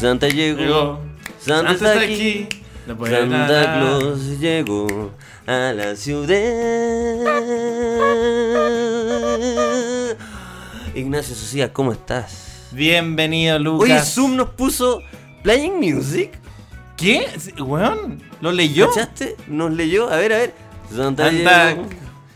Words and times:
Santa 0.00 0.28
llegó. 0.28 0.58
Llegó. 0.58 0.98
Santa 1.38 1.76
Santa 1.76 1.92
está 1.92 2.00
aquí. 2.00 2.48
No 2.86 3.06
Santa. 3.06 3.74
Claus 3.74 4.40
llegó 4.40 5.10
a 5.46 5.74
la 5.74 5.94
ciudad. 5.94 6.38
Ignacio 10.94 11.34
Socias, 11.34 11.68
¿cómo 11.74 11.92
estás? 11.92 12.68
Bienvenido, 12.72 13.58
Lucas. 13.58 13.90
Oye, 13.90 14.00
Zoom 14.00 14.36
nos 14.36 14.48
puso 14.48 15.02
Playing 15.42 15.78
Music. 15.78 16.30
¿Qué? 16.96 17.26
Weón, 17.58 18.22
¿lo 18.40 18.52
leyó? 18.52 18.88
¿Cachaste? 18.88 19.36
Nos 19.48 19.70
leyó. 19.70 20.10
A 20.10 20.16
ver, 20.16 20.32
a 20.32 20.38
ver. 20.38 20.54
Santa 20.96 21.26
Anda, 21.26 21.74
llegó. 21.74 21.88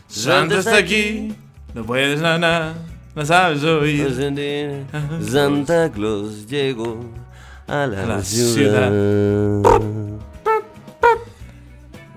Santa 0.07 0.59
está 0.59 0.77
aquí. 0.77 1.33
No 1.73 1.83
puedes 1.83 2.21
nada. 2.21 2.75
No 3.15 3.25
sabes 3.25 3.63
oír. 3.63 4.07
Santa 5.19 5.91
Claus 5.91 6.45
llegó 6.45 7.24
a 7.67 7.87
la, 7.87 8.23
ciudad. 8.23 8.91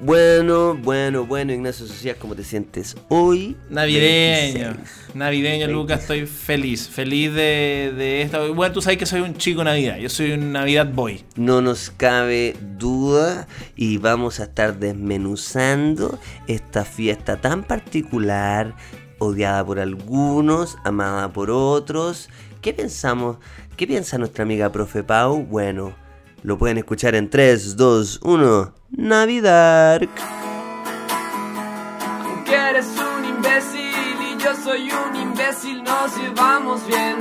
Bueno, 0.01 0.77
bueno, 0.77 1.27
bueno, 1.27 1.53
Ignacio 1.53 1.87
Socias, 1.87 2.17
¿cómo 2.19 2.37
te 2.37 2.45
sientes 2.45 2.97
hoy? 3.09 3.57
Navideño. 3.69 4.75
26. 4.75 5.15
Navideño, 5.15 5.67
Lucas, 5.67 6.03
estoy 6.03 6.27
feliz. 6.27 6.89
Feliz 6.89 7.35
de, 7.35 7.93
de 7.97 8.23
esta. 8.23 8.47
Bueno, 8.47 8.73
tú 8.73 8.81
sabes 8.81 8.99
que 8.99 9.07
soy 9.07 9.23
un 9.23 9.37
chico 9.37 9.65
Navidad. 9.65 9.99
Yo 9.99 10.09
soy 10.09 10.33
un 10.33 10.53
Navidad 10.53 10.93
Boy. 10.93 11.25
No 11.35 11.61
nos 11.61 11.91
cabe 11.91 12.55
duda 12.79 13.49
y 13.75 13.97
vamos 13.97 14.39
a 14.39 14.45
estar 14.45 14.79
desmenuzando 14.79 16.21
esta 16.47 16.85
fiesta 16.85 17.41
tan 17.41 17.65
particular, 17.65 18.77
odiada 19.19 19.67
por 19.67 19.81
algunos, 19.81 20.77
amada 20.85 21.33
por 21.33 21.51
otros. 21.51 22.29
¿Qué 22.63 22.73
pensamos? 22.73 23.39
¿Qué 23.79 23.87
piensa 23.87 24.19
nuestra 24.19 24.43
amiga 24.43 24.73
Profe 24.73 25.05
Pau? 25.05 25.45
Bueno, 25.45 25.95
lo 26.43 26.59
pueden 26.59 26.79
escuchar 26.79 27.15
en 27.15 27.31
3, 27.31 27.77
2, 27.77 28.23
1. 28.25 28.75
Navidad. 28.91 30.01
Que 32.45 32.55
eres 32.57 32.87
un 32.99 33.25
imbécil 33.25 34.17
y 34.35 34.43
yo 34.43 34.53
soy 34.65 34.91
un 34.91 35.15
imbécil, 35.15 35.85
nos 35.85 36.17
llevamos 36.17 36.85
bien. 36.89 37.19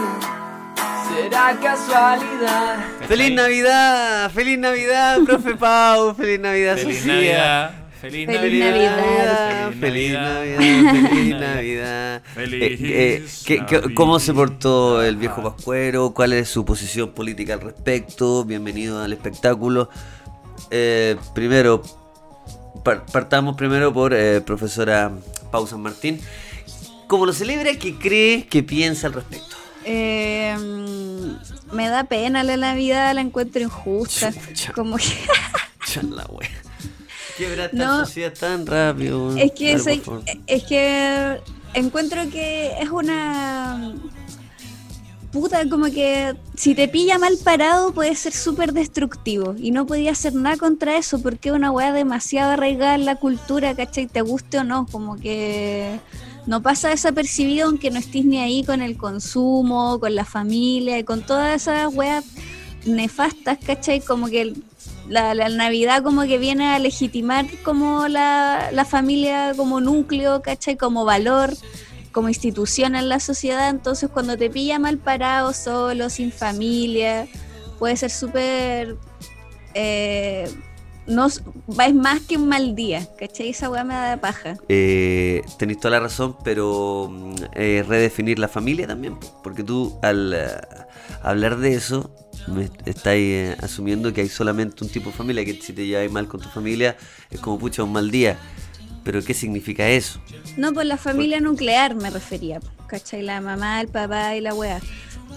Será 1.14 1.56
casualidad. 1.62 2.80
¡Feliz 3.08 3.36
Navidad! 3.36 4.32
¡Feliz 4.32 4.58
Navidad, 4.58 5.20
Profe 5.28 5.54
Pau! 5.54 6.16
¡Feliz 6.16 6.40
Navidad, 6.40 6.78
Feliz 6.78 6.98
Sofía! 6.98 7.14
Navidad. 7.14 7.87
Feliz 8.02 8.28
Feliz 8.28 8.60
Navidad. 8.60 8.98
Navidad. 8.98 9.72
Feliz 9.80 10.14
Navidad. 10.14 10.60
Navidad, 10.60 11.10
feliz 11.10 11.36
Navidad. 11.40 12.22
Feliz 12.36 12.62
Eh, 12.62 12.78
eh, 12.82 13.26
¿qué- 13.46 13.66
qué- 13.66 13.76
Navidad. 13.78 13.94
¿Cómo 13.96 14.20
se 14.20 14.34
portó 14.34 15.02
el 15.04 15.18
viejo 15.18 15.42
Pascuero? 15.42 16.14
¿Cuál 16.14 16.34
es 16.34 16.50
su 16.50 16.64
posición 16.66 17.12
política 17.12 17.56
al 17.56 17.62
respecto? 17.62 18.44
Bienvenido 18.46 19.02
al 19.02 19.14
espectáculo. 19.14 19.90
Eh, 20.70 21.16
primero, 21.34 21.82
par- 22.84 23.06
partamos 23.12 23.56
primero 23.56 23.92
por 23.94 24.14
eh, 24.14 24.42
profesora 24.42 25.12
Pau 25.52 25.66
San 25.66 25.82
Martín. 25.82 26.20
¿Cómo 27.08 27.26
lo 27.26 27.34
celebra? 27.34 27.74
¿Qué 27.80 27.96
cree? 27.98 28.46
¿Qué 28.48 28.62
piensa 28.64 29.08
al 29.08 29.14
respecto? 29.14 29.56
Eh, 29.86 30.56
mm, 30.60 31.74
me 31.76 31.88
da 31.88 32.04
pena 32.04 32.44
la 32.44 32.58
Navidad, 32.58 33.16
la 33.16 33.22
encuentro 33.22 33.62
injusta. 33.62 34.32
Chucha. 34.34 34.74
Como 34.74 34.98
que 34.98 35.06
Chala, 35.86 36.26
wea. 36.30 36.50
Quiebra 37.38 37.66
esta 37.66 37.78
No. 37.78 38.00
sociedad 38.06 38.34
tan 38.34 38.66
rápido. 38.66 39.36
es 39.38 39.52
que 39.52 39.76
ver, 39.76 39.80
soy- 39.80 40.02
es 40.48 40.64
que 40.64 41.38
encuentro 41.74 42.28
que 42.32 42.72
es 42.82 42.90
una 42.90 43.94
puta 45.32 45.68
como 45.70 45.86
que 45.86 46.36
si 46.56 46.74
te 46.74 46.88
pilla 46.88 47.20
mal 47.20 47.38
parado 47.44 47.94
puede 47.94 48.16
ser 48.16 48.34
súper 48.34 48.74
destructivo 48.74 49.56
y 49.58 49.72
no 49.72 49.86
podía 49.86 50.12
hacer 50.12 50.34
nada 50.34 50.58
contra 50.58 50.98
eso 50.98 51.22
porque 51.22 51.50
es 51.50 51.56
una 51.56 51.70
weá 51.70 51.92
demasiado 51.94 52.52
arraigada 52.54 52.96
en 52.96 53.06
la 53.06 53.18
cultura, 53.18 53.76
¿cachai? 53.76 54.08
Te 54.08 54.22
guste 54.22 54.58
o 54.60 54.64
no, 54.64 54.88
como 54.88 55.18
que 55.18 56.00
no 56.48 56.64
pasa 56.64 56.90
desapercibido 56.90 57.68
aunque 57.68 57.92
no 57.92 58.00
estés 58.00 58.26
ni 58.26 58.40
ahí 58.40 58.64
con 58.64 58.82
el 58.82 58.98
consumo, 58.98 60.00
con 60.00 60.16
la 60.16 60.26
familia 60.26 60.98
y 60.98 61.04
con 61.04 61.22
todas 61.22 61.62
esas 61.62 61.94
weas 61.94 62.24
nefastas, 62.86 63.60
¿cachai? 63.64 64.00
Como 64.00 64.28
que 64.28 64.54
la, 65.10 65.34
la 65.34 65.50
Navidad 65.50 66.04
como 66.04 66.24
que 66.24 66.38
viene 66.38 66.70
a 66.70 66.80
legitimar 66.80 67.46
como 67.64 68.08
la, 68.08 68.70
la 68.72 68.86
familia 68.86 69.54
como 69.56 69.80
núcleo, 69.82 70.42
¿cachai? 70.42 70.78
Como 70.78 71.06
valor, 71.06 71.54
como 72.12 72.30
institución 72.30 72.96
en 72.96 73.10
la 73.10 73.20
sociedad. 73.20 73.70
Entonces 73.70 74.10
cuando 74.10 74.38
te 74.38 74.50
pilla 74.50 74.80
mal 74.80 74.98
parado, 74.98 75.54
solo, 75.54 76.10
sin 76.10 76.32
familia, 76.32 77.28
puede 77.80 77.96
ser 77.98 78.12
súper... 78.12 78.96
Eh, 79.74 80.50
no, 81.08 81.28
es 81.28 81.42
más 81.96 82.22
que 82.22 82.36
un 82.36 82.50
mal 82.50 82.76
día, 82.76 83.08
¿cachai? 83.18 83.50
Esa 83.50 83.70
weá 83.70 83.84
me 83.84 83.94
da 83.94 84.18
paja. 84.18 84.58
Eh, 84.68 85.42
tenéis 85.58 85.80
toda 85.80 85.92
la 85.92 86.00
razón, 86.02 86.36
pero 86.44 87.10
mm, 87.10 87.36
eh, 87.54 87.86
redefinir 87.88 88.40
la 88.40 88.50
familia 88.50 88.88
también, 88.88 89.18
po, 89.18 89.40
porque 89.42 89.64
tú 89.64 89.98
al 90.02 90.34
eh, 90.34 90.48
hablar 91.24 91.58
de 91.58 91.76
eso 91.76 92.12
me 92.48 92.70
estáis 92.86 93.24
eh, 93.34 93.58
asumiendo 93.62 94.14
que 94.14 94.22
hay 94.22 94.30
solamente 94.30 94.84
un 94.84 94.90
tipo 94.90 95.10
de 95.12 95.16
familia, 95.16 95.44
que 95.46 95.60
si 95.62 95.74
te 95.74 95.86
lleváis 95.86 96.12
mal 96.12 96.28
con 96.28 96.40
tu 96.42 96.50
familia 96.50 96.96
es 97.30 97.40
como 97.40 97.60
pucha 97.60 97.84
un 97.84 97.92
mal 97.92 98.10
día. 98.12 98.38
Pero 99.04 99.24
¿qué 99.24 99.34
significa 99.34 99.88
eso? 99.88 100.20
No, 100.58 100.74
por 100.74 100.86
la 100.86 100.98
familia 100.98 101.40
nuclear 101.40 101.96
me 101.96 102.10
refería, 102.10 102.60
¿cachai? 102.88 103.22
La 103.22 103.40
mamá, 103.40 103.80
el 103.82 103.88
papá 103.88 104.36
y 104.36 104.42
la 104.42 104.54
wea. 104.54 104.82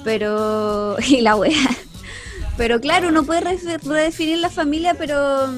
Pero. 0.05 0.97
y 1.07 1.21
la 1.21 1.37
wea. 1.37 1.69
Pero 2.57 2.81
claro, 2.81 3.09
uno 3.09 3.25
puede 3.25 3.41
re- 3.43 3.79
redefinir 3.79 4.39
la 4.39 4.51
familia, 4.51 4.95
pero. 4.95 5.49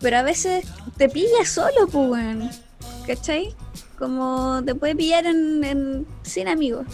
Pero 0.00 0.18
a 0.18 0.22
veces 0.22 0.64
te 0.96 1.08
pilla 1.08 1.44
solo, 1.46 1.86
pues. 1.90 2.60
¿cachai? 3.06 3.54
Como 3.98 4.62
te 4.64 4.74
puede 4.74 4.94
pillar 4.96 5.26
en, 5.26 5.64
en- 5.64 6.06
sin 6.22 6.46
amigos. 6.48 6.86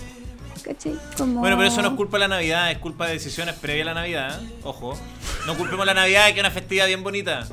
¿Cachai? 0.67 0.95
Como... 1.17 1.41
Bueno, 1.41 1.57
pero 1.57 1.69
eso 1.69 1.81
no 1.83 1.89
es 1.89 1.95
culpa 1.95 2.17
de 2.17 2.21
la 2.23 2.29
Navidad, 2.29 2.71
es 2.71 2.79
culpa 2.79 3.07
de 3.07 3.15
decisiones 3.15 3.55
previas 3.55 3.87
a 3.87 3.95
la 3.95 4.01
Navidad. 4.01 4.41
Ojo. 4.63 4.99
No 5.47 5.57
culpemos 5.57 5.87
la 5.87 5.95
Navidad, 5.95 6.27
que 6.27 6.33
es 6.35 6.41
una 6.41 6.51
festividad 6.51 6.87
bien 6.87 7.03
bonita. 7.03 7.47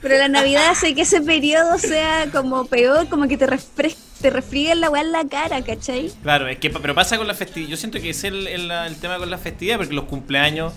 Pero 0.00 0.16
la 0.16 0.28
Navidad 0.28 0.70
hace 0.70 0.94
que 0.94 1.02
ese 1.02 1.20
periodo 1.20 1.78
sea 1.78 2.26
como 2.32 2.64
peor, 2.66 3.08
como 3.08 3.28
que 3.28 3.36
te, 3.36 3.46
refres 3.46 3.96
te 4.20 4.30
la 4.74 4.90
weá 4.90 5.02
en 5.02 5.12
la 5.12 5.24
cara, 5.26 5.62
¿cachai? 5.62 6.10
Claro, 6.22 6.48
es 6.48 6.58
que 6.58 6.70
pero 6.70 6.94
pasa 6.94 7.18
con 7.18 7.26
la 7.26 7.34
festividad. 7.34 7.70
Yo 7.70 7.76
siento 7.76 8.00
que 8.00 8.10
ese 8.10 8.28
es 8.28 8.34
el, 8.34 8.46
el- 8.46 8.70
el 8.70 8.96
tema 8.96 9.18
con 9.18 9.30
la 9.30 9.38
festividad, 9.38 9.76
porque 9.76 9.94
los 9.94 10.04
cumpleaños 10.06 10.72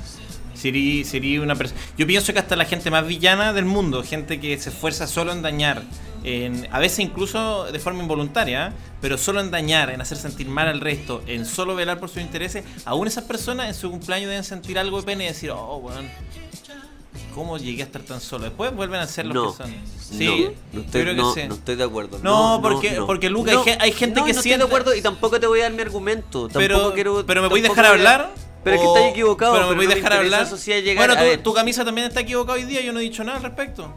sería, 0.59 1.03
sería 1.05 1.41
una 1.41 1.55
persona. 1.55 1.79
Yo 1.97 2.05
pienso 2.05 2.33
que 2.33 2.39
hasta 2.39 2.55
la 2.55 2.65
gente 2.65 2.91
más 2.91 3.05
villana 3.07 3.53
del 3.53 3.65
mundo, 3.65 4.03
gente 4.03 4.39
que 4.39 4.57
se 4.59 4.69
esfuerza 4.69 5.07
solo 5.07 5.31
en 5.31 5.41
dañar, 5.41 5.83
en, 6.23 6.67
a 6.71 6.79
veces 6.79 6.99
incluso 6.99 7.71
de 7.71 7.79
forma 7.79 8.01
involuntaria, 8.01 8.67
¿eh? 8.67 8.71
pero 9.01 9.17
solo 9.17 9.39
en 9.39 9.51
dañar, 9.51 9.89
en 9.89 10.01
hacer 10.01 10.17
sentir 10.17 10.47
mal 10.49 10.67
al 10.67 10.81
resto, 10.81 11.23
en 11.27 11.45
solo 11.45 11.75
velar 11.75 11.99
por 11.99 12.09
sus 12.09 12.21
intereses, 12.21 12.63
aún 12.85 13.07
esas 13.07 13.23
personas 13.23 13.67
en 13.67 13.73
su 13.73 13.89
cumpleaños 13.89 14.29
deben 14.29 14.43
sentir 14.43 14.77
algo 14.77 14.99
de 14.99 15.05
pena 15.05 15.23
y 15.23 15.27
decir, 15.27 15.51
oh, 15.51 15.77
weón. 15.77 16.07
¿Cómo 17.33 17.57
llegué 17.57 17.83
a 17.83 17.85
estar 17.85 18.01
tan 18.01 18.19
solo? 18.19 18.45
Después 18.45 18.73
vuelven 18.75 18.99
a 18.99 19.07
ser 19.07 19.25
las 19.27 19.35
No, 19.35 19.45
personas. 19.55 19.75
no, 19.87 20.01
Sí, 20.17 20.25
no 20.25 20.35
yo 20.73 20.79
estoy, 20.81 21.01
creo 21.03 21.15
que 21.15 21.21
no, 21.21 21.33
sí. 21.33 21.41
no 21.47 21.53
estoy 21.55 21.75
de 21.75 21.83
acuerdo. 21.83 22.19
No, 22.23 22.59
porque- 22.61 22.99
porque, 23.05 23.29
Luca, 23.29 23.51
hay 23.51 23.77
hay 23.79 23.91
gente 23.93 24.19
no, 24.19 24.25
que 24.25 24.33
no 24.33 24.41
siente- 24.41 24.49
estoy 24.49 24.57
de 24.57 24.63
acuerdo 24.63 24.95
y 24.95 25.01
tampoco 25.01 25.39
te 25.39 25.45
voy 25.47 25.59
a 25.59 25.63
dar 25.63 25.73
mi 25.73 25.81
argumento. 25.81 26.47
Tampoco 26.47 26.57
Pero, 26.59 26.93
quiero, 26.93 27.25
pero 27.25 27.41
me 27.41 27.47
voy 27.47 27.59
a 27.59 27.63
dejar 27.63 27.85
hablar. 27.85 28.31
Pero 28.63 28.75
es 28.75 28.81
que 28.81 28.87
estás 28.87 29.03
equivocado. 29.11 29.53
Pero 29.53 29.69
me 29.69 29.75
voy 29.75 29.85
a 29.85 29.89
no 29.89 29.95
dejar 29.95 30.13
hablar. 30.13 30.47
bueno, 30.95 31.15
tu, 31.43 31.53
camisa 31.53 31.85
también 31.85 32.07
está 32.07 32.21
equivocada 32.21 32.57
hoy 32.57 32.65
día. 32.65 32.81
Yo 32.81 32.93
no 32.93 32.99
he 32.99 33.03
dicho 33.03 33.23
nada 33.23 33.37
al 33.37 33.43
respecto. 33.43 33.93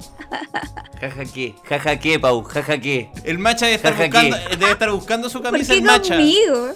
Jaja 1.01 1.25
qué, 1.25 1.55
jaja 1.65 1.99
qué, 1.99 2.21
Pau, 2.21 2.45
jaja 2.45 2.79
qué. 2.79 3.11
El 3.25 3.39
macha 3.41 3.67
debe 3.67 3.77
estar, 3.77 3.97
buscando, 3.97 4.37
¿qué? 4.37 4.57
debe 4.57 4.71
estar 4.71 4.91
buscando 4.93 5.29
su 5.29 5.43
¿Por 5.43 5.51
camisa 5.51 5.73
qué 5.73 5.79
el 5.81 5.85
macha. 5.85 6.15
conmigo? 6.15 6.75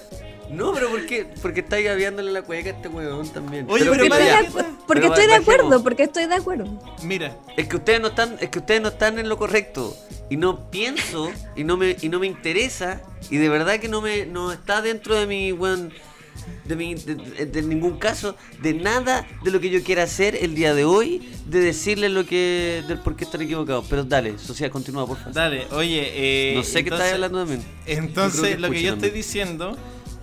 No, 0.51 0.73
pero 0.73 0.91
¿por 0.91 1.07
qué? 1.07 1.27
Porque 1.43 1.61
estáis 1.61 1.85
gaviándole 1.85 2.31
la 2.33 2.43
cueca 2.43 2.71
a 2.71 2.73
este 2.73 2.89
huevón 2.89 3.29
también. 3.29 3.67
Oye, 3.69 3.85
pero 3.85 4.05
acu- 4.05 4.77
porque 4.87 5.03
Pero 5.03 5.15
estoy 5.15 5.27
de 5.27 5.35
acuerdo, 5.35 5.83
porque 5.83 6.03
estoy 6.05 6.27
de 6.27 6.35
acuerdo. 6.35 6.67
Mira, 7.03 7.37
Es 7.57 7.69
que 7.69 7.77
ustedes 7.77 8.01
no 8.01 8.09
están, 8.09 8.37
es 8.41 8.49
que 8.51 8.61
ustedes 8.61 8.81
no 8.81 8.89
están 8.89 9.19
en 9.19 9.29
lo 9.29 9.39
correcto. 9.39 9.97
Y 10.29 10.37
no 10.37 10.71
pienso, 10.71 11.31
y 11.55 11.65
no 11.65 11.77
me, 11.77 11.97
y 12.01 12.09
no 12.09 12.19
me 12.19 12.27
interesa, 12.27 13.01
y 13.31 13.37
de 13.37 13.49
verdad 13.49 13.79
que 13.79 13.89
no 13.89 14.01
me, 14.01 14.27
no 14.27 14.53
está 14.53 14.83
dentro 14.83 15.15
de 15.15 15.27
mi 15.27 15.53
weón, 15.53 15.93
de 16.65 16.77
mi, 16.77 16.95
de, 16.95 17.15
de- 17.15 17.47
de 17.47 17.63
ningún 17.63 17.99
caso, 17.99 18.37
de 18.63 18.75
nada 18.75 19.27
de 19.45 19.51
lo 19.51 19.61
que 19.61 19.71
yo 19.71 19.83
quiera 19.83 20.03
hacer 20.05 20.37
el 20.41 20.55
día 20.55 20.75
de 20.75 20.85
hoy, 20.85 21.29
de 21.47 21.61
decirles 21.61 22.11
lo 22.11 22.25
que, 22.27 22.83
del 22.89 22.99
por 22.99 23.17
qué 23.17 23.25
están 23.25 23.43
equivocados. 23.43 23.85
Pero 23.89 24.05
dale, 24.05 24.39
sociedad, 24.39 24.73
continúa, 24.73 25.07
por 25.07 25.17
favor. 25.19 25.33
dale, 25.35 25.67
oye. 25.73 26.03
Eh, 26.15 26.55
no 26.57 26.63
sé 26.65 26.73
qué 26.73 26.79
entonces- 26.91 27.07
estás 27.07 27.13
hablando. 27.25 27.47
Entonces, 27.87 28.37
Yo 28.41 28.43
creo 28.43 28.55
que 28.57 28.61
lo 28.61 28.71
que 28.71 28.83
yo 28.83 28.95
estoy 28.95 29.11
diciendo 29.11 29.77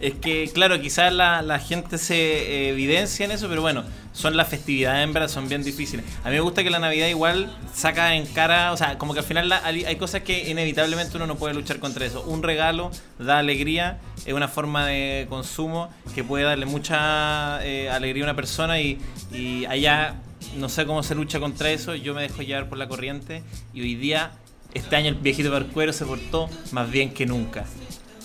Es 0.03 0.15
que, 0.15 0.49
claro, 0.53 0.81
quizás 0.81 1.13
la, 1.13 1.41
la 1.41 1.59
gente 1.59 1.97
se 1.97 2.15
eh, 2.15 2.69
evidencia 2.71 3.23
en 3.23 3.31
eso, 3.31 3.47
pero 3.47 3.61
bueno, 3.61 3.85
son 4.11 4.35
las 4.35 4.49
festividades 4.49 5.07
en 5.07 5.29
son 5.29 5.47
bien 5.47 5.63
difíciles. 5.63 6.05
A 6.25 6.29
mí 6.29 6.35
me 6.35 6.41
gusta 6.41 6.61
que 6.61 6.69
la 6.69 6.79
Navidad 6.79 7.07
igual 7.07 7.49
saca 7.73 8.13
en 8.13 8.25
cara, 8.25 8.73
o 8.73 8.77
sea, 8.77 8.97
como 8.97 9.13
que 9.13 9.19
al 9.19 9.25
final 9.25 9.49
hay 9.53 9.95
cosas 9.95 10.23
que 10.23 10.49
inevitablemente 10.49 11.15
uno 11.15 11.25
no 11.25 11.37
puede 11.37 11.53
luchar 11.53 11.79
contra 11.79 12.05
eso. 12.05 12.21
Un 12.23 12.43
regalo 12.43 12.91
da 13.17 13.39
alegría, 13.39 13.97
es 14.25 14.33
una 14.33 14.49
forma 14.49 14.85
de 14.87 15.25
consumo 15.29 15.89
que 16.13 16.25
puede 16.25 16.43
darle 16.43 16.65
mucha 16.65 17.65
eh, 17.65 17.89
alegría 17.89 18.25
a 18.25 18.27
una 18.27 18.35
persona 18.35 18.81
y, 18.81 18.99
y 19.31 19.63
allá 19.67 20.15
no 20.57 20.67
sé 20.67 20.85
cómo 20.85 21.01
se 21.03 21.15
lucha 21.15 21.39
contra 21.39 21.71
eso, 21.71 21.95
yo 21.95 22.13
me 22.13 22.23
dejo 22.23 22.41
llevar 22.41 22.67
por 22.67 22.77
la 22.77 22.89
corriente 22.89 23.41
y 23.73 23.79
hoy 23.79 23.95
día, 23.95 24.33
este 24.73 24.97
año 24.97 25.07
el 25.07 25.15
viejito 25.15 25.49
Pascuero 25.49 25.93
se 25.93 26.03
portó 26.03 26.49
más 26.73 26.91
bien 26.91 27.13
que 27.13 27.25
nunca. 27.25 27.63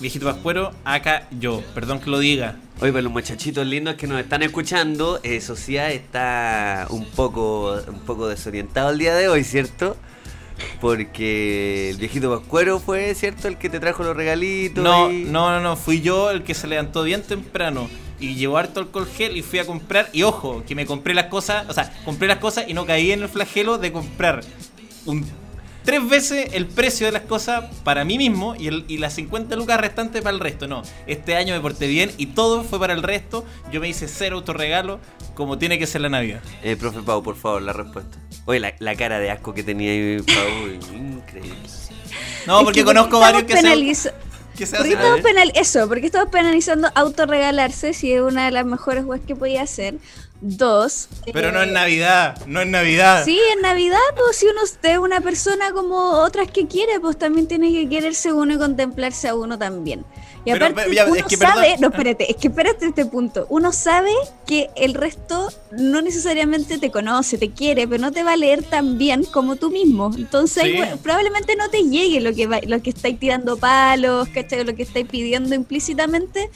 Viejito 0.00 0.26
Pascuero, 0.26 0.70
acá 0.84 1.26
yo, 1.40 1.62
perdón 1.74 1.98
que 2.00 2.08
lo 2.10 2.20
diga. 2.20 2.56
Oye, 2.80 2.92
para 2.92 3.02
los 3.02 3.12
muchachitos 3.12 3.66
lindos 3.66 3.96
que 3.96 4.06
nos 4.06 4.20
están 4.20 4.42
escuchando, 4.44 5.18
eh, 5.24 5.40
Sociedad 5.40 5.90
está 5.90 6.86
un 6.90 7.04
poco, 7.04 7.76
un 7.88 7.98
poco 8.00 8.28
desorientado 8.28 8.90
el 8.90 8.98
día 8.98 9.14
de 9.16 9.28
hoy, 9.28 9.42
¿cierto? 9.42 9.96
Porque 10.80 11.90
el 11.90 11.96
viejito 11.96 12.36
Pascuero 12.38 12.78
fue, 12.78 13.14
¿cierto? 13.16 13.48
El 13.48 13.56
que 13.58 13.68
te 13.68 13.80
trajo 13.80 14.04
los 14.04 14.16
regalitos. 14.16 14.84
No, 14.84 15.10
y- 15.10 15.24
no, 15.24 15.50
no, 15.50 15.60
no, 15.60 15.76
fui 15.76 16.00
yo 16.00 16.30
el 16.30 16.44
que 16.44 16.54
se 16.54 16.68
levantó 16.68 17.02
bien 17.02 17.22
temprano 17.22 17.88
y 18.20 18.36
llevó 18.36 18.58
harto 18.58 18.78
alcohol 18.80 19.06
gel 19.16 19.36
y 19.36 19.42
fui 19.42 19.58
a 19.58 19.66
comprar. 19.66 20.08
Y 20.12 20.22
ojo, 20.22 20.62
que 20.66 20.76
me 20.76 20.86
compré 20.86 21.14
las 21.14 21.26
cosas, 21.26 21.68
o 21.68 21.72
sea, 21.74 21.92
compré 22.04 22.28
las 22.28 22.38
cosas 22.38 22.66
y 22.68 22.74
no 22.74 22.86
caí 22.86 23.10
en 23.10 23.22
el 23.22 23.28
flagelo 23.28 23.78
de 23.78 23.90
comprar 23.92 24.42
un, 25.06 25.24
tres 25.88 26.06
veces 26.06 26.50
el 26.52 26.66
precio 26.66 27.06
de 27.06 27.12
las 27.12 27.22
cosas 27.22 27.64
para 27.82 28.04
mí 28.04 28.18
mismo 28.18 28.54
y, 28.54 28.66
el, 28.68 28.84
y 28.88 28.98
las 28.98 29.14
50 29.14 29.56
lucas 29.56 29.80
restantes 29.80 30.20
para 30.20 30.34
el 30.34 30.38
resto. 30.38 30.68
No, 30.68 30.82
este 31.06 31.34
año 31.34 31.54
me 31.54 31.62
porté 31.62 31.86
bien 31.86 32.10
y 32.18 32.26
todo 32.26 32.62
fue 32.62 32.78
para 32.78 32.92
el 32.92 33.02
resto. 33.02 33.46
Yo 33.72 33.80
me 33.80 33.88
hice 33.88 34.06
cero 34.06 34.36
autorregalo 34.36 35.00
como 35.34 35.56
tiene 35.56 35.78
que 35.78 35.86
ser 35.86 36.02
la 36.02 36.10
Navidad. 36.10 36.42
Eh, 36.62 36.76
profe 36.76 37.00
Pau, 37.00 37.22
por 37.22 37.36
favor, 37.36 37.62
la 37.62 37.72
respuesta. 37.72 38.18
Oye, 38.44 38.60
la, 38.60 38.74
la 38.80 38.96
cara 38.96 39.18
de 39.18 39.30
asco 39.30 39.54
que 39.54 39.62
tenía 39.62 39.90
ahí, 39.90 40.18
Pau, 40.20 40.94
increíble. 40.94 41.56
No, 42.46 42.58
Es 42.58 42.64
porque 42.64 42.80
que 42.80 42.84
conozco 42.84 43.18
varios 43.18 43.44
que 43.44 43.56
se, 43.56 44.12
que 44.58 44.66
se 44.66 44.76
¿Por 44.76 44.86
qué 44.86 44.92
hacen. 44.92 44.92
estamos 44.92 45.20
penal 45.22 45.52
eso? 45.54 45.88
porque 45.88 46.04
estamos 46.04 46.28
penalizando 46.28 46.90
autorregalarse 46.94 47.94
si 47.94 48.12
es 48.12 48.20
una 48.20 48.44
de 48.44 48.50
las 48.50 48.66
mejores 48.66 49.06
weas 49.06 49.22
que 49.26 49.34
podía 49.34 49.62
hacer? 49.62 49.94
Dos. 50.40 51.08
Pero 51.32 51.50
no 51.50 51.60
eh, 51.60 51.64
en 51.64 51.72
Navidad, 51.72 52.40
no 52.46 52.60
en 52.60 52.70
Navidad. 52.70 53.24
Sí, 53.24 53.40
en 53.54 53.60
Navidad, 53.62 53.98
pues 54.16 54.36
si 54.36 54.46
uno 54.46 54.60
es 54.62 54.98
una 54.98 55.20
persona 55.20 55.72
como 55.72 55.96
otras 56.12 56.48
que 56.50 56.66
quiere, 56.68 57.00
pues 57.00 57.18
también 57.18 57.48
tiene 57.48 57.72
que 57.72 57.88
quererse 57.88 58.32
uno 58.32 58.54
y 58.54 58.58
contemplarse 58.58 59.26
a 59.28 59.34
uno 59.34 59.58
también. 59.58 60.04
Y 60.44 60.52
Pero, 60.52 60.66
aparte, 60.66 60.94
ya, 60.94 61.02
es 61.04 61.10
uno 61.10 61.26
que, 61.26 61.36
sabe, 61.36 61.76
no, 61.80 61.88
espérate, 61.88 62.30
es 62.30 62.36
que 62.36 62.48
espérate 62.48 62.86
este 62.86 63.04
punto. 63.04 63.46
Uno 63.50 63.72
sabe 63.72 64.12
que 64.46 64.70
el 64.76 64.94
resto 64.94 65.50
no 65.72 66.00
necesariamente 66.00 66.78
te 66.78 66.90
conoce, 66.92 67.36
te 67.36 67.50
quiere, 67.50 67.88
pero 67.88 68.00
no 68.00 68.12
te 68.12 68.22
va 68.22 68.32
a 68.32 68.36
leer 68.36 68.62
tan 68.62 68.96
bien 68.96 69.24
como 69.24 69.56
tú 69.56 69.70
mismo. 69.70 70.10
Entonces, 70.16 70.62
Sí. 70.62 70.76
bueno, 70.76 70.96
probablemente 70.98 71.56
no 71.56 71.68
te 71.68 71.82
llegue 71.82 72.20
lo 72.20 72.32
que 72.32 72.46
va- 72.46 72.60
lo 72.64 72.80
que 72.80 72.90
estáis 72.90 73.18
tirando 73.18 73.56
palos, 73.56 74.28
¿cachai? 74.28 74.64
Lo 74.64 74.74
que 74.76 74.84
estáis 74.84 75.06
pidiendo 75.08 75.54
implícitamente. 75.56 76.48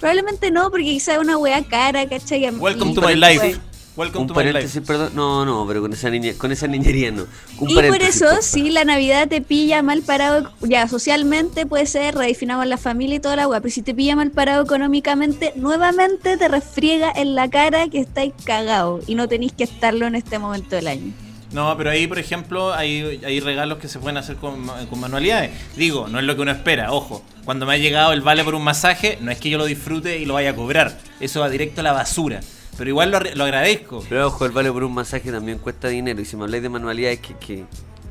Probablemente 0.00 0.50
no, 0.50 0.70
porque 0.70 0.84
quizá 0.84 1.14
es 1.14 1.18
una 1.20 1.38
wea 1.38 1.62
cara, 1.64 2.06
¿cachai? 2.08 2.48
Welcome 2.50 2.92
Y- 2.92 2.94
to 2.94 3.00
my 3.02 3.14
life. 3.14 3.58
Welcome 3.96 4.22
Un 4.24 4.26
to 4.28 4.34
my 4.34 4.40
life. 4.42 4.52
paréntesis, 4.52 4.82
perdón. 4.86 5.12
No, 5.14 5.46
no, 5.46 5.64
pero 5.66 5.80
con 5.80 5.90
esa, 5.94 6.10
niña, 6.10 6.34
con 6.36 6.52
esa 6.52 6.66
niñería 6.66 7.10
no. 7.12 7.24
Un 7.58 7.70
Y 7.70 7.74
por 7.76 8.02
eso, 8.02 8.26
favor. 8.26 8.42
si 8.42 8.68
la 8.68 8.84
Navidad 8.84 9.26
te 9.26 9.40
pilla 9.40 9.80
mal 9.82 10.02
parado, 10.02 10.52
ya 10.60 10.86
socialmente 10.86 11.64
puede 11.64 11.86
ser, 11.86 12.14
redefinamos 12.14 12.66
la 12.66 12.76
familia 12.76 13.16
y 13.16 13.20
toda 13.20 13.36
la 13.36 13.48
weá, 13.48 13.60
pero 13.62 13.72
si 13.72 13.80
te 13.80 13.94
pilla 13.94 14.14
mal 14.14 14.30
parado 14.32 14.62
económicamente, 14.64 15.54
nuevamente 15.56 16.36
te 16.36 16.46
refriega 16.46 17.10
en 17.16 17.34
la 17.34 17.48
cara 17.48 17.88
que 17.88 18.00
estáis 18.00 18.34
cagados 18.44 19.02
y 19.08 19.14
no 19.14 19.28
tenéis 19.28 19.52
que 19.52 19.64
estarlo 19.64 20.06
en 20.06 20.14
este 20.14 20.38
momento 20.38 20.76
del 20.76 20.88
año. 20.88 21.12
No, 21.56 21.76
pero 21.76 21.90
ahí, 21.90 22.06
por 22.06 22.18
ejemplo, 22.18 22.72
hay, 22.74 23.20
hay 23.24 23.40
regalos 23.40 23.78
que 23.78 23.88
se 23.88 23.98
pueden 23.98 24.18
hacer 24.18 24.36
con, 24.36 24.60
ma- 24.60 24.86
con 24.90 25.00
manualidades. 25.00 25.50
Digo, 25.74 26.06
no 26.06 26.18
es 26.18 26.24
lo 26.26 26.36
que 26.36 26.42
uno 26.42 26.50
espera, 26.52 26.92
ojo. 26.92 27.24
Cuando 27.44 27.64
me 27.66 27.72
ha 27.72 27.76
llegado 27.78 28.12
el 28.12 28.20
vale 28.20 28.44
por 28.44 28.54
un 28.54 28.62
masaje, 28.62 29.16
no 29.22 29.30
es 29.30 29.38
que 29.38 29.48
yo 29.50 29.56
lo 29.58 29.64
disfrute 29.64 30.18
y 30.18 30.26
lo 30.26 30.34
vaya 30.34 30.50
a 30.50 30.54
cobrar. 30.54 30.98
Eso 31.18 31.40
va 31.40 31.48
directo 31.48 31.80
a 31.80 31.84
la 31.84 31.92
basura. 31.92 32.40
Pero 32.76 32.90
igual 32.90 33.10
lo, 33.10 33.20
lo 33.20 33.44
agradezco. 33.44 34.04
Pero 34.08 34.26
ojo, 34.26 34.44
el 34.44 34.52
vale 34.52 34.70
por 34.70 34.84
un 34.84 34.92
masaje 34.92 35.32
también 35.32 35.58
cuesta 35.58 35.88
dinero. 35.88 36.20
Y 36.20 36.26
si 36.26 36.36
me 36.36 36.44
habláis 36.44 36.62
de 36.62 36.68
manualidades, 36.68 37.20
que, 37.20 37.34
que, 37.38 37.64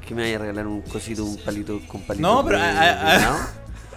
que 0.08 0.16
me 0.16 0.24
vaya 0.24 0.38
a 0.38 0.40
regalar 0.40 0.66
un 0.66 0.82
cosito, 0.82 1.24
un 1.24 1.38
palito 1.38 1.80
con 1.88 2.02
palito. 2.02 2.28
No, 2.28 2.44
pero, 2.44 2.58
de- 2.58 2.64
a- 2.64 3.12
a- 3.12 3.20
de? 3.20 3.26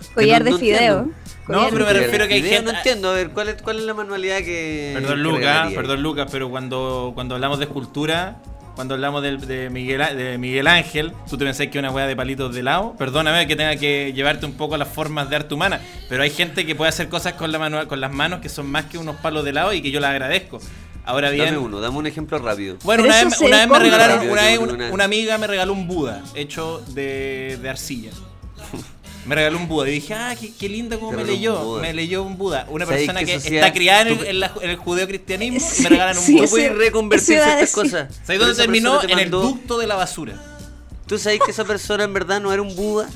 Collar 0.15 0.41
no- 0.41 0.45
de 0.45 0.51
no 0.53 0.59
fideo. 0.59 1.09
No, 1.49 1.69
pero 1.71 1.87
me 1.87 1.93
refiero 1.95 2.29
que 2.29 2.35
hay 2.35 2.43
gente- 2.43 2.71
No 2.71 2.77
entiendo, 2.77 3.09
a 3.09 3.15
ver, 3.15 3.31
¿cuál 3.31 3.49
es, 3.49 3.63
cuál 3.63 3.79
es 3.79 3.85
la 3.85 3.95
manualidad 3.95 4.39
que. 4.41 4.91
Perdón, 4.95 5.23
Lucas, 5.23 5.73
perdón, 5.73 6.03
Lucas, 6.03 6.29
pero 6.31 6.51
cuando, 6.51 7.13
cuando 7.15 7.35
hablamos 7.35 7.59
de 7.59 7.65
escultura, 7.65 8.37
cuando 8.79 8.95
hablamos 8.95 9.25
del- 9.25 9.41
de, 9.45 9.71
Miguel, 9.71 10.01
A- 10.01 10.15
de 10.15 10.39
Miguel 10.39 10.69
Ángel, 10.69 11.13
tú 11.29 11.37
te 11.37 11.45
pensás 11.45 11.67
que 11.67 11.79
es 11.79 11.83
una 11.83 11.91
weá 11.91 12.07
de 12.07 12.15
palitos 12.15 12.55
de 12.55 12.63
lado. 12.63 12.95
Perdóname 12.97 13.49
que 13.49 13.57
tenga 13.57 13.75
que 13.75 14.13
llevarte 14.15 14.47
un 14.47 14.53
poco 14.53 14.77
a 14.77 14.79
las 14.79 14.87
formas 14.87 15.29
de 15.29 15.35
arte 15.35 15.53
humana, 15.53 15.81
pero 16.09 16.23
hay 16.23 16.31
gente 16.31 16.65
que 16.65 16.77
puede 16.77 16.91
hacer 16.91 17.09
cosas 17.09 17.33
con, 17.33 17.51
la 17.51 17.59
manu- 17.59 17.89
con 17.89 18.01
las 18.01 18.13
manos 18.13 18.39
que 18.39 18.49
son 18.49 18.67
más 18.71 18.85
que 18.85 18.97
unos 18.97 19.17
palos 19.17 19.45
de 19.45 19.53
lado 19.53 19.73
y 19.73 19.83
que 19.83 19.91
yo 19.91 19.99
las 19.99 20.13
agradezco. 20.13 20.61
Ahora 21.05 21.31
bien, 21.31 21.47
Dame 21.47 21.59
uno, 21.59 21.81
dame 21.81 21.97
un 21.99 22.07
ejemplo 22.07 22.39
rápido. 22.39 22.77
Bueno, 22.85 23.03
una 23.03 23.25
vez, 23.25 23.41
una 23.41 23.57
vez 23.59 23.69
me 23.69 23.79
regalaron, 23.81 24.29
una, 24.31 24.43
vez 24.43 24.59
una, 24.61 24.73
una- 24.75 24.91
una 24.93 25.05
amiga 25.05 25.37
me 25.39 25.49
regaló 25.49 25.73
un 25.73 25.89
Buda 25.89 26.23
hecho 26.37 26.81
de, 26.91 27.59
de 27.61 27.69
arcilla. 27.69 28.11
Me 29.29 29.35
regaló 29.35 29.59
un 29.59 29.69
Buda 29.69 29.89
y 29.89 29.93
dije, 29.93 30.15
ah, 30.15 30.35
qué, 30.41 30.53
qué 30.59 30.69
lindo 30.69 30.99
como 30.99 31.11
Te 31.13 31.19
me 31.19 31.25
leyó. 31.25 31.79
Me 31.81 31.93
leyó 31.93 32.23
un 32.23 32.39
Buda. 32.39 32.67
Una 32.71 32.87
¿Sabéis 32.87 33.07
persona 33.09 33.25
que 33.27 33.35
sociedad? 33.35 33.67
está 33.67 33.75
criada 33.77 34.01
en 34.03 34.09
el, 34.09 34.27
en 34.27 34.41
la- 34.41 34.53
en 34.63 34.71
el 34.71 34.77
judeocristianismo 34.77 35.61
y 35.79 35.83
me 35.83 35.89
regalan 35.91 36.17
un 36.17 36.23
sí, 36.25 36.33
Buda. 36.33 36.45
Tú 36.45 36.51
puedes 36.51 36.75
reconvertir 36.77 37.27
ciertas 37.27 37.61
decir. 37.61 37.75
cosas. 37.75 38.15
¿Sabes 38.25 38.41
dónde 38.41 38.55
terminó? 38.55 38.99
te 39.01 39.13
En 39.13 39.19
el 39.19 39.31
ducto 39.31 39.79
de 39.79 39.87
la 39.87 39.97
basura. 39.97 40.35
¿Tú 41.07 41.19
sabes 41.19 41.41
que 41.45 41.51
esa 41.51 41.65
persona 41.65 42.05
en 42.05 42.13
verdad 42.15 42.41
no 42.41 42.53
era 42.53 42.63
un 42.63 42.75
Buda? 42.75 43.09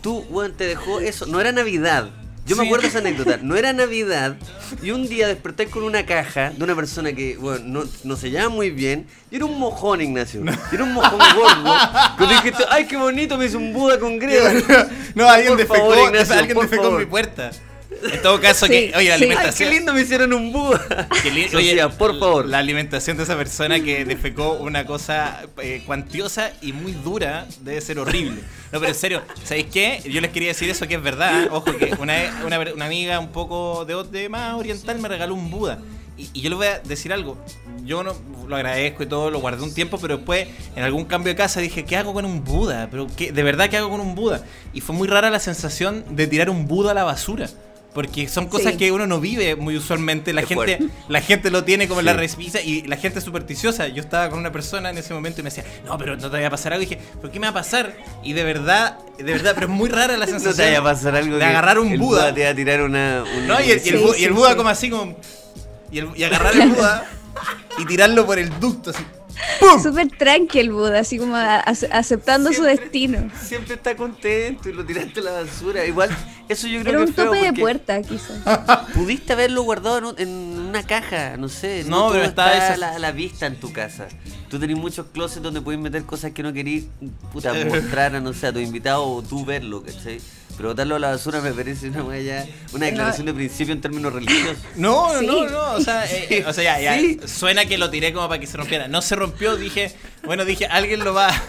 Tú, 0.00 0.24
weón, 0.30 0.52
te 0.52 0.66
dejó 0.66 0.98
eso. 1.00 1.26
No 1.26 1.40
era 1.40 1.52
Navidad. 1.52 2.10
Yo 2.44 2.56
me 2.56 2.62
Sí. 2.62 2.68
acuerdo 2.68 2.82
de 2.82 2.88
esa 2.88 2.98
anécdota. 3.06 3.38
No 3.42 3.56
era 3.56 3.72
Navidad. 3.72 4.36
Y 4.82 4.90
un 4.90 5.08
día 5.08 5.28
desperté 5.28 5.66
con 5.66 5.82
una 5.84 6.04
caja 6.06 6.50
de 6.50 6.64
una 6.64 6.74
persona 6.74 7.12
que, 7.12 7.36
bueno, 7.36 7.62
no, 7.66 7.84
no 8.04 8.16
se 8.16 8.30
llama 8.30 8.48
muy 8.48 8.70
bien. 8.70 9.06
Y 9.30 9.36
era 9.36 9.44
un 9.44 9.58
mojón, 9.58 10.00
Ignacio. 10.00 10.42
Y 10.70 10.74
era 10.74 10.84
un 10.84 10.92
mojón 10.92 11.18
gordo. 11.36 11.74
Que 12.18 12.26
dijiste, 12.26 12.64
ay, 12.70 12.86
qué 12.86 12.96
bonito, 12.96 13.36
me 13.38 13.46
hizo 13.46 13.58
un 13.58 13.72
Buda 13.72 13.98
con 13.98 14.18
greda. 14.18 14.52
no, 15.14 15.28
alguien 15.28 15.50
Por 15.52 15.58
defecó, 15.58 15.74
favor, 15.90 15.98
Ignacio, 16.08 16.34
alguien 16.34 16.58
defecó 16.58 16.88
en 16.88 16.96
mi 16.98 17.06
puerta. 17.06 17.50
En 18.10 18.22
todo 18.22 18.40
caso, 18.40 18.66
Sí, 18.66 18.72
que, 18.72 18.92
oye, 18.94 18.94
la 18.94 18.98
sí. 18.98 19.02
Ay, 19.04 19.08
qué 19.08 19.12
alimentación. 19.12 19.70
lindo 19.70 19.92
me 19.94 20.00
hicieron 20.02 20.32
un 20.32 20.52
Buda. 20.52 21.08
Qué 21.22 21.30
li- 21.30 21.48
Sociedad, 21.48 21.86
oye, 21.86 21.96
por 21.96 22.18
favor. 22.18 22.46
La 22.46 22.58
alimentación 22.58 23.16
de 23.16 23.22
esa 23.24 23.36
persona 23.36 23.80
que 23.82 24.04
defecó 24.04 24.52
una 24.54 24.86
cosa 24.86 25.42
eh, 25.62 25.82
cuantiosa 25.86 26.52
y 26.60 26.72
muy 26.72 26.92
dura 26.92 27.46
debe 27.60 27.80
ser 27.80 27.98
horrible. 27.98 28.40
No, 28.72 28.78
pero 28.80 28.88
en 28.88 28.94
serio, 28.94 29.22
¿sabéis 29.44 29.66
qué? 29.72 30.02
Yo 30.08 30.20
les 30.20 30.30
quería 30.30 30.48
decir 30.48 30.68
eso 30.70 30.88
que 30.88 30.94
es 30.94 31.02
verdad. 31.02 31.48
Ojo, 31.50 31.76
que 31.76 31.94
una, 31.98 32.14
una, 32.46 32.58
una 32.74 32.84
amiga 32.86 33.18
un 33.18 33.28
poco 33.28 33.84
de, 33.84 34.02
de 34.18 34.28
más 34.28 34.54
oriental 34.54 34.98
me 34.98 35.08
regaló 35.08 35.34
un 35.34 35.50
Buda. 35.50 35.78
Y, 36.16 36.28
y 36.34 36.40
yo 36.42 36.50
les 36.50 36.56
voy 36.58 36.66
a 36.66 36.78
decir 36.80 37.12
algo. 37.12 37.38
Yo 37.84 38.02
no 38.04 38.14
lo 38.46 38.54
agradezco 38.54 39.02
y 39.02 39.06
todo, 39.06 39.30
lo 39.30 39.40
guardé 39.40 39.62
un 39.62 39.74
tiempo, 39.74 39.98
pero 39.98 40.18
después 40.18 40.46
en 40.76 40.84
algún 40.84 41.04
cambio 41.04 41.32
de 41.32 41.36
casa 41.36 41.58
dije, 41.60 41.84
¿qué 41.84 41.96
hago 41.96 42.12
con 42.12 42.24
un 42.24 42.44
Buda? 42.44 42.88
Pero 42.90 43.06
¿qué, 43.16 43.32
de 43.32 43.42
verdad, 43.42 43.68
¿qué 43.70 43.78
hago 43.78 43.88
con 43.90 44.00
un 44.00 44.14
Buda? 44.14 44.42
Y 44.72 44.80
fue 44.82 44.94
muy 44.94 45.08
rara 45.08 45.30
la 45.30 45.40
sensación 45.40 46.04
de 46.10 46.26
tirar 46.26 46.48
un 46.50 46.68
Buda 46.68 46.92
a 46.92 46.94
la 46.94 47.04
basura. 47.04 47.48
Porque 47.94 48.26
son 48.26 48.46
cosas 48.46 48.72
Sí. 48.72 48.78
que 48.78 48.90
uno 48.92 49.06
no 49.06 49.20
vive 49.20 49.54
muy 49.54 49.76
usualmente. 49.76 50.32
La 50.32 50.40
gente, 50.40 50.54
fuerte. 50.54 50.78
la 51.08 51.20
gente 51.20 51.50
lo 51.50 51.62
tiene 51.64 51.88
como 51.88 52.00
en 52.00 52.06
la 52.06 52.12
Sí. 52.12 52.18
respisa 52.18 52.60
y 52.62 52.82
la 52.86 52.96
gente 52.96 53.18
es 53.18 53.24
supersticiosa. 53.24 53.88
Yo 53.88 54.00
estaba 54.02 54.30
con 54.30 54.38
una 54.38 54.50
persona 54.50 54.88
en 54.88 54.96
ese 54.96 55.12
momento 55.12 55.40
y 55.40 55.44
me 55.44 55.50
decía, 55.50 55.64
no, 55.84 55.98
pero 55.98 56.16
no 56.16 56.22
te 56.22 56.28
vaya 56.36 56.46
a 56.46 56.50
pasar 56.50 56.72
algo. 56.72 56.82
Y 56.84 56.86
dije, 56.86 57.00
¿por 57.20 57.30
qué 57.30 57.38
me 57.38 57.46
va 57.48 57.50
a 57.50 57.54
pasar? 57.62 57.94
Y 58.22 58.32
de 58.32 58.44
verdad, 58.44 58.98
de 59.18 59.24
verdad, 59.24 59.52
pero 59.54 59.66
es 59.66 59.72
muy 59.72 59.90
rara 59.90 60.16
la 60.16 60.26
sensación. 60.26 60.52
No 60.52 60.56
te 60.56 60.62
vaya 60.64 60.78
a 60.78 60.82
pasar 60.82 61.16
algo. 61.16 61.36
De 61.36 61.44
agarrar 61.44 61.78
un 61.78 61.92
el 61.92 61.98
Buda. 61.98 62.32
te 62.34 62.44
va 62.44 62.50
a 62.50 62.54
tirar 62.54 62.80
una. 62.82 63.24
un- 63.36 63.46
No, 63.46 63.60
y 63.60 63.70
el, 63.70 63.82
y 63.84 63.88
el 63.90 63.98
Sí, 63.98 64.04
y 64.20 64.24
el 64.24 64.30
sí, 64.30 64.34
Buda 64.36 64.50
sí. 64.50 64.56
como 64.56 64.68
así 64.70 64.88
como... 64.90 65.16
Y, 65.90 65.98
el- 65.98 66.08
y 66.16 66.24
agarrar 66.24 66.54
el 66.56 66.70
Buda 66.70 67.04
y 67.78 67.84
tirarlo 67.84 68.24
por 68.24 68.38
el 68.38 68.58
ducto 68.58 68.88
así. 68.90 69.04
¡Pum! 69.60 69.82
Súper 69.82 70.08
tranqui 70.08 70.58
el 70.60 70.70
Buda, 70.72 71.00
así 71.00 71.18
como 71.18 71.36
a- 71.36 71.58
aceptando 71.60 72.52
su 72.52 72.62
destino. 72.62 73.30
Siempre 73.42 73.74
está 73.74 73.96
contento 73.96 74.68
y 74.68 74.72
lo 74.72 74.84
tiraste 74.84 75.20
a 75.20 75.22
la 75.22 75.30
basura. 75.32 75.84
Igual, 75.86 76.10
eso 76.48 76.66
yo 76.66 76.80
creo 76.80 76.90
Era 76.94 76.98
que 77.04 77.10
un 77.10 77.14
feo 77.14 77.24
tope 77.26 77.42
de 77.42 77.52
puerta, 77.52 78.02
quizás. 78.02 78.38
Pudiste 78.94 79.32
haberlo 79.32 79.62
guardado 79.62 79.98
en, 79.98 80.04
un- 80.04 80.14
en 80.18 80.28
una 80.68 80.82
caja, 80.82 81.36
no 81.36 81.48
sé. 81.48 81.84
No, 81.86 82.08
pero 82.10 82.20
todo 82.20 82.28
está 82.30 82.52
está 82.52 82.64
esa- 82.66 82.74
a 82.74 82.76
la, 82.76 82.96
a 82.96 82.98
la 82.98 83.12
vista 83.12 83.46
en 83.46 83.56
tu 83.58 83.72
casa. 83.72 84.08
Tú 84.48 84.58
tenés 84.58 84.76
muchos 84.76 85.06
closets 85.12 85.42
donde 85.42 85.60
puedes 85.62 85.80
meter 85.80 86.04
cosas 86.04 86.32
que 86.32 86.42
no 86.42 86.52
querís 86.52 86.84
puta, 87.32 87.52
mostrar 87.68 88.14
a, 88.14 88.20
no 88.20 88.32
sé, 88.32 88.48
a 88.48 88.52
tu 88.52 88.58
invitado 88.58 89.04
o 89.04 89.22
tú 89.22 89.44
verlo, 89.44 89.82
¿cachai? 89.82 90.20
Pero 90.56 90.68
botarlo 90.70 90.96
a 90.96 90.98
la 90.98 91.10
basura 91.10 91.40
me 91.40 91.52
parece 91.52 91.88
una, 91.88 92.18
ya- 92.18 92.46
una 92.72 92.86
declaración 92.86 93.26
de 93.26 93.34
principio 93.34 93.72
en 93.74 93.80
términos 93.80 94.12
religiosos. 94.12 94.56
No, 94.76 95.08
Sí. 95.18 95.26
no, 95.26 95.48
no, 95.48 95.72
o 95.72 95.80
sea, 95.80 96.04
eh, 96.10 96.44
o 96.46 96.52
sea, 96.52 96.64
ya, 96.64 96.80
ya, 96.80 96.98
sí. 97.00 97.18
suena 97.26 97.64
que 97.66 97.78
lo 97.78 97.90
tiré 97.90 98.12
como 98.12 98.28
para 98.28 98.38
que 98.40 98.46
se 98.46 98.56
rompiera. 98.56 98.86
No 98.88 99.00
se 99.02 99.16
rompió, 99.16 99.56
dije, 99.56 99.92
bueno, 100.24 100.44
dije, 100.44 100.66
alguien 100.66 101.04
lo 101.04 101.14
va. 101.14 101.30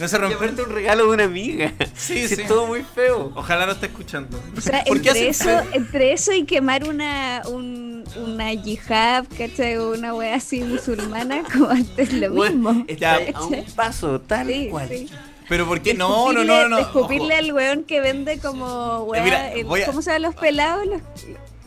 No 0.00 0.08
se 0.08 0.18
rompió. 0.18 0.40
un 0.64 0.72
regalo 0.74 1.04
de 1.04 1.10
una 1.10 1.24
amiga. 1.24 1.72
Sí, 1.94 2.26
Sí. 2.26 2.34
Es 2.40 2.48
todo 2.48 2.66
muy 2.66 2.82
feo. 2.82 3.30
Ojalá 3.36 3.66
no 3.66 3.72
esté 3.72 3.86
escuchando. 3.86 4.42
O 4.56 4.60
sea, 4.60 4.82
¿Por 4.84 5.00
qué 5.00 5.10
entre 5.10 5.28
eso, 5.28 5.50
entre 5.72 6.12
eso 6.12 6.32
y 6.32 6.44
quemar 6.44 6.88
una, 6.88 7.42
un, 7.46 8.02
una 8.16 8.52
yihad, 8.52 9.26
¿cachai? 9.38 9.76
O 9.76 9.92
una 9.92 10.12
wea 10.14 10.34
así 10.36 10.60
musulmana, 10.62 11.44
como 11.52 11.68
antes 11.70 12.12
lo 12.14 12.32
Bueno, 12.32 12.72
mismo. 12.72 12.84
está 12.88 13.20
Ya. 13.24 13.38
a 13.38 13.44
un 13.44 13.64
paso, 13.76 14.20
tal 14.22 14.48
Sí, 14.48 14.68
cual. 14.70 14.88
sí. 14.88 15.08
Pero 15.48 15.66
¿por 15.66 15.80
qué? 15.82 15.94
No, 15.94 16.32
no, 16.32 16.44
no, 16.44 16.68
no. 16.68 16.78
escupirle 16.78 17.34
ojo. 17.34 17.38
al 17.38 17.52
weón 17.52 17.84
que 17.84 18.00
vende 18.00 18.38
como 18.38 19.00
wea, 19.04 19.22
mira, 19.22 19.52
el- 19.52 19.64
voy 19.64 19.82
a- 19.82 19.86
¿cómo 19.86 20.00
se 20.02 20.10
llaman 20.10 20.22
los 20.22 20.34
pelados? 20.34 20.86
Los, 20.86 21.02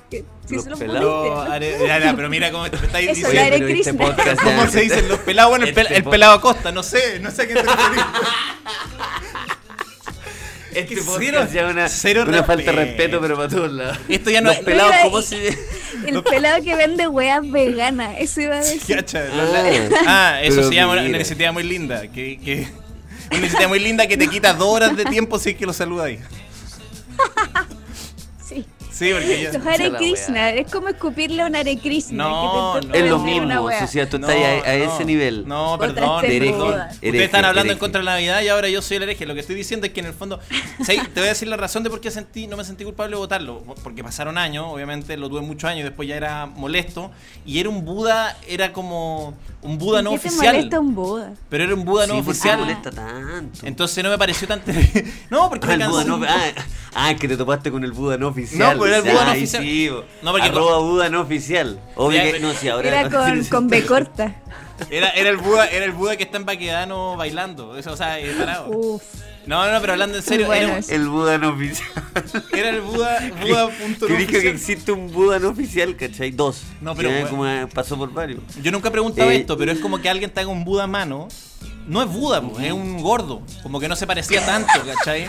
que, 0.10 0.24
sí, 0.48 0.55
Los 0.67 0.79
pelados. 0.79 1.50
Are- 1.50 1.77
ya, 1.86 2.00
ya, 2.00 2.15
pero 2.15 2.29
mira 2.29 2.51
cómo 2.51 2.70
te 2.70 2.77
estáis 2.77 3.10
Eso, 3.17 3.29
diciendo. 3.29 3.67
este 3.67 3.94
podcast 3.94 4.41
¿Cómo 4.41 4.67
se 4.67 4.82
dicen 4.82 5.08
los 5.10 5.20
pelados? 5.20 5.50
Bueno, 5.51 5.65
el, 5.65 5.75
pel- 5.75 5.82
Este 5.84 5.96
el 5.98 6.03
pelado 6.05 6.34
Acosta, 6.34 6.72
no 6.72 6.84
sé, 6.84 7.20
no 7.20 7.32
sé 7.32 7.44
a 7.44 7.48
qué 7.48 7.53
te 7.55 7.62
referís. 7.63 8.03
Este 10.75 10.96
Que 10.96 11.01
podcast 11.03 11.22
cero- 11.24 11.48
ya 11.53 11.67
una, 11.67 11.88
cero 11.88 12.25
una 12.27 12.44
falta 12.44 12.70
de 12.72 12.77
respeto. 12.86 13.22
pero 13.22 13.38
para 13.38 13.48
todos 13.48 13.72
lados. 13.72 13.98
Esto 14.10 14.29
ya 14.29 14.41
no 14.41 14.50
Los 14.50 14.58
es- 14.60 14.65
pelados, 14.65 14.91
Oiga, 14.91 15.03
¿cómo 15.03 15.20
y- 15.20 15.24
se...? 15.24 15.58
El 16.05 16.22
pelado 16.24 16.62
que 16.63 16.75
vende 16.75 17.08
weas 17.08 17.50
veganas, 17.50 18.15
eso 18.20 18.41
iba 18.41 18.55
a 18.55 18.60
decir. 18.60 18.96
Cacha, 18.98 19.24
Ah. 19.32 19.89
Ah, 20.05 20.39
eso 20.44 20.58
Pero 20.58 20.67
se 20.70 20.75
llama 20.75 20.94
una 20.94 21.01
mira. 21.03 21.15
iniciativa 21.15 21.51
muy 21.53 21.63
linda. 21.63 22.01
Que, 22.12 22.38
que, 22.44 22.67
una 23.29 23.39
iniciativa 23.39 23.67
muy 23.67 23.79
linda 23.79 24.08
que 24.08 24.17
te 24.17 24.27
quita 24.27 24.53
dos 24.53 24.67
horas 24.67 24.96
de 24.96 25.05
tiempo 25.05 25.38
si 25.39 25.51
es 25.51 25.55
que 25.55 25.65
lo 25.65 25.74
saludas 25.74 26.08
ahí. 26.08 26.20
Sí. 28.48 28.63
Sí, 28.91 29.10
porque 29.12 29.41
ya. 29.41 29.51
Los 29.51 29.65
Hare 29.65 29.91
Krishna, 29.98 30.51
es 30.51 30.72
como 30.72 30.88
escupirle 30.88 31.41
a 31.41 31.48
un 31.48 31.55
Hare 31.55 31.77
Krishna. 31.79 32.24
No, 32.24 32.74
que 32.75 32.82
te 32.82 32.88
no. 32.88 32.94
Es 32.94 33.10
lo 33.10 33.20
mismo, 33.20 33.62
wea. 33.62 33.79
sociedad, 33.82 34.08
tú 34.08 34.20
No, 34.20 34.29
estás 34.29 34.67
a, 34.67 34.72
a 34.72 34.77
no. 34.77 34.94
ese 34.96 35.03
nivel. 35.03 35.48
No, 35.48 35.77
perdón, 35.79 36.22
perdón. 36.22 36.58
moda. 36.58 36.89
Ustedes 36.94 37.00
Hereje, 37.01 37.24
están 37.25 37.44
hablando 37.44 37.62
en 37.62 37.67
hereje. 37.72 37.79
contra 37.79 38.00
de 38.00 38.05
la 38.05 38.12
Navidad 38.12 38.41
y 38.44 38.48
ahora 38.48 38.70
yo 38.70 38.82
soy 38.82 38.98
el 38.98 39.03
hereje. 39.03 39.25
Lo 39.25 39.34
que 39.34 39.39
estoy 39.41 39.55
diciendo 39.55 39.88
es 39.88 39.94
que 39.94 40.00
en 40.00 40.05
el 40.05 40.13
fondo. 40.13 40.39
Te 40.86 40.96
voy 41.15 41.24
a 41.25 41.29
decir 41.29 41.48
la 41.48 41.58
razón 41.58 41.84
de 41.84 41.89
por 41.89 42.00
qué 42.00 42.12
sentí, 42.12 42.46
no 42.48 42.55
me 42.55 42.63
sentí 42.63 42.84
culpable 42.86 43.15
de 43.15 43.17
votarlo. 43.20 43.63
Porque 43.84 44.03
pasaron 44.03 44.38
años, 44.38 44.65
obviamente 44.70 45.17
lo 45.17 45.27
tuve 45.27 45.41
muchos 45.41 45.67
años 45.70 45.82
y 45.82 45.84
después 45.84 46.08
ya 46.08 46.15
era 46.15 46.46
molesto. 46.46 47.12
Y 47.46 47.60
era 47.60 47.70
un 47.70 47.84
Buda, 47.84 48.38
era 48.48 48.72
como 48.72 49.34
un 49.66 49.78
Buda 49.78 50.02
no 50.02 50.12
¿Qué 50.12 50.20
te 50.20 50.28
oficial. 50.28 50.56
molesta 50.56 50.80
un 50.80 50.96
Buda? 50.96 51.34
Pero 51.50 51.64
era 51.64 51.74
un 51.74 51.86
Buda 51.86 52.08
no 52.08 52.14
Sí, 52.16 52.22
¿por 52.22 52.26
qué 52.26 52.32
oficial. 52.32 52.56
te 52.58 52.62
molesta 52.66 52.92
tanto? 52.92 53.60
Entonces 53.68 54.04
no 54.04 54.10
me 54.10 54.18
pareció 54.18 54.48
tan. 54.48 54.62
no, 55.30 55.50
porque 55.50 55.68
Ah, 55.68 55.78
me 55.78 55.84
el 55.84 55.90
Buda 55.90 56.04
no, 56.06 56.22
ah, 56.28 56.52
ah, 56.94 57.16
que 57.16 57.28
te 57.28 57.36
topaste 57.38 57.72
con 57.72 57.84
el 57.84 57.92
Buda 57.92 58.18
no 58.18 58.28
oficial. 58.30 58.74
No, 58.74 58.80
pues 58.80 58.90
era 58.92 58.98
el 58.98 59.04
Buda 59.12 59.26
no 59.26 59.32
Ay, 59.32 59.38
oficial. 59.40 59.64
Sí. 59.64 59.90
No, 60.22 60.32
porque 60.32 60.48
Arroba 60.48 60.80
Buda 60.80 61.10
no 61.10 61.22
oficial. 61.22 61.80
Obvio 61.96 62.22
que 62.22 62.40
no, 62.40 62.54
sí, 62.54 62.70
ahora. 62.70 62.88
Era 62.88 63.10
con, 63.10 63.44
con 63.50 63.68
B 63.68 63.86
corta. 63.86 64.36
Era, 64.90 65.10
era 65.12 65.30
el 65.30 65.38
Buda, 65.38 65.68
era 65.68 65.86
el 65.86 65.92
Buda 65.94 66.18
que 66.18 66.24
está 66.24 66.38
en 66.38 66.46
Baquedano 66.46 67.16
bailando. 67.16 67.78
Eso, 67.78 67.94
o 67.94 67.98
sea, 67.98 68.20
eh, 68.20 68.34
parado. 68.38 68.70
Uf. 68.70 69.02
No, 69.48 69.66
no, 69.66 69.72
no, 69.74 69.82
pero 69.82 69.94
hablando 69.94 70.18
en 70.18 70.24
serio, 70.24 70.48
Bueno, 70.48 70.74
era. 70.78 70.80
El 70.90 71.08
Buda 71.08 71.38
no 71.38 71.50
oficial. 71.50 71.88
era 72.54 72.70
el 72.70 72.82
Buda, 72.82 73.20
Buda 73.42 73.70
punto 73.70 74.08
no 74.10 74.16
dijo 74.16 74.32
que 74.32 74.50
existe 74.50 74.92
un 74.92 75.12
Buda 75.12 75.40
no 75.40 75.50
oficial, 75.50 75.96
¿cachai? 75.96 76.32
Dos. 76.32 76.64
No, 76.82 76.96
pero 76.96 77.10
bueno. 77.10 77.30
como 77.30 77.48
eh, 77.48 77.68
pasó 77.74 77.98
por 77.98 78.12
varios. 78.12 78.40
Yo 78.62 78.72
nunca 78.72 78.90
he 78.90 78.92
preguntado 78.92 79.30
Eh, 79.32 79.38
esto, 79.38 79.58
pero 79.58 79.72
es 79.72 79.80
como 79.80 80.00
que 80.02 80.10
alguien 80.10 80.30
te 80.32 80.40
haga 80.40 80.50
un 80.50 80.64
Buda 80.66 80.84
a 80.84 80.88
mano. 80.88 81.28
No 81.88 82.02
es 82.02 82.10
Buda, 82.10 82.42
po, 82.42 82.60
es 82.60 82.72
un 82.72 83.00
gordo. 83.00 83.44
Como 83.62 83.80
que 83.80 83.88
no 83.88 83.96
se 83.96 84.08
parecía 84.08 84.44
tanto, 84.44 84.72
¿cachai? 84.88 85.28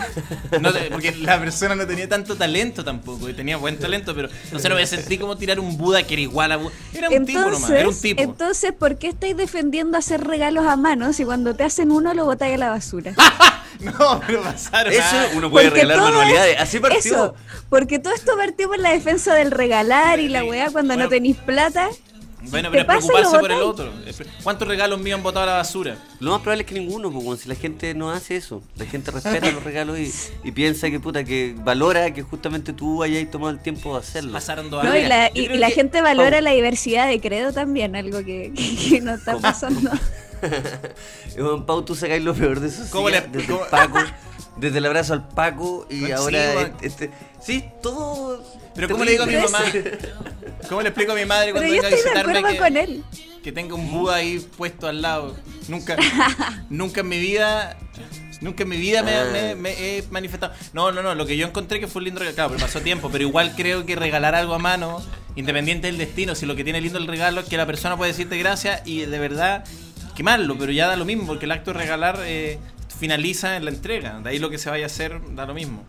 No 0.59 0.71
porque 0.91 1.11
la 1.15 1.39
persona 1.39 1.75
no 1.75 1.85
tenía 1.85 2.09
tanto 2.09 2.35
talento 2.35 2.83
tampoco. 2.83 3.29
Y 3.29 3.33
tenía 3.33 3.57
buen 3.57 3.77
talento, 3.77 4.15
pero 4.15 4.27
no 4.51 4.57
sé, 4.57 4.67
no 4.67 4.73
me 4.73 4.87
sentí 4.87 5.19
como 5.19 5.37
tirar 5.37 5.59
un 5.59 5.77
Buda 5.77 6.01
que 6.01 6.15
era 6.15 6.21
igual 6.23 6.51
a 6.51 6.57
Buda. 6.57 6.71
Era 6.95 7.09
un 7.11 7.25
tipo 7.27 7.41
nomás, 7.41 7.69
era 7.69 7.79
un 7.81 7.93
Entonces, 7.93 8.01
tipo. 8.01 8.21
entonces, 8.23 8.73
¿por 8.73 8.97
qué 8.97 9.09
estáis 9.09 9.37
defendiendo 9.37 9.99
hacer 9.99 10.23
regalos 10.23 10.65
a 10.65 10.75
mano 10.77 11.13
si 11.13 11.25
cuando 11.25 11.53
te 11.55 11.63
hacen 11.63 11.91
uno 11.91 12.15
lo 12.15 12.25
botáis 12.25 12.55
a 12.55 12.57
la 12.57 12.69
basura? 12.71 13.13
No, 13.99 14.21
pero 14.25 14.41
pasaron. 14.41 14.91
Eso 14.93 15.15
uno 15.35 15.49
puede 15.51 15.67
Porque 15.69 15.81
regalar 15.83 16.03
manualidades. 16.11 16.55
es- 16.55 16.61
Así 16.61 16.79
partió. 16.79 16.99
Eso, 16.99 17.35
porque 17.69 17.99
todo 17.99 18.13
esto 18.13 18.31
partió 18.37 18.67
por 18.67 18.79
la 18.79 18.91
defensa 18.91 19.33
del 19.35 19.51
regalar 19.51 20.19
y 20.19 20.27
la 20.29 20.43
weá 20.43 20.69
cuando 20.71 20.93
Bueno. 20.93 21.03
no 21.05 21.09
tenéis 21.09 21.37
plata. 21.37 21.89
Bueno, 22.49 22.69
pero 22.71 22.83
es 22.83 22.87
preocuparse 22.87 23.39
por 23.39 23.51
el 23.51 23.61
otro. 23.61 23.91
¿Cuántos 24.43 24.67
regalos 24.69 24.99
míos 25.01 25.17
han 25.17 25.23
botado 25.23 25.43
a 25.43 25.47
la 25.47 25.57
basura? 25.57 25.97
Lo 26.21 26.31
más 26.31 26.39
probable 26.41 26.63
es 26.63 26.69
que 26.69 26.75
ninguno, 26.79 27.11
pues, 27.11 27.25
weón, 27.25 27.37
si 27.37 27.49
la 27.49 27.55
gente 27.55 27.93
no 27.93 28.09
hace 28.11 28.37
eso. 28.37 28.61
La 28.77 28.85
gente 28.85 29.11
respeta 29.11 29.51
los 29.51 29.63
regalos 29.63 29.97
y, 29.99 30.13
y 30.45 30.51
piensa 30.51 30.89
que 30.89 30.99
puta, 30.99 31.25
que 31.25 31.53
valora 31.57 32.13
que 32.13 32.21
justamente 32.21 32.71
tú 32.71 33.03
hayas 33.03 33.29
tomado 33.29 33.49
el 33.51 33.59
tiempo 33.59 33.93
de 33.93 33.99
hacerlo. 33.99 34.31
Pasaron 34.31 34.69
dos 34.69 34.81
No, 34.83 34.91
años. 34.91 35.03
y 35.05 35.07
la, 35.09 35.33
yo 35.33 35.41
y 35.41 35.47
creo 35.47 35.59
la 35.59 35.67
que- 35.67 35.73
gente 35.73 36.01
valora 36.01 36.39
la 36.39 36.51
diversidad 36.51 37.07
de 37.09 37.19
credo 37.19 37.51
también, 37.51 37.95
algo 37.97 38.19
que, 38.19 38.53
que- 38.55 38.75
que 38.89 39.01
no 39.01 39.15
está 39.15 39.31
¿Cómo? 39.33 39.41
pasando. 39.41 39.91
Weón, 41.37 41.65
Pau, 41.65 41.83
tú 41.83 41.95
sacáis 41.95 42.23
lo 42.23 42.33
peor 42.33 42.59
de 42.59 42.67
eso. 42.67 42.83
¿Cómo 42.91 43.09
le- 43.09 43.21
desde 43.21 43.47
cómo- 43.47 43.63
el 43.63 43.69
Paco, 43.69 43.99
desde 44.57 44.77
el 44.79 44.85
abrazo 44.85 45.13
al 45.13 45.27
Paco 45.27 45.85
y 45.89 46.11
ahora 46.11 46.71
este, 46.81 47.11
sí, 47.41 47.65
todo. 47.81 48.43
Pero 48.75 48.89
¿cómo 48.89 49.03
le 49.05 49.11
digo 49.11 49.23
a 49.23 49.27
mi 49.27 49.35
mamá? 49.35 49.59
¿Cómo 50.69 50.81
le 50.81 50.89
explico 50.89 51.11
a 51.11 51.15
mi 51.15 51.25
madre 51.25 51.51
cuando 51.51 51.69
venga 51.71 51.87
a 51.87 51.91
visitarme 51.91 52.43
que, 52.43 52.57
con 52.57 52.77
él. 52.77 53.03
que 53.43 53.51
tenga 53.51 53.73
un 53.75 53.91
Buda 53.91 54.15
ahí 54.15 54.39
puesto 54.57 54.87
al 54.87 55.01
lado? 55.01 55.35
Nunca, 55.67 55.95
nunca 56.69 57.01
en 57.01 57.07
mi 57.09 57.19
vida, 57.19 57.77
nunca 58.41 58.63
en 58.63 58.69
mi 58.69 58.77
vida 58.77 59.01
me, 59.03 59.25
me- 59.25 59.55
me 59.55 59.71
he 59.97 60.03
manifestado. 60.11 60.53
No, 60.73 60.91
no, 60.91 61.01
no, 61.01 61.15
lo 61.15 61.25
que 61.25 61.37
yo 61.37 61.47
encontré 61.47 61.79
que 61.79 61.87
fue 61.87 61.99
un 62.01 62.05
lindo 62.05 62.19
regalo, 62.19 62.35
claro, 62.35 62.49
pero 62.51 62.61
pasó 62.61 62.81
tiempo, 62.81 63.09
pero 63.11 63.23
igual 63.23 63.53
creo 63.55 63.85
que 63.85 63.95
regalar 63.95 64.35
algo 64.35 64.53
a 64.53 64.59
mano, 64.59 65.01
independiente 65.35 65.87
del 65.87 65.97
destino, 65.97 66.35
si 66.35 66.45
lo 66.45 66.55
que 66.55 66.63
tiene 66.63 66.79
lindo 66.81 66.99
el 66.99 67.07
regalo 67.07 67.41
es 67.41 67.47
que 67.49 67.57
la 67.57 67.65
persona 67.65 67.97
puede 67.97 68.11
decirte 68.11 68.37
gracias 68.37 68.81
y 68.85 69.01
de 69.05 69.19
verdad 69.19 69.63
quemarlo, 70.17 70.57
pero 70.57 70.71
ya 70.71 70.87
da 70.87 70.95
lo 70.97 71.05
mismo, 71.05 71.25
porque 71.27 71.45
el 71.45 71.51
acto 71.51 71.71
de 71.71 71.79
regalar 71.79 72.19
eh, 72.25 72.57
finaliza 72.99 73.55
en 73.55 73.65
la 73.65 73.71
entrega, 73.71 74.19
de 74.19 74.29
ahí 74.31 74.39
lo 74.39 74.49
que 74.49 74.57
se 74.57 74.69
vaya 74.69 74.85
a 74.85 74.87
hacer 74.87 75.21
da 75.35 75.45
lo 75.45 75.53
mismo. 75.53 75.83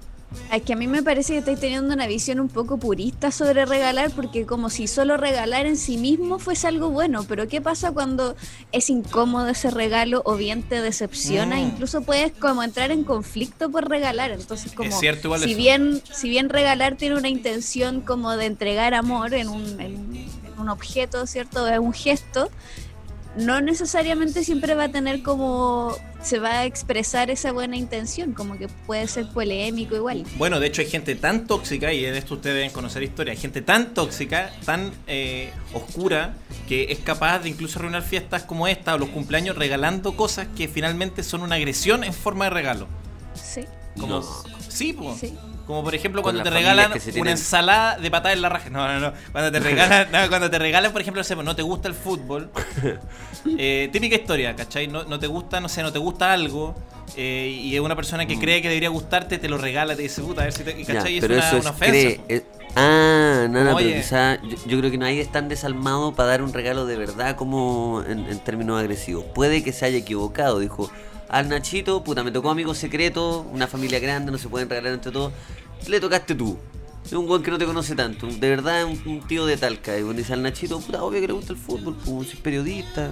Es 0.52 0.60
que 0.60 0.74
a 0.74 0.76
mí 0.76 0.86
me 0.86 1.02
parece 1.02 1.32
que 1.32 1.38
estáis 1.38 1.58
teniendo 1.58 1.94
una 1.94 2.06
visión 2.06 2.38
un 2.38 2.50
poco 2.50 2.76
purista 2.76 3.30
sobre 3.30 3.64
regalar, 3.64 4.10
porque 4.10 4.44
como 4.44 4.68
si 4.68 4.86
solo 4.86 5.16
regalar 5.16 5.64
en 5.64 5.78
sí 5.78 5.96
mismo 5.96 6.38
fuese 6.38 6.66
algo 6.68 6.90
bueno, 6.90 7.24
pero 7.26 7.48
¿qué 7.48 7.62
pasa 7.62 7.92
cuando 7.92 8.36
es 8.70 8.90
incómodo 8.90 9.48
ese 9.48 9.70
regalo 9.70 10.20
o 10.26 10.36
bien 10.36 10.62
te 10.62 10.82
decepciona? 10.82 11.56
Mm. 11.56 11.60
Incluso 11.60 12.02
puedes 12.02 12.32
como 12.32 12.62
entrar 12.62 12.90
en 12.90 13.04
conflicto 13.04 13.70
por 13.70 13.88
regalar, 13.88 14.32
entonces 14.32 14.72
como 14.72 14.90
Es 14.90 15.00
cierto 15.00 15.28
igual 15.28 15.40
si 15.40 15.52
eso. 15.52 15.56
bien 15.58 16.02
si 16.12 16.28
bien 16.28 16.50
regalar 16.50 16.96
tiene 16.96 17.16
una 17.16 17.30
intención 17.30 18.02
como 18.02 18.36
de 18.36 18.44
entregar 18.44 18.92
amor 18.92 19.32
en 19.32 19.48
un, 19.48 19.80
en 19.80 19.94
un- 19.96 20.16
en 20.16 20.60
un 20.60 20.68
objeto, 20.68 21.26
¿cierto? 21.26 21.66
Es 21.68 21.78
un 21.78 21.94
gesto, 21.94 22.50
no 23.38 23.60
necesariamente 23.60 24.42
siempre 24.42 24.74
va 24.74 24.84
a 24.84 24.88
tener 24.88 25.22
como 25.22 25.96
se 26.22 26.40
va 26.40 26.60
a 26.60 26.64
expresar 26.64 27.30
esa 27.30 27.52
buena 27.52 27.76
intención, 27.76 28.32
como 28.32 28.58
que 28.58 28.68
puede 28.68 29.06
ser 29.06 29.28
polémico 29.28 29.94
igual. 29.94 30.24
Bueno, 30.36 30.58
de 30.58 30.66
hecho 30.66 30.82
hay 30.82 30.88
gente 30.88 31.14
tan 31.14 31.46
tóxica, 31.46 31.92
y 31.92 32.04
en 32.04 32.14
esto 32.14 32.34
ustedes 32.34 32.56
deben 32.56 32.70
conocer 32.70 33.02
historia, 33.02 33.32
hay 33.32 33.38
gente 33.38 33.62
tan 33.62 33.94
tóxica, 33.94 34.50
tan 34.64 34.90
eh, 35.06 35.52
oscura, 35.72 36.34
que 36.66 36.90
es 36.90 36.98
capaz 36.98 37.40
de 37.40 37.50
incluso 37.50 37.78
arruinar 37.78 38.02
fiestas 38.02 38.42
como 38.42 38.66
esta 38.66 38.94
o 38.94 38.98
los 38.98 39.10
cumpleaños 39.10 39.56
regalando 39.56 40.16
cosas 40.16 40.48
que 40.56 40.66
finalmente 40.66 41.22
son 41.22 41.42
una 41.42 41.54
agresión 41.54 42.02
en 42.02 42.12
forma 42.12 42.46
de 42.46 42.50
regalo. 42.50 42.88
Sí, 43.34 43.64
Como, 43.98 44.20
No. 44.20 44.58
Sí, 44.68 44.92
po. 44.92 45.16
sí. 45.18 45.34
Como 45.68 45.84
por 45.84 45.94
ejemplo 45.94 46.22
cuando 46.22 46.42
te 46.42 46.48
regalan 46.50 46.90
una 46.90 46.98
tienen. 47.00 47.28
ensalada 47.28 47.98
de 47.98 48.10
patada 48.10 48.32
en 48.32 48.40
la 48.42 48.48
raja. 48.48 48.70
No, 48.70 48.88
no, 48.88 48.98
no. 48.98 49.12
Cuando 49.30 49.52
te 49.52 49.60
regalan, 49.64 50.08
no, 50.10 50.28
cuando 50.28 50.50
te 50.50 50.58
regalan, 50.58 50.90
por 50.90 51.00
ejemplo, 51.02 51.22
no 51.36 51.42
no 51.44 51.54
te 51.54 51.62
gusta 51.62 51.86
el 51.88 51.94
fútbol. 51.94 52.50
Eh, 53.56 53.88
típica 53.92 54.16
historia, 54.16 54.56
¿cachai? 54.56 54.88
No, 54.88 55.04
no 55.04 55.18
te 55.18 55.26
gusta, 55.28 55.60
no 55.60 55.68
sé, 55.68 55.82
no 55.82 55.92
te 55.92 55.98
gusta 56.00 56.32
algo. 56.32 56.74
eh, 57.16 57.48
y 57.62 57.74
es 57.74 57.80
una 57.80 57.94
persona 57.94 58.26
que 58.26 58.38
cree 58.38 58.60
que 58.60 58.68
debería 58.68 58.88
gustarte, 58.88 59.38
te 59.38 59.48
lo 59.48 59.58
regala, 59.58 59.94
te 59.94 60.02
dice, 60.02 60.22
puta, 60.22 60.40
a 60.42 60.44
ver 60.44 60.52
si 60.52 60.64
te. 60.64 60.74
Mm. 60.74 60.78
Ya, 60.84 60.94
¿Cachai? 60.94 61.20
Pero 61.20 61.34
es 61.34 61.38
una, 61.40 61.48
eso 61.48 61.56
es 61.56 61.62
una 61.62 61.70
ofensa. 61.70 61.92
cree- 61.92 62.16
po. 62.16 62.24
es- 62.28 62.42
ah, 62.74 63.46
no, 63.48 63.64
no, 63.64 63.76
Oye. 63.76 63.86
pero 63.90 64.00
quizá 64.02 64.42
yo, 64.42 64.56
yo 64.66 64.78
creo 64.78 64.90
que 64.90 64.98
nadie 64.98 65.20
es 65.20 65.30
tan 65.30 65.48
desalmado 65.48 66.14
para 66.14 66.30
dar 66.30 66.42
un 66.42 66.52
regalo 66.52 66.84
de 66.84 66.96
verdad 66.96 67.36
como 67.36 68.02
en, 68.08 68.26
en 68.28 68.38
términos 68.40 68.78
agresivos. 68.80 69.24
Puede 69.34 69.62
que 69.62 69.72
se 69.72 69.84
haya 69.84 69.98
equivocado, 69.98 70.58
dijo. 70.58 70.90
Al 71.28 71.48
Nachito, 71.48 72.02
puta, 72.02 72.24
me 72.24 72.30
tocó 72.30 72.50
amigo 72.50 72.74
secreto, 72.74 73.46
una 73.52 73.66
familia 73.66 73.98
grande, 73.98 74.32
no 74.32 74.38
se 74.38 74.48
pueden 74.48 74.68
regalar 74.68 74.94
entre 74.94 75.12
todos. 75.12 75.32
Le 75.86 76.00
tocaste 76.00 76.34
tú. 76.34 76.58
Es 77.04 77.12
un 77.12 77.26
buen 77.26 77.42
que 77.42 77.50
no 77.50 77.58
te 77.58 77.64
conoce 77.64 77.94
tanto. 77.94 78.26
De 78.26 78.48
verdad 78.48 78.82
es 78.82 79.06
un, 79.06 79.20
tío 79.26 79.46
de 79.46 79.56
Talca. 79.56 79.96
Y 79.96 80.02
bueno, 80.02 80.18
dice 80.18 80.32
al 80.32 80.42
Nachito, 80.42 80.80
puta, 80.80 81.02
obvio 81.02 81.20
que 81.20 81.26
le 81.26 81.32
gusta 81.32 81.52
el 81.52 81.58
fútbol, 81.58 81.96
pues, 82.04 82.28
si 82.28 82.36
es 82.36 82.40
periodista, 82.40 83.10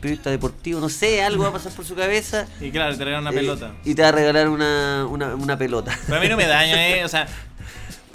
periodista 0.00 0.30
deportivo, 0.30 0.80
no 0.80 0.88
sé, 0.88 1.22
algo 1.22 1.42
va 1.42 1.50
a 1.50 1.52
pasar 1.52 1.72
por 1.72 1.84
su 1.84 1.94
cabeza. 1.94 2.46
Y 2.60 2.70
claro, 2.70 2.96
te 2.96 3.04
regalan 3.04 3.26
una 3.26 3.30
eh, 3.32 3.42
pelota. 3.42 3.74
Y 3.84 3.94
te 3.94 4.02
va 4.02 4.08
a 4.08 4.12
regalar 4.12 4.48
una, 4.48 5.06
una, 5.06 5.34
una 5.34 5.58
pelota. 5.58 5.98
Pero 6.06 6.18
a 6.18 6.20
mí 6.20 6.28
no 6.28 6.36
me 6.36 6.46
daña, 6.46 6.88
¿eh? 6.88 7.04
O 7.04 7.08
sea, 7.08 7.26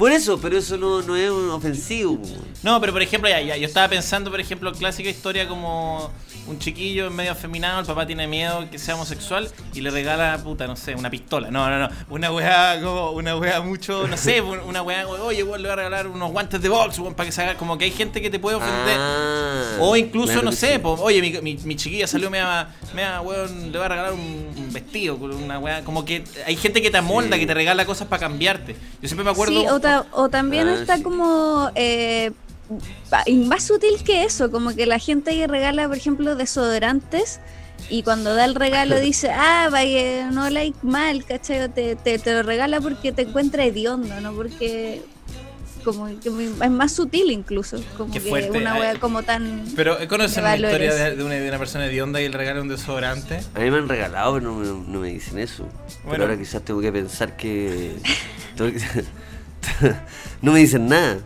Por 0.01 0.11
eso, 0.11 0.41
pero 0.41 0.57
eso 0.57 0.77
no, 0.79 1.03
no 1.03 1.15
es 1.15 1.29
un 1.29 1.51
ofensivo. 1.51 2.19
No, 2.63 2.81
pero 2.81 2.91
por 2.91 3.03
ejemplo, 3.03 3.29
ya, 3.29 3.39
ya, 3.39 3.55
yo 3.55 3.67
estaba 3.67 3.87
pensando, 3.87 4.31
por 4.31 4.39
ejemplo, 4.39 4.71
clásica 4.73 5.07
historia 5.11 5.47
como 5.47 6.09
un 6.47 6.57
chiquillo 6.57 7.11
medio 7.11 7.31
afeminado, 7.33 7.81
el 7.81 7.85
papá 7.85 8.07
tiene 8.07 8.25
miedo 8.25 8.67
que 8.71 8.79
sea 8.79 8.95
homosexual 8.95 9.47
y 9.75 9.81
le 9.81 9.91
regala, 9.91 10.39
puta, 10.43 10.65
no 10.65 10.75
sé, 10.75 10.95
una 10.95 11.11
pistola. 11.11 11.51
No, 11.51 11.69
no, 11.69 11.77
no. 11.77 11.89
Una 12.09 12.31
weá 12.31 12.81
como, 12.81 13.11
una 13.11 13.35
weá 13.37 13.61
mucho, 13.61 14.07
no 14.07 14.17
sé, 14.17 14.41
una 14.41 14.81
weá, 14.81 15.07
oye, 15.07 15.43
weón, 15.43 15.61
le 15.61 15.67
va 15.67 15.73
a 15.73 15.77
regalar 15.77 16.07
unos 16.07 16.31
guantes 16.31 16.59
de 16.63 16.69
box, 16.69 16.97
weón, 16.97 17.13
para 17.13 17.27
que 17.27 17.31
se 17.31 17.43
haga. 17.43 17.55
Como 17.57 17.77
que 17.77 17.85
hay 17.85 17.91
gente 17.91 18.23
que 18.23 18.31
te 18.31 18.39
puede 18.39 18.55
ofender. 18.55 18.97
Ah, 18.99 19.77
O 19.81 19.95
incluso, 19.95 20.33
claro 20.33 20.41
no 20.45 20.51
sé, 20.51 20.73
sí. 20.73 20.79
po, 20.79 20.93
oye, 20.93 21.21
mi, 21.21 21.31
mi, 21.41 21.57
mi 21.63 21.75
chiquilla 21.75 22.07
salió 22.07 22.31
mea, 22.31 22.75
mea, 22.95 23.21
weón, 23.21 23.71
le 23.71 23.77
va 23.77 23.85
a 23.85 23.89
regalar 23.89 24.13
un, 24.13 24.51
un 24.57 24.73
vestido, 24.73 25.15
una 25.15 25.59
weá. 25.59 25.83
Como 25.83 26.05
que 26.05 26.23
hay 26.47 26.55
gente 26.55 26.81
que 26.81 26.89
te 26.89 26.97
amolda, 26.97 27.35
Sí. 27.35 27.41
que 27.41 27.45
te 27.47 27.53
regala 27.53 27.85
cosas 27.85 28.07
para 28.07 28.19
cambiarte. 28.19 28.73
Yo 28.99 29.07
siempre 29.07 29.23
me 29.23 29.29
acuerdo. 29.31 29.59
Sí, 29.61 29.67
o, 29.67 29.79
ta- 29.91 30.07
o 30.11 30.29
también 30.29 30.67
Ah, 30.67 30.73
está 30.73 30.97
sí. 30.97 31.03
como 31.03 31.71
eh, 31.75 32.31
más 33.47 33.63
sutil 33.63 34.03
que 34.03 34.23
eso, 34.23 34.49
como 34.51 34.73
que 34.75 34.85
la 34.85 34.99
gente 34.99 35.31
que 35.31 35.47
regala, 35.47 35.87
por 35.87 35.97
ejemplo, 35.97 36.35
desodorantes 36.35 37.39
y 37.89 38.03
cuando 38.03 38.33
da 38.35 38.45
el 38.45 38.55
regalo 38.55 38.99
dice, 39.09 39.31
ah, 39.31 39.67
vaya, 39.71 40.31
no 40.31 40.49
like 40.49 40.77
mal, 40.81 41.25
¿cachai? 41.25 41.67
Te, 41.69 41.95
te, 41.95 42.19
te 42.19 42.33
lo 42.33 42.43
regala 42.43 42.79
porque 42.79 43.11
te 43.11 43.23
encuentra 43.23 43.65
hediondo, 43.65 44.19
¿no? 44.21 44.31
Porque 44.33 45.01
como 45.83 46.05
que 46.19 46.29
es 46.29 46.69
más 46.69 46.91
sutil 46.93 47.31
incluso, 47.31 47.81
como 47.97 48.13
Qué 48.13 48.21
que 48.21 48.29
fuerte, 48.29 48.55
una 48.55 48.77
eh. 48.77 48.81
wea 48.81 48.99
como 48.99 49.23
tan... 49.23 49.65
Pero 49.75 49.97
¿conoces 50.07 50.35
de 50.35 50.41
una 50.43 50.55
historia 50.55 50.93
de, 50.93 51.15
de 51.15 51.23
una, 51.23 51.33
de 51.35 51.47
una 51.49 51.57
persona 51.57 51.87
hedionda 51.87 52.21
y 52.21 52.29
le 52.29 52.37
regala 52.37 52.61
un 52.61 52.67
desodorante? 52.67 53.39
A 53.55 53.59
mí 53.59 53.71
me 53.71 53.77
han 53.79 53.89
regalado, 53.89 54.35
pero 54.35 54.51
no, 54.51 54.59
me- 54.59 54.87
no 54.93 54.99
me 54.99 55.07
dicen 55.09 55.39
eso. 55.39 55.63
Bueno. 56.03 56.11
Pero 56.11 56.23
ahora 56.25 56.37
quizás 56.37 56.61
tengo 56.63 56.81
que 56.81 56.91
pensar 56.91 57.35
que. 57.35 57.95
no 60.41 60.51
me 60.51 60.59
dicen 60.59 60.87
nada. 60.87 61.19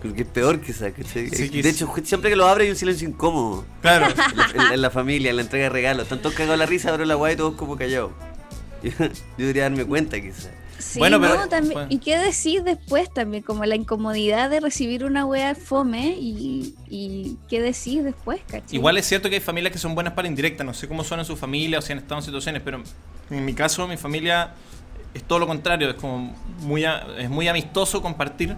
Creo 0.00 0.14
que 0.14 0.22
es 0.22 0.28
peor 0.28 0.60
quizás. 0.60 0.92
¿cachai? 0.92 1.28
Sí, 1.28 1.50
que 1.50 1.62
de 1.62 1.68
hecho, 1.68 1.92
siempre 2.04 2.30
que 2.30 2.36
lo 2.36 2.46
abre 2.48 2.64
hay 2.64 2.70
un 2.70 2.76
silencio 2.76 3.08
incómodo. 3.08 3.64
Claro. 3.82 4.06
En 4.30 4.36
la, 4.36 4.66
en- 4.68 4.72
en 4.74 4.80
la 4.82 4.90
familia, 4.90 5.30
en 5.30 5.36
la 5.36 5.42
entrega 5.42 5.64
de 5.64 5.68
regalos. 5.70 6.04
Están 6.04 6.20
todos 6.20 6.34
cagados 6.34 6.58
la 6.58 6.66
risa, 6.66 6.90
pero 6.90 7.04
la 7.04 7.14
guay 7.14 7.36
todos 7.36 7.54
como 7.56 7.76
callados. 7.76 8.12
Yo, 8.82 8.90
yo 8.98 9.08
debería 9.36 9.64
darme 9.64 9.84
cuenta 9.84 10.18
quizás. 10.20 10.48
Sí, 10.78 10.98
Bueno, 10.98 11.20
pero- 11.20 11.36
no, 11.36 11.48
también- 11.50 11.74
bueno. 11.74 11.88
y 11.90 11.98
qué 11.98 12.16
decir 12.16 12.62
después 12.62 13.12
también, 13.12 13.42
como 13.42 13.66
la 13.66 13.76
incomodidad 13.76 14.48
de 14.48 14.60
recibir 14.60 15.04
una 15.04 15.26
wea 15.26 15.54
fome 15.54 16.16
y, 16.18 16.74
y 16.88 17.36
qué 17.50 17.60
decir 17.60 18.02
después, 18.02 18.40
¿cachai? 18.46 18.74
Igual 18.74 18.96
es 18.96 19.04
cierto 19.06 19.28
que 19.28 19.34
hay 19.34 19.40
familias 19.42 19.72
que 19.74 19.78
son 19.78 19.94
buenas 19.94 20.14
para 20.14 20.26
indirecta. 20.28 20.64
No 20.64 20.72
sé 20.72 20.88
cómo 20.88 21.04
son 21.04 21.18
en 21.18 21.26
su 21.26 21.36
familia 21.36 21.78
o 21.78 21.82
si 21.82 21.92
han 21.92 21.98
estado 21.98 22.20
en 22.20 22.24
situaciones, 22.24 22.62
pero 22.64 22.82
en 23.28 23.44
mi 23.44 23.52
caso, 23.52 23.86
mi 23.86 23.98
familia 23.98 24.54
es 25.14 25.22
todo 25.24 25.38
lo 25.38 25.46
contrario. 25.46 25.88
Es 25.90 25.96
como 25.96 26.34
muy, 26.60 26.84
a- 26.84 27.04
es 27.18 27.28
muy 27.30 27.48
amistoso 27.48 28.00
compartir, 28.02 28.56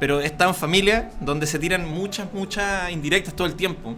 pero 0.00 0.20
es 0.20 0.36
tan 0.36 0.54
familia 0.54 1.10
donde 1.20 1.46
se 1.46 1.58
tiran 1.58 1.88
muchas, 1.88 2.32
muchas 2.32 2.90
indirectas 2.90 3.34
todo 3.34 3.46
el 3.46 3.54
tiempo. 3.54 3.94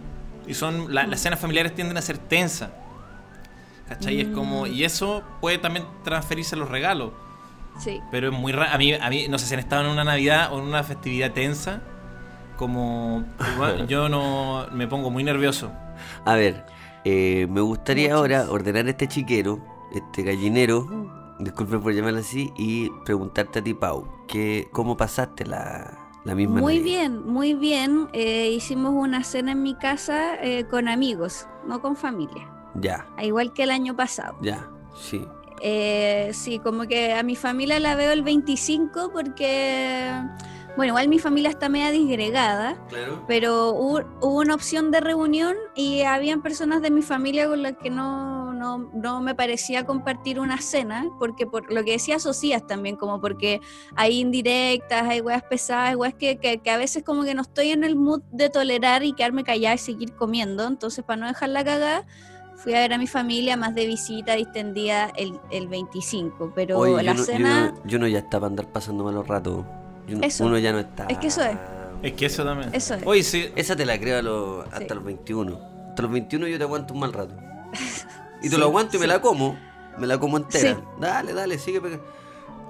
Y 0.47 0.53
son 0.53 0.93
la- 0.93 1.05
las 1.07 1.19
cenas 1.19 1.39
familiares 1.39 1.75
tienden 1.75 1.97
a 1.97 2.01
ser 2.01 2.17
tensas. 2.17 2.69
¿Cachai? 3.87 4.21
Es 4.21 4.27
como, 4.27 4.67
y 4.67 4.83
eso 4.83 5.23
puede 5.41 5.57
también 5.57 5.85
transferirse 6.03 6.55
a 6.55 6.59
los 6.59 6.69
regalos. 6.69 7.11
Sí. 7.79 7.99
Pero 8.11 8.27
es 8.31 8.33
muy 8.37 8.51
raro. 8.51 8.71
A 8.73 8.77
mí, 8.77 8.93
a 8.93 9.09
mí, 9.09 9.27
no 9.29 9.39
sé 9.39 9.47
si 9.47 9.53
han 9.55 9.59
estado 9.61 9.85
en 9.85 9.89
una 9.91 10.03
Navidad 10.03 10.53
o 10.53 10.59
en 10.59 10.65
una 10.65 10.83
festividad 10.83 11.31
tensa. 11.31 11.81
Como 12.55 13.23
igual, 13.55 13.87
yo 13.87 14.09
no 14.09 14.67
me 14.71 14.87
pongo 14.87 15.09
muy 15.09 15.23
nervioso. 15.23 15.71
A 16.25 16.35
ver, 16.35 16.65
eh, 17.03 17.47
me 17.49 17.61
gustaría 17.61 18.13
ahora 18.13 18.45
ordenar 18.49 18.87
este 18.87 19.07
chiquero, 19.07 19.59
este 19.95 20.23
gallinero, 20.23 21.18
disculpe 21.39 21.77
por 21.79 21.93
llamarlo 21.93 22.19
así, 22.19 22.51
y 22.57 22.89
preguntarte 23.05 23.59
a 23.59 23.63
ti, 23.63 23.73
Pau, 23.73 24.07
que, 24.27 24.67
¿cómo 24.71 24.95
pasaste 24.97 25.45
la, 25.45 25.97
la 26.25 26.35
misma 26.35 26.59
Muy 26.61 26.79
Navidad? 26.79 26.83
bien, 26.99 27.25
muy 27.27 27.53
bien. 27.53 28.07
Eh, 28.13 28.51
hicimos 28.51 28.93
una 28.93 29.23
cena 29.23 29.53
en 29.53 29.63
mi 29.63 29.75
casa 29.75 30.35
eh, 30.41 30.65
con 30.69 30.87
amigos, 30.87 31.47
no 31.65 31.81
con 31.81 31.95
familia. 31.95 32.47
Ya, 32.75 33.07
a 33.17 33.23
Igual 33.25 33.53
que 33.53 33.63
el 33.63 33.71
año 33.71 33.95
pasado. 33.95 34.35
ya, 34.41 34.69
sí. 34.95 35.25
Eh, 35.61 36.29
sí, 36.33 36.59
como 36.59 36.83
que 36.87 37.13
a 37.13 37.23
mi 37.23 37.35
familia 37.35 37.79
la 37.81 37.95
veo 37.95 38.13
el 38.13 38.21
25 38.23 39.11
porque, 39.11 40.09
bueno, 40.77 40.91
igual 40.91 41.09
mi 41.09 41.19
familia 41.19 41.49
está 41.49 41.67
media 41.67 41.91
disgregada. 41.91 42.77
Claro. 42.87 43.23
pero 43.27 43.71
hubo, 43.71 43.99
hubo 44.21 44.39
una 44.39 44.55
opción 44.55 44.89
de 44.91 45.01
reunión 45.01 45.55
y 45.75 46.01
habían 46.03 46.41
personas 46.41 46.81
de 46.81 46.91
mi 46.91 47.01
familia 47.01 47.47
con 47.49 47.61
las 47.61 47.73
que 47.73 47.89
no, 47.89 48.38
no, 48.59 48.89
no 48.93 49.21
me 49.21 49.33
parecía 49.33 49.85
compartir 49.85 50.39
una 50.39 50.59
cena, 50.61 51.05
porque 51.17 51.47
por 51.47 51.71
lo 51.73 51.83
que 51.83 51.93
decía 51.93 52.19
Socias 52.19 52.67
también, 52.67 52.95
como 52.97 53.19
porque 53.21 53.61
hay 53.95 54.19
indirectas, 54.19 55.03
hay 55.09 55.21
weas 55.21 55.41
pesadas, 55.43 55.89
hay 55.89 55.95
weas 55.95 56.13
que, 56.13 56.37
que, 56.37 56.59
que 56.59 56.69
a 56.69 56.77
veces 56.77 57.03
como 57.03 57.23
que 57.23 57.33
no 57.33 57.41
estoy 57.41 57.71
en 57.71 57.83
el 57.83 57.95
mood 57.95 58.21
de 58.31 58.49
tolerar 58.49 59.03
y 59.03 59.13
quedarme 59.13 59.43
callada 59.43 59.75
y 59.75 59.79
seguir 59.79 60.13
comiendo, 60.13 60.67
entonces 60.67 61.03
para 61.03 61.21
no 61.21 61.27
dejar 61.27 61.49
la 61.49 61.63
cagada, 61.63 62.05
fui 62.57 62.73
a 62.73 62.79
ver 62.79 62.91
a 62.93 62.97
mi 62.97 63.07
familia 63.07 63.55
más 63.55 63.73
de 63.73 63.87
visita 63.87 64.35
distendida 64.35 65.11
el, 65.15 65.39
el 65.49 65.67
25, 65.69 66.51
pero 66.53 66.77
Oye, 66.79 67.01
la 67.03 67.03
yo, 67.03 67.13
no, 67.13 67.17
yo, 67.19 67.23
cena... 67.25 67.71
no, 67.71 67.81
yo 67.85 67.99
no 67.99 68.07
ya 68.07 68.19
estaba 68.19 68.41
para 68.41 68.49
andar 68.49 68.67
pasando 68.67 69.03
malos 69.05 69.25
ratos. 69.27 69.65
Yo 70.07 70.17
no- 70.17 70.23
Eso. 70.25 70.45
Uno 70.45 70.57
ya 70.57 70.73
no 70.73 70.79
está. 70.79 71.05
Es 71.05 71.17
que 71.19 71.27
eso 71.27 71.41
es. 71.43 71.57
Es 72.03 72.13
que 72.13 72.25
eso 72.25 72.43
también. 72.43 72.69
Eso 72.73 72.95
es. 72.95 73.03
Oye, 73.05 73.23
sí. 73.23 73.49
Esa 73.55 73.75
te 73.75 73.85
la 73.85 73.97
creo 73.99 74.19
a 74.19 74.21
los- 74.21 74.65
hasta 74.67 74.79
Sí. 74.79 74.93
los 74.93 75.03
21. 75.03 75.57
Hasta 75.89 76.01
los 76.01 76.11
21 76.11 76.47
yo 76.47 76.57
te 76.57 76.63
aguanto 76.65 76.93
un 76.93 76.99
mal 76.99 77.13
rato. 77.13 77.33
Y 78.39 78.43
te 78.43 78.49
Sí, 78.49 78.57
lo 78.57 78.65
aguanto 78.65 78.97
y 78.97 78.99
me 78.99 79.07
la 79.07 79.21
como. 79.21 79.57
Me 79.97 80.07
la 80.07 80.17
como 80.17 80.37
entera. 80.37 80.75
Sí. 80.75 80.81
Dale, 80.99 81.33
dale, 81.33 81.57
sigue 81.59 81.81
pegando. 81.81 82.05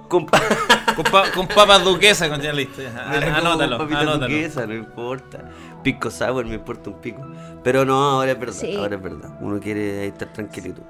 Compa 0.08 0.41
Con, 0.95 1.05
pa- 1.05 1.32
con 1.32 1.47
papas 1.47 1.84
duquesas, 1.84 2.27
con 2.29 2.41
ya 2.41 2.51
listo. 2.51 2.82
como 2.82 2.99
Anótalo, 3.36 3.77
con 3.77 3.88
papita 3.88 3.99
anótalo. 4.01 4.27
duquesa, 4.34 4.65
no 4.65 4.73
importa. 4.73 5.49
Pisco 5.84 6.10
sour, 6.10 6.45
me 6.45 6.55
importa 6.55 6.89
un 6.89 6.95
pico. 6.99 7.21
Pero 7.63 7.86
no, 7.86 7.95
ahora 8.13 8.32
es 8.32 8.39
verdad, 8.39 8.55
Sí. 8.60 8.75
ahora 8.75 8.95
es 8.95 9.01
verdad. 9.01 9.38
Uno 9.39 9.60
quiere 9.60 10.08
estar 10.08 10.34
tranquilito. 10.34 10.82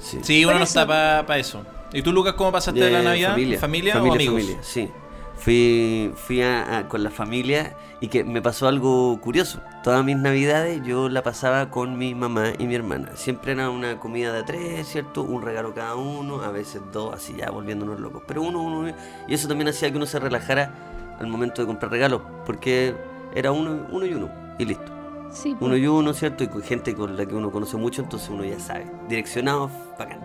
Sí. 0.00 0.18
Sí, 0.22 0.44
uno 0.44 0.58
no 0.58 0.64
está 0.64 0.86
para 0.86 1.38
eso. 1.38 1.64
¿Y 1.92 2.02
tú, 2.02 2.12
Lucas, 2.12 2.34
cómo 2.34 2.50
pasaste 2.50 2.86
Eh, 2.86 2.90
la 2.90 3.02
Navidad? 3.02 3.30
Familia, 3.30 3.58
¿Familia, 3.60 3.92
familia, 3.94 4.12
o 4.12 4.14
amigos? 4.14 4.40
familia, 4.42 4.58
sí. 4.62 4.90
Fui, 5.36 6.12
fui 6.14 6.40
a- 6.42 6.78
a- 6.78 6.88
con 6.88 7.02
la 7.02 7.10
familia 7.10 7.76
y 8.00 8.08
que 8.08 8.24
me 8.24 8.40
pasó 8.40 8.66
algo 8.68 9.20
curioso. 9.20 9.60
Todas 9.82 10.04
mis 10.04 10.16
navidades 10.16 10.80
yo 10.84 11.08
la 11.08 11.22
pasaba 11.22 11.70
con 11.70 11.98
mi 11.98 12.14
mamá 12.14 12.52
y 12.58 12.66
mi 12.66 12.74
hermana. 12.74 13.10
Siempre 13.14 13.52
era 13.52 13.68
una 13.68 13.98
comida 13.98 14.32
de 14.32 14.42
tres, 14.44 14.86
¿cierto? 14.88 15.22
Un 15.22 15.42
regalo 15.42 15.74
cada 15.74 15.96
uno, 15.96 16.40
a 16.42 16.50
veces 16.50 16.80
dos, 16.92 17.14
así 17.14 17.34
ya 17.36 17.50
volviéndonos 17.50 18.00
locos. 18.00 18.22
Pero 18.26 18.42
uno, 18.42 18.62
uno, 18.62 18.92
y 19.28 19.34
eso 19.34 19.48
también 19.48 19.68
hacía 19.68 19.90
que 19.90 19.96
uno 19.96 20.06
se 20.06 20.18
relajara 20.18 20.72
al 21.18 21.26
momento 21.26 21.60
de 21.62 21.66
comprar 21.66 21.90
regalos, 21.92 22.22
porque 22.46 22.94
era 23.34 23.52
uno, 23.52 23.86
uno 23.90 24.06
y 24.06 24.14
uno, 24.14 24.30
y 24.58 24.64
listo. 24.64 24.92
Sí, 25.30 25.50
pues. 25.58 25.62
Uno 25.62 25.76
y 25.76 25.86
uno, 25.86 26.14
¿cierto? 26.14 26.44
Y 26.44 26.48
con 26.48 26.62
gente 26.62 26.94
con 26.94 27.16
la 27.16 27.26
que 27.26 27.34
uno 27.34 27.50
conoce 27.50 27.76
mucho, 27.76 28.02
entonces 28.02 28.28
uno 28.30 28.44
ya 28.44 28.58
sabe. 28.60 28.86
Direccionado, 29.08 29.68
bacán. 29.98 30.20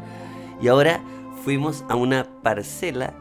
Y 0.62 0.68
ahora 0.68 1.02
fuimos 1.44 1.84
a 1.90 1.96
una 1.96 2.26
parcela 2.44 3.14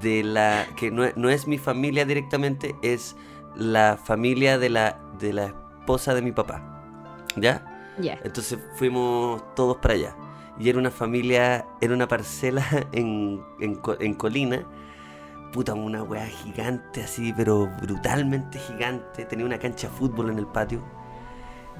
de 0.00 0.22
la 0.22 0.66
que 0.76 0.90
no, 0.90 1.04
es- 1.04 1.16
no 1.16 1.28
es 1.30 1.46
mi 1.46 1.58
familia 1.58 2.04
directamente, 2.04 2.74
es 2.82 3.16
la 3.56 3.96
familia 4.02 4.58
de 4.58 4.70
la, 4.70 5.00
de 5.18 5.32
la 5.32 5.46
esposa 5.46 6.14
de 6.14 6.22
mi 6.22 6.32
papá. 6.32 6.62
¿Ya? 7.36 7.94
Ya. 7.98 8.18
Entonces 8.24 8.58
fuimos 8.76 9.42
todos 9.54 9.76
para 9.78 9.94
allá. 9.94 10.16
Y 10.58 10.68
era 10.68 10.78
una 10.78 10.90
familia, 10.90 11.66
era 11.80 11.94
una 11.94 12.06
parcela 12.08 12.64
en, 12.92 13.42
en, 13.60 13.80
en 14.00 14.14
Colina. 14.14 14.62
Puta, 15.52 15.74
una 15.74 16.02
weá 16.04 16.26
gigante 16.26 17.02
así, 17.02 17.32
pero 17.36 17.68
brutalmente 17.82 18.58
gigante. 18.58 19.24
Tenía 19.24 19.44
una 19.44 19.58
cancha 19.58 19.88
de 19.88 19.94
fútbol 19.94 20.30
en 20.30 20.38
el 20.38 20.46
patio. 20.46 20.80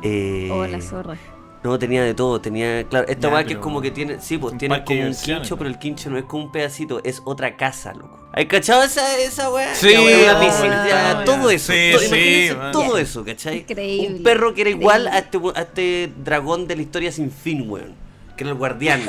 Eh, 0.03 0.49
Oh, 0.53 0.67
la 0.67 0.81
zorra. 0.81 1.17
No, 1.63 1.79
tenía 1.79 2.03
de 2.03 2.15
todo, 2.15 2.41
tenía, 2.41 2.85
claro, 2.85 3.07
esta 3.09 3.29
weá 3.29 3.45
que 3.45 3.55
es 3.55 3.59
como 3.59 3.83
que 3.83 3.91
tiene, 3.91 4.21
sí, 4.21 4.39
pues 4.39 4.57
tiene 4.57 4.83
como 4.85 5.03
un 5.03 5.15
quincho, 5.15 5.57
pero 5.59 5.69
el 5.69 5.79
quincho 5.79 6.09
no 6.09 6.17
es 6.17 6.25
como 6.25 6.45
un 6.45 6.53
pedacito, 6.53 7.01
es 7.05 7.21
otra 7.25 7.57
casa, 7.57 7.93
loco. 7.93 8.19
¿Hay 8.33 8.47
cachado 8.47 8.83
esa, 8.85 9.19
esa 9.19 9.51
weá? 9.51 9.75
Sí, 9.75 9.89
una 9.89 10.39
oh, 10.39 10.41
piscina, 10.41 11.25
todo 11.25 11.51
eso, 11.51 11.73
Sí, 11.73 11.91
todo, 11.93 12.01
sí, 12.01 12.51
todo 12.73 12.99
eso, 12.99 13.25
¿cachai? 13.25 13.59
Increíble, 13.59 14.17
Un 14.17 14.23
perro 14.23 14.55
que 14.55 14.63
era 14.63 14.71
igual 14.71 15.09
a 15.09 15.19
este, 15.19 15.39
a 15.55 15.61
este 15.61 16.13
dragón 16.25 16.67
de 16.67 16.77
la 16.77 16.83
historia 16.83 17.13
sin 17.13 17.31
fin, 17.31 17.69
weón, 17.69 17.95
que 18.41 18.45
era 18.45 18.53
el 18.53 18.59
guardián. 18.59 19.03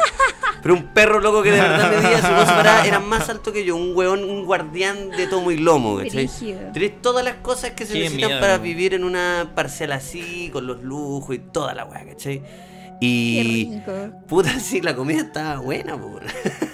Pero 0.61 0.75
un 0.75 0.87
perro 0.93 1.21
loco 1.21 1.41
que 1.41 1.51
de 1.51 1.59
verdad 1.61 1.89
medía 2.03 2.17
su 2.17 2.27
cosa 2.27 2.53
parada 2.55 2.85
era 2.85 2.99
más 2.99 3.29
alto 3.29 3.53
que 3.53 3.63
yo, 3.63 3.77
un 3.77 3.95
weón, 3.95 4.23
un 4.25 4.45
guardián 4.45 5.09
de 5.11 5.25
tomo 5.25 5.51
y 5.51 5.57
lomo, 5.57 5.97
¿cachai? 5.97 6.29
Tenés 6.73 7.01
todas 7.01 7.23
las 7.23 7.35
cosas 7.37 7.71
que 7.71 7.85
se 7.85 7.93
Qué 7.93 7.99
necesitan 8.01 8.29
miedo. 8.29 8.41
para 8.41 8.57
vivir 8.57 8.93
en 8.93 9.03
una 9.05 9.53
parcela 9.55 9.95
así, 9.95 10.49
con 10.51 10.67
los 10.67 10.83
lujos 10.83 11.33
y 11.35 11.39
toda 11.39 11.73
la 11.73 11.85
weá, 11.85 12.05
¿cachai? 12.05 12.41
Qué 12.41 13.07
Y. 13.07 13.71
rico. 13.83 13.91
Puta, 14.27 14.59
sí, 14.59 14.81
la 14.81 14.95
comida 14.95 15.21
estaba 15.21 15.59
buena, 15.61 15.97
po. 15.97 16.19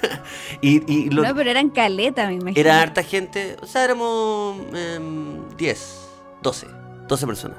y 0.62 0.92
y 0.92 1.10
lo, 1.10 1.24
No, 1.24 1.36
pero 1.36 1.50
eran 1.52 1.70
caleta, 1.70 2.28
me 2.28 2.34
imagino. 2.34 2.60
era 2.60 2.82
harta 2.82 3.04
gente, 3.04 3.56
o 3.62 3.68
sea, 3.68 3.84
éramos 3.86 4.58
em, 4.74 5.48
10, 5.56 5.98
12, 6.42 6.68
12 7.08 7.28
personas. 7.28 7.58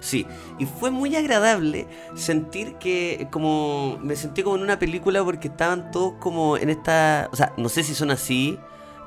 Sí, 0.00 0.26
y 0.58 0.64
fue 0.64 0.90
muy 0.90 1.14
agradable 1.14 1.86
sentir 2.14 2.76
que 2.76 3.28
como 3.30 3.98
me 4.02 4.16
sentí 4.16 4.42
como 4.42 4.56
en 4.56 4.62
una 4.62 4.78
película 4.78 5.22
porque 5.22 5.48
estaban 5.48 5.90
todos 5.90 6.14
como 6.18 6.56
en 6.56 6.70
esta, 6.70 7.28
o 7.32 7.36
sea, 7.36 7.52
no 7.58 7.68
sé 7.68 7.82
si 7.82 7.94
son 7.94 8.10
así, 8.10 8.58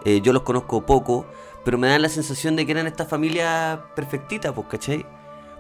eh, 0.06 0.22
yo 0.22 0.34
los 0.34 0.44
conozco 0.44 0.86
poco, 0.86 1.26
pero 1.64 1.78
me 1.78 1.88
da 1.88 1.98
la 1.98 2.10
sensación 2.10 2.56
de 2.56 2.66
que 2.66 2.74
eran 2.74 2.88
esta 2.88 3.06
familia 3.06 3.86
perfectita, 3.96 4.54
pues, 4.54 4.68
¿cachai? 4.68 5.06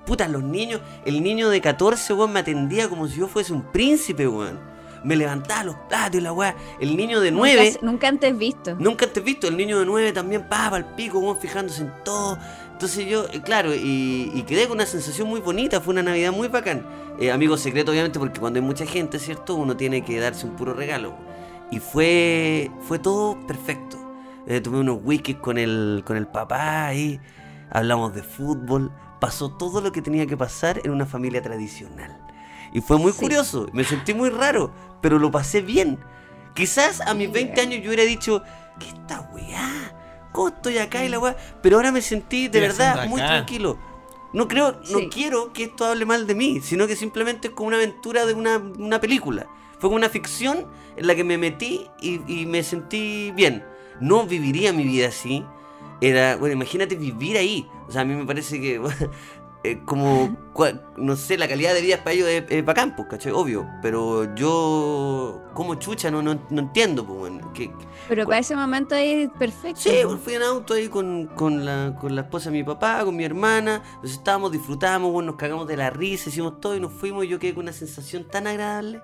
Puta, 0.06 0.28
los 0.28 0.44
niños, 0.44 0.82
el 1.06 1.24
niño 1.24 1.50
de 1.50 1.62
14, 1.62 2.14
weón, 2.14 2.34
me 2.34 2.42
atendía 2.42 2.90
como 2.90 3.08
si 3.08 3.20
yo 3.20 3.28
fuese 3.28 3.54
un 3.54 3.64
príncipe, 3.72 4.28
weón. 4.28 4.60
Me 5.04 5.18
levantaba 5.18 5.66
los 5.66 5.76
platos 5.90 6.20
y 6.20 6.24
la 6.24 6.32
weá. 6.32 6.56
El 6.80 6.96
niño 6.96 7.20
de 7.20 7.32
9... 7.32 7.66
Nunca, 7.66 7.86
nunca 7.86 8.08
antes 8.08 8.38
visto. 8.38 8.76
Nunca 8.80 9.06
antes 9.06 9.24
visto, 9.24 9.48
el 9.48 9.58
niño 9.58 9.80
de 9.80 9.86
9 9.86 10.14
también 10.14 10.48
pava 10.48 10.78
al 10.78 10.96
pico, 10.96 11.20
weón, 11.20 11.40
fijándose 11.40 11.82
en 11.82 11.94
todo. 12.04 12.38
Entonces 12.84 13.06
yo, 13.08 13.28
eh, 13.32 13.42
claro, 13.42 13.74
y, 13.74 14.30
y 14.36 14.44
quedé 14.44 14.68
con 14.68 14.76
una 14.76 14.86
sensación 14.86 15.30
muy 15.30 15.40
bonita, 15.40 15.80
fue 15.80 15.94
una 15.94 16.04
Navidad 16.04 16.34
muy 16.34 16.50
bacán. 16.50 16.86
Eh, 17.18 17.32
amigo 17.32 17.56
secreto, 17.56 17.92
obviamente, 17.94 18.20
porque 18.20 18.42
cuando 18.42 18.60
hay 18.60 18.66
mucha 18.66 18.86
gente, 18.86 19.20
¿cierto? 19.20 19.56
Uno 19.56 19.78
tiene 19.78 20.04
que 20.04 20.20
darse 20.20 20.46
un 20.46 20.58
puro 20.58 20.74
regalo. 20.74 21.16
Y 21.72 21.80
fue, 21.80 22.70
fue 22.82 23.00
todo 23.00 23.40
perfecto. 23.48 23.98
Eh, 24.48 24.60
tomé 24.60 24.80
unos 24.80 25.00
whiskies 25.02 25.38
con 25.38 25.58
el, 25.58 26.04
con 26.06 26.18
el 26.18 26.28
papá 26.28 26.88
ahí, 26.88 27.22
hablamos 27.72 28.14
de 28.14 28.22
fútbol, 28.22 28.92
pasó 29.22 29.50
todo 29.52 29.80
lo 29.80 29.94
que 29.94 30.02
tenía 30.02 30.26
que 30.28 30.36
pasar 30.36 30.82
en 30.84 30.92
una 30.92 31.06
familia 31.06 31.42
tradicional. 31.42 32.20
Y 32.74 32.82
fue 32.82 32.98
muy 32.98 33.14
Sí. 33.14 33.20
curioso, 33.22 33.66
me 33.72 33.86
sentí 33.86 34.14
muy 34.14 34.30
raro, 34.30 34.74
pero 35.02 35.20
lo 35.20 35.32
pasé 35.32 35.62
bien. 35.62 36.00
Quizás 36.54 37.00
a 37.00 37.14
mis 37.14 37.32
20 37.32 37.62
años 37.62 37.80
yo 37.82 37.88
hubiera 37.88 38.04
dicho, 38.04 38.44
¿qué 38.78 38.88
esta 38.90 39.22
weá? 39.34 39.96
¿Cómo 40.34 40.50
estoy 40.50 40.78
acá 40.80 41.06
y 41.06 41.10
la 41.10 41.20
weá? 41.20 41.38
Pero 41.62 41.78
ahora 41.78 41.92
me 41.94 42.02
sentí 42.02 42.50
de 42.50 42.60
verdad 42.60 43.08
muy 43.08 43.22
tranquilo. 43.22 43.78
No 44.34 44.48
creo, 44.48 44.72
no 44.90 45.00
Sí. 45.00 45.10
quiero 45.12 45.54
que 45.54 45.64
esto 45.66 45.86
hable 45.86 46.06
mal 46.06 46.26
de 46.28 46.34
mí, 46.36 46.60
sino 46.62 46.88
que 46.88 46.96
simplemente 46.96 47.50
es 47.50 47.54
como 47.54 47.68
una 47.68 47.78
aventura 47.78 48.26
de 48.26 48.34
una, 48.34 48.58
una 48.58 49.00
película. 49.00 49.48
Fue 49.74 49.90
como 49.90 49.96
una 49.96 50.10
ficción 50.10 50.66
en 50.98 51.06
la 51.08 51.14
que 51.16 51.24
me 51.24 51.38
metí 51.38 51.88
y, 52.02 52.20
y 52.28 52.46
me 52.48 52.64
sentí 52.64 53.32
bien. 53.36 53.64
No 54.02 54.26
viviría 54.26 54.74
mi 54.74 54.84
vida 54.86 55.10
así. 55.10 55.46
Era, 56.02 56.36
bueno, 56.36 56.54
imagínate 56.56 56.96
vivir 56.96 57.38
ahí. 57.38 57.70
O 57.88 57.92
sea, 57.92 58.02
a 58.02 58.06
mí 58.06 58.16
me 58.16 58.26
parece 58.26 58.60
que 58.60 58.82
eh, 59.64 59.80
como, 59.86 60.36
no 60.98 61.16
sé, 61.16 61.38
la 61.38 61.48
calidad 61.48 61.74
de 61.74 61.82
vida 61.82 61.98
para 61.98 62.12
ellos 62.14 62.28
es, 62.28 62.44
es 62.50 62.66
bacán, 62.66 62.96
pues, 62.96 63.08
¿cachai? 63.08 63.32
Obvio. 63.32 63.68
Pero 63.82 64.36
yo, 64.36 65.42
como 65.54 65.76
chucha, 65.76 66.12
no, 66.12 66.22
no, 66.22 66.40
no 66.50 66.60
entiendo, 66.62 67.06
pues, 67.06 67.18
bueno, 67.20 67.54
que, 67.54 67.72
Pero 68.10 68.26
para 68.26 68.40
ese 68.40 68.56
momento 68.56 68.94
es 68.96 69.30
perfecto. 69.40 69.80
Sí, 69.82 69.92
bueno, 70.04 70.18
fui 70.20 70.34
en 70.34 70.44
auto 70.44 70.74
ahí 70.74 70.90
con, 70.90 71.28
con, 71.28 71.64
la, 71.66 71.96
con 72.00 72.14
la 72.16 72.22
esposa 72.22 72.50
de 72.52 72.58
mi 72.58 72.64
papá, 72.64 73.04
con 73.06 73.16
mi 73.16 73.24
hermana. 73.24 73.82
Entonces 73.96 74.18
estábamos, 74.18 74.52
disfrutamos, 74.52 75.12
bueno, 75.12 75.32
nos 75.32 75.36
cagamos 75.40 75.68
de 75.68 75.78
la 75.78 75.90
risa, 75.90 76.30
hicimos 76.30 76.60
todo 76.60 76.76
y 76.76 76.80
nos 76.80 76.92
fuimos. 76.92 77.24
Y 77.26 77.30
yo 77.30 77.40
quedé 77.40 77.54
con 77.54 77.64
una 77.64 77.74
sensación 77.74 78.26
tan 78.28 78.48
agradable. 78.48 79.02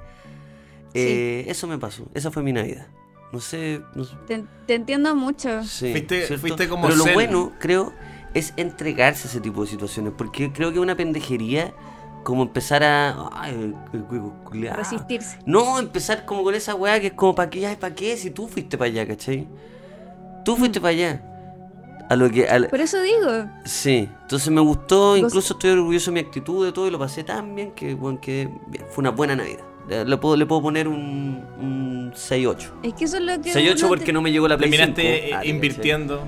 Eh, 0.93 1.45
Eso 1.47 1.67
me 1.67 1.77
pasó, 1.77 2.05
esa 2.13 2.31
fue 2.31 2.43
mi 2.43 2.51
Navidad. 2.53 2.87
No 3.31 3.39
sé, 3.39 3.81
no 3.93 4.03
sé. 4.05 4.15
Te, 4.25 4.43
te 4.65 4.73
entiendo 4.73 5.13
mucho. 5.15 5.63
Sí, 5.63 5.91
Fuiste- 5.91 6.37
fuiste 6.39 6.67
como 6.67 6.87
Pero 6.87 6.95
lo 6.95 7.13
bueno, 7.13 7.51
creo, 7.59 7.93
es 8.33 8.53
entregarse 8.57 9.27
a 9.27 9.31
ese 9.31 9.41
tipo 9.41 9.61
de 9.63 9.67
situaciones. 9.67 10.13
Porque 10.17 10.51
creo 10.51 10.69
que 10.69 10.75
es 10.75 10.81
una 10.81 10.95
pendejería 10.95 11.73
como 12.23 12.43
empezar 12.43 12.83
a. 12.83 13.29
Ay. 13.33 13.75
Resistirse. 14.75 15.39
No, 15.45 15.79
empezar 15.79 16.25
como 16.25 16.43
con 16.43 16.55
esa 16.55 16.75
weá 16.75 16.99
que 16.99 17.07
es 17.07 17.13
como 17.13 17.35
para 17.35 17.49
qué, 17.49 17.65
ay, 17.65 17.75
para 17.75 17.95
qué, 17.95 18.17
si 18.17 18.31
tú 18.31 18.47
fuiste 18.47 18.77
para 18.77 18.89
allá, 18.89 19.07
¿cachai? 19.07 19.47
Tú 20.45 20.55
fuiste 20.55 20.79
para 20.79 20.91
allá. 20.91 21.21
A 22.09 22.15
lo 22.15 22.29
que. 22.29 22.47
Por 22.69 22.81
eso 22.81 22.99
digo, 23.01 23.45
Sí, 23.65 24.09
entonces 24.23 24.49
me 24.49 24.61
gustó, 24.61 25.15
incluso 25.15 25.53
estoy 25.53 25.71
orgulloso 25.71 26.09
de 26.11 26.15
mi 26.15 26.19
actitud, 26.21 26.65
de 26.65 26.71
todo, 26.71 26.87
y 26.87 26.91
lo 26.91 26.97
pasé 26.97 27.23
tan 27.23 27.53
bien 27.53 27.71
que, 27.71 27.93
bueno, 27.93 28.19
que 28.19 28.49
bien, 28.67 28.85
fue 28.89 29.03
una 29.03 29.11
buena 29.11 29.35
Navidad. 29.35 29.68
Le, 29.89 30.05
le 30.05 30.17
puedo, 30.17 30.37
le 30.37 30.45
puedo 30.45 30.61
poner 30.61 30.87
un, 30.87 31.43
un 31.59 32.13
6-8. 32.13 32.69
es 32.83 32.93
que 32.93 33.05
eso 33.05 33.17
es 33.17 33.23
lo 33.23 33.41
que. 33.41 33.51
6-8 33.53 33.79
uno 33.79 33.87
porque 33.89 34.05
te- 34.05 34.13
no 34.13 34.21
me 34.21 34.31
llegó 34.31 34.47
la 34.47 34.55
Play 34.57 34.69
Terminaste 34.69 35.01
5. 35.01 35.13
eh, 35.13 35.29
Ah, 35.33 35.35
¿cachai? 35.37 35.49
invirtiendo. 35.49 36.27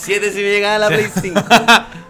7 0.00 0.30
si 0.32 0.36
me 0.38 0.50
llegaba 0.50 0.78
la 0.78 0.88
Play 0.88 1.06
5. 1.20 1.40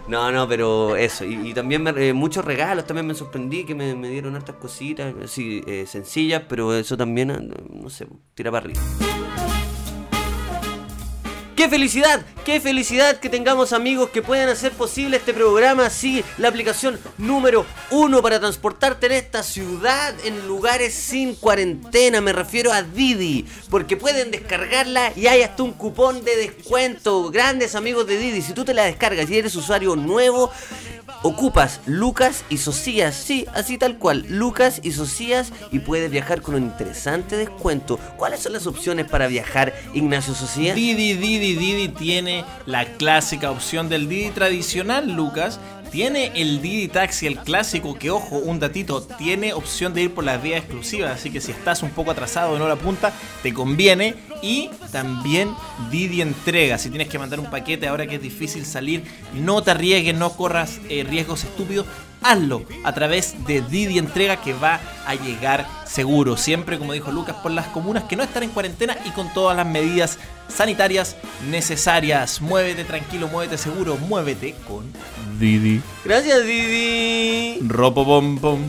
No, 0.09 0.31
no, 0.31 0.47
pero 0.47 0.95
eso. 0.95 1.23
Y, 1.23 1.49
y 1.49 1.53
también 1.53 1.83
me- 1.83 1.91
eh, 1.91 2.13
muchos 2.13 2.43
regalos, 2.43 2.87
también 2.87 3.05
me 3.05 3.13
sorprendí 3.13 3.63
que 3.63 3.75
me, 3.75 3.93
me 3.93 4.09
dieron 4.09 4.35
hartas 4.35 4.55
cositas, 4.55 5.13
así, 5.23 5.61
eh, 5.67 5.85
sencillas, 5.87 6.41
pero 6.49 6.73
eso 6.73 6.97
también, 6.97 7.27
no, 7.27 7.37
no 7.81 7.89
sé, 7.91 8.07
tira 8.33 8.49
para 8.49 8.65
arriba. 8.65 8.81
¡Qué 11.59 11.67
felicidad! 11.67 12.21
¡Qué 12.45 12.61
felicidad 12.61 13.19
que 13.19 13.27
tengamos 13.27 13.73
amigos 13.73 14.11
que 14.11 14.21
puedan 14.21 14.47
hacer 14.47 14.71
posible 14.71 15.17
este 15.17 15.33
programa! 15.33 15.89
Sí, 15.89 16.23
la 16.37 16.47
aplicación 16.47 16.97
número 17.17 17.65
uno 17.91 18.21
para 18.21 18.39
transportarte 18.39 19.07
en 19.07 19.11
esta 19.11 19.43
ciudad 19.43 20.15
en 20.23 20.47
lugares 20.47 20.93
sin 20.93 21.35
cuarentena. 21.35 22.21
Me 22.21 22.31
refiero 22.31 22.71
a 22.71 22.81
Didi, 22.81 23.45
porque 23.69 23.97
pueden 23.97 24.31
descargarla 24.31 25.11
y 25.17 25.27
hay 25.27 25.41
hasta 25.41 25.63
un 25.63 25.73
cupón 25.73 26.23
de 26.23 26.37
descuento. 26.37 27.29
Grandes 27.29 27.75
amigos 27.75 28.07
de 28.07 28.17
Didi, 28.17 28.41
si 28.41 28.53
tú 28.53 28.63
te 28.63 28.73
la 28.73 28.85
descargas 28.85 29.29
y 29.29 29.37
eres 29.37 29.53
usuario 29.57 29.97
nuevo, 29.97 30.49
ocupas 31.23 31.81
Lucas 31.85 32.43
y 32.49 32.57
Socias, 32.57 33.15
sí, 33.15 33.45
así 33.53 33.77
tal 33.77 33.97
cual, 33.97 34.25
Lucas 34.29 34.79
y 34.83 34.91
Socias 34.91 35.51
y 35.71 35.79
puedes 35.79 36.09
viajar 36.09 36.41
con 36.41 36.55
un 36.55 36.63
interesante 36.63 37.35
descuento. 37.35 37.99
¿Cuáles 38.17 38.39
son 38.39 38.53
las 38.53 38.67
opciones 38.67 39.07
para 39.07 39.27
viajar, 39.27 39.73
Ignacio 39.93 40.33
Socias? 40.33 40.75
Didi, 40.75 41.13
Didi, 41.13 41.48
Didi 41.55 41.87
tiene 41.89 42.45
la 42.65 42.85
clásica 42.85 43.51
opción 43.51 43.89
del 43.89 44.07
Didi 44.07 44.31
tradicional, 44.31 45.11
Lucas. 45.11 45.59
Tiene 45.91 46.31
el 46.35 46.61
Didi 46.61 46.87
Taxi, 46.87 47.25
el 47.25 47.39
clásico, 47.39 47.97
que 47.97 48.11
ojo, 48.11 48.37
un 48.37 48.59
datito, 48.59 49.01
tiene 49.01 49.53
opción 49.53 49.93
de 49.93 50.03
ir 50.03 50.13
por 50.13 50.23
las 50.23 50.41
vías 50.41 50.59
exclusivas, 50.59 51.11
así 51.11 51.31
que 51.31 51.41
si 51.41 51.51
estás 51.51 51.81
un 51.81 51.89
poco 51.89 52.11
atrasado 52.11 52.55
en 52.55 52.61
hora 52.61 52.75
punta, 52.75 53.11
te 53.41 53.53
conviene. 53.53 54.13
Y 54.41 54.69
también 54.91 55.49
Didi 55.89 56.21
Entrega, 56.21 56.77
si 56.77 56.89
tienes 56.89 57.09
que 57.09 57.19
mandar 57.19 57.39
un 57.39 57.49
paquete 57.49 57.87
ahora 57.87 58.05
que 58.07 58.15
es 58.15 58.21
difícil 58.21 58.65
salir, 58.65 59.03
no 59.33 59.63
te 59.63 59.71
arriesgues, 59.71 60.15
no 60.15 60.31
corras 60.33 60.79
eh, 60.89 61.03
riesgos 61.03 61.43
estúpidos, 61.43 61.87
hazlo 62.21 62.63
a 62.83 62.93
través 62.93 63.45
de 63.45 63.61
Didi 63.61 63.97
Entrega 63.97 64.37
que 64.37 64.53
va 64.53 64.79
a 65.05 65.15
llegar 65.15 65.67
seguro, 65.85 66.37
siempre 66.37 66.77
como 66.77 66.93
dijo 66.93 67.11
Lucas, 67.11 67.35
por 67.41 67.51
las 67.51 67.67
comunas 67.67 68.03
que 68.03 68.15
no 68.15 68.23
están 68.23 68.43
en 68.43 68.49
cuarentena 68.49 68.97
y 69.05 69.11
con 69.11 69.33
todas 69.33 69.55
las 69.55 69.65
medidas 69.65 70.19
sanitarias 70.47 71.15
necesarias. 71.49 72.41
Muévete 72.41 72.83
tranquilo, 72.83 73.27
muévete 73.27 73.57
seguro, 73.57 73.97
muévete 73.97 74.55
con 74.67 74.85
Didi. 75.39 75.81
Gracias, 76.05 76.45
Didi. 76.45 77.59
Ropo 77.67 78.05
pom 78.05 78.37
pom. 78.37 78.59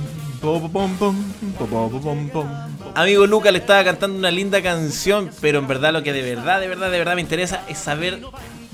po, 0.41 0.61
po, 0.61 0.69
pom, 0.71 0.97
pom, 0.97 1.17
po, 1.59 1.67
po, 1.67 1.91
po, 1.91 2.01
pom, 2.01 2.29
pom. 2.29 2.49
Amigo 2.95 3.27
Lucas 3.27 3.53
le 3.53 3.59
estaba 3.59 3.85
cantando 3.85 4.19
una 4.19 4.31
linda 4.31 4.63
canción, 4.63 5.31
pero 5.41 5.59
en 5.59 5.69
verdad 5.69 5.93
lo 5.93 6.03
que 6.03 6.13
de 6.13 6.23
verdad, 6.23 6.61
de 6.61 6.69
verdad, 6.69 6.91
de 6.91 6.99
verdad 6.99 7.15
me 7.15 7.21
interesa 7.21 7.63
es 7.69 7.79
saber 7.79 8.21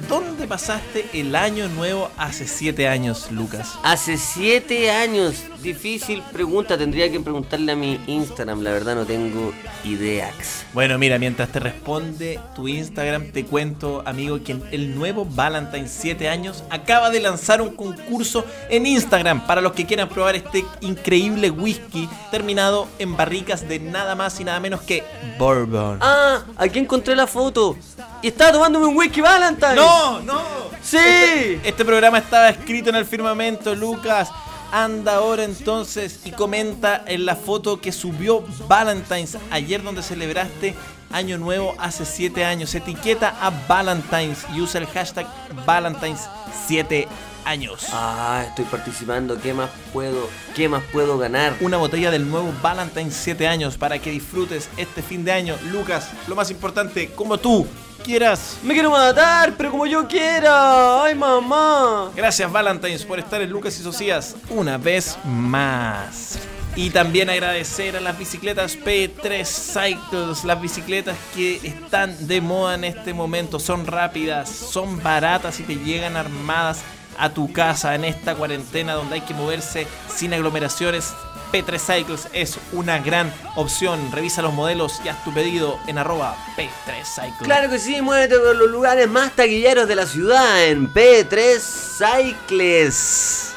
dónde 0.08 0.46
pasaste 0.46 1.06
el 1.12 1.34
año 1.34 1.68
nuevo 1.68 2.10
hace 2.16 2.46
siete 2.46 2.88
años, 2.88 3.30
Lucas. 3.30 3.78
Hace 3.82 4.16
siete 4.16 4.90
años. 4.90 5.44
Difícil 5.62 6.22
pregunta. 6.32 6.78
Tendría 6.78 7.10
que 7.10 7.18
preguntarle 7.20 7.72
a 7.72 7.76
mi 7.76 8.00
Instagram. 8.06 8.62
La 8.62 8.72
verdad 8.72 8.94
no 8.94 9.04
tengo 9.04 9.52
ideas. 9.84 10.64
Bueno, 10.72 10.98
mira, 10.98 11.18
mientras 11.18 11.48
te 11.48 11.58
responde 11.60 12.38
tu 12.54 12.68
Instagram, 12.68 13.32
te 13.32 13.44
cuento, 13.44 14.02
amigo, 14.06 14.42
que 14.44 14.56
el 14.70 14.94
nuevo 14.94 15.24
Valentine 15.24 15.88
7 15.88 16.28
años 16.28 16.62
acaba 16.70 17.10
de 17.10 17.20
lanzar 17.20 17.62
un 17.62 17.74
concurso 17.74 18.44
en 18.68 18.86
Instagram 18.86 19.46
para 19.46 19.60
los 19.60 19.72
que 19.72 19.86
quieran 19.86 20.08
probar 20.08 20.36
este 20.36 20.64
increíble 20.80 21.50
whisky 21.50 22.08
terminado 22.30 22.88
en 22.98 23.16
barricas 23.16 23.68
de 23.68 23.78
nada 23.78 24.14
más 24.14 24.38
y 24.40 24.44
nada 24.44 24.60
menos 24.60 24.82
que 24.82 25.02
bourbon. 25.38 25.98
Ah, 26.00 26.42
aquí 26.56 26.78
encontré 26.78 27.16
la 27.16 27.26
foto. 27.26 27.76
Y 28.22 28.28
estaba 28.28 28.52
tomándome 28.52 28.86
un 28.86 28.96
whisky 28.96 29.20
Valentine. 29.20 29.74
¡No, 29.74 29.85
no! 30.24 30.42
Sí. 30.82 30.96
Este, 30.98 31.68
este 31.68 31.84
programa 31.84 32.18
estaba 32.18 32.48
escrito 32.48 32.90
en 32.90 32.96
el 32.96 33.04
firmamento, 33.04 33.74
Lucas. 33.74 34.30
Anda 34.72 35.16
ahora 35.16 35.44
entonces 35.44 36.20
y 36.24 36.32
comenta 36.32 37.04
en 37.06 37.24
la 37.24 37.36
foto 37.36 37.80
que 37.80 37.92
subió 37.92 38.44
Valentine's 38.68 39.38
ayer 39.50 39.82
donde 39.82 40.02
celebraste 40.02 40.74
Año 41.10 41.38
Nuevo 41.38 41.74
hace 41.78 42.04
7 42.04 42.44
años. 42.44 42.74
Etiqueta 42.74 43.36
a 43.40 43.50
Valentine's 43.68 44.44
y 44.54 44.60
usa 44.60 44.80
el 44.80 44.86
hashtag 44.86 45.26
Valentine's 45.64 46.28
7 46.66 47.06
años. 47.44 47.86
Ah, 47.92 48.44
estoy 48.48 48.64
participando. 48.64 49.40
¿Qué 49.40 49.54
más 49.54 49.70
puedo? 49.92 50.28
¿Qué 50.54 50.68
más 50.68 50.82
puedo 50.92 51.16
ganar? 51.16 51.56
Una 51.60 51.76
botella 51.76 52.10
del 52.10 52.28
nuevo 52.28 52.52
Valentine's 52.60 53.14
7 53.14 53.46
años 53.46 53.78
para 53.78 54.00
que 54.00 54.10
disfrutes 54.10 54.68
este 54.76 55.02
fin 55.02 55.24
de 55.24 55.32
año. 55.32 55.56
Lucas, 55.70 56.10
lo 56.26 56.34
más 56.34 56.50
importante, 56.50 57.10
como 57.12 57.38
tú 57.38 57.66
quieras. 58.06 58.58
Me 58.62 58.72
quiero 58.72 58.92
matar, 58.92 59.54
pero 59.56 59.72
como 59.72 59.84
yo 59.84 60.06
quiera. 60.06 61.02
Ay, 61.02 61.14
mamá. 61.16 62.12
Gracias 62.14 62.50
Valentines 62.50 63.04
por 63.04 63.18
estar 63.18 63.42
en 63.42 63.50
Lucas 63.50 63.78
y 63.80 63.82
Socias 63.82 64.36
una 64.48 64.78
vez 64.78 65.18
más. 65.24 66.38
Y 66.76 66.90
también 66.90 67.30
agradecer 67.30 67.96
a 67.96 68.00
las 68.00 68.16
bicicletas 68.16 68.78
P3 68.78 69.44
Cycles, 69.44 70.44
las 70.44 70.60
bicicletas 70.60 71.16
que 71.34 71.56
están 71.64 72.28
de 72.28 72.40
moda 72.40 72.76
en 72.76 72.84
este 72.84 73.12
momento. 73.12 73.58
Son 73.58 73.86
rápidas, 73.86 74.48
son 74.50 75.02
baratas 75.02 75.58
y 75.58 75.64
te 75.64 75.74
llegan 75.74 76.16
armadas 76.16 76.82
a 77.18 77.30
tu 77.30 77.52
casa 77.52 77.94
en 77.94 78.04
esta 78.04 78.36
cuarentena 78.36 78.92
donde 78.92 79.16
hay 79.16 79.20
que 79.22 79.34
moverse 79.34 79.86
sin 80.14 80.32
aglomeraciones. 80.32 81.12
P3 81.52 81.78
Cycles 81.78 82.28
es 82.32 82.58
una 82.72 82.98
gran 82.98 83.32
opción. 83.54 84.10
Revisa 84.12 84.42
los 84.42 84.52
modelos 84.52 85.00
y 85.04 85.08
haz 85.08 85.22
tu 85.24 85.32
pedido 85.32 85.78
en 85.86 85.98
arroba 85.98 86.36
P3 86.56 87.04
Cycles. 87.04 87.42
Claro 87.42 87.70
que 87.70 87.78
sí, 87.78 88.00
muévete 88.02 88.38
por 88.38 88.56
los 88.56 88.70
lugares 88.70 89.08
más 89.08 89.32
taquilleros 89.32 89.88
de 89.88 89.94
la 89.94 90.06
ciudad 90.06 90.64
en 90.64 90.92
P3 90.92 91.58
Cycles. 91.98 93.54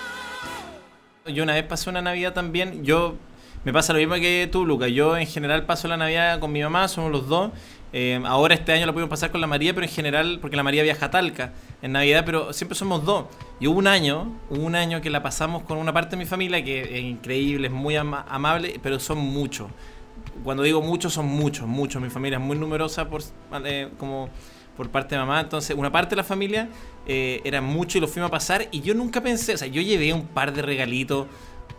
Yo 1.25 1.43
una 1.43 1.54
vez 1.54 1.63
pasé 1.63 1.89
una 1.89 2.02
Navidad 2.02 2.34
también. 2.34 2.84
Yo 2.84 3.15
me 3.63 3.73
pasa 3.73 3.93
lo 3.93 3.99
mismo 3.99 4.15
que 4.15 4.47
tú, 4.52 4.65
Luca. 4.65 4.88
Yo 4.88 5.17
en 5.17 5.28
general 5.28 5.65
paso 5.65 5.88
la 5.88 5.97
Navidad 5.97 6.39
con 6.39 6.52
mi 6.52 6.63
mamá, 6.63 6.88
somos 6.88 7.12
los 7.12 7.28
dos. 7.28 7.52
Eh, 7.91 8.21
ahora 8.25 8.54
este 8.54 8.71
año 8.71 8.86
lo 8.86 8.93
pudimos 8.93 9.10
pasar 9.10 9.32
con 9.32 9.41
la 9.41 9.47
María, 9.47 9.73
pero 9.73 9.86
en 9.86 9.91
general, 9.91 10.38
porque 10.41 10.56
la 10.56 10.63
María 10.63 10.84
viaja 10.84 11.08
a 11.08 11.12
Talca 11.12 11.54
en 11.82 11.91
Navidad, 11.93 12.23
pero 12.25 12.54
siempre 12.54 12.75
somos 12.75 13.04
dos. 13.04 13.25
Y 13.60 13.67
hubo 13.67 13.80
un 13.80 13.88
año, 13.88 14.38
hubo 14.49 14.62
un 14.63 14.75
año 14.75 15.02
que 15.02 15.10
la 15.10 15.23
pasamos 15.23 15.63
con 15.63 15.78
una 15.78 15.91
parte 15.91 16.12
de 16.12 16.17
mi 16.17 16.25
familia 16.25 16.63
que 16.63 16.82
es 16.97 17.04
increíble, 17.04 17.67
es 17.67 17.73
muy 17.73 17.95
ama- 17.95 18.25
amable, 18.30 18.80
pero 18.84 18.99
son 18.99 19.17
muchos. 19.17 19.67
Cuando 20.43 20.63
digo 20.63 20.82
muchos, 20.82 21.13
son 21.13 21.25
muchos, 21.25 21.67
muchos. 21.67 22.02
Mi 22.02 22.10
familia 22.10 22.38
es 22.38 22.43
muy 22.43 22.58
numerosa 22.58 23.10
por, 23.10 23.21
eh, 23.65 23.89
como 23.97 24.30
por 24.78 24.89
parte 24.89 25.15
de 25.15 25.19
mamá. 25.21 25.39
Entonces, 25.41 25.75
una 25.78 25.91
parte 25.91 26.12
de 26.12 26.17
la 26.17 26.23
familia 26.23 26.69
eh, 27.08 27.41
era 27.43 27.60
mucho 27.62 27.97
y 27.97 28.02
lo 28.02 28.08
fuimos 28.08 28.28
a 28.28 28.32
pasar. 28.32 28.67
Y 28.71 28.82
yo 28.82 28.93
nunca 28.93 29.21
pensé, 29.21 29.56
o 29.56 29.58
sea, 29.58 29.67
yo 29.67 29.82
llevé 29.82 30.13
un 30.13 30.28
par 30.28 30.54
de 30.54 30.62
regalitos. 30.62 31.25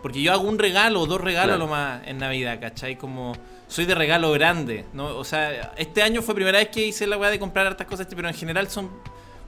Porque 0.03 0.23
yo 0.23 0.33
hago 0.33 0.43
un 0.49 0.59
regalo 0.59 1.01
o 1.03 1.07
dos 1.07 1.21
regalos 1.21 1.57
Claro. 1.57 1.65
lo 1.67 1.71
más 1.71 2.01
en 2.07 2.19
Navidad, 2.19 2.59
¿cachai? 2.61 2.97
Como 2.97 3.33
soy 3.71 3.85
de 3.87 3.95
regalo 3.95 4.33
grande, 4.33 4.85
¿no? 4.93 5.17
O 5.17 5.25
sea, 5.25 5.73
este 5.77 6.03
año 6.03 6.23
fue 6.23 6.35
primera 6.35 6.59
vez 6.59 6.69
que 6.69 6.85
hice 6.87 7.07
la 7.07 7.17
weá 7.17 7.31
de 7.31 7.39
comprar 7.39 7.67
hartas 7.67 7.87
cosas, 7.87 8.07
pero 8.15 8.27
en 8.29 8.35
general 8.35 8.69
son 8.69 8.91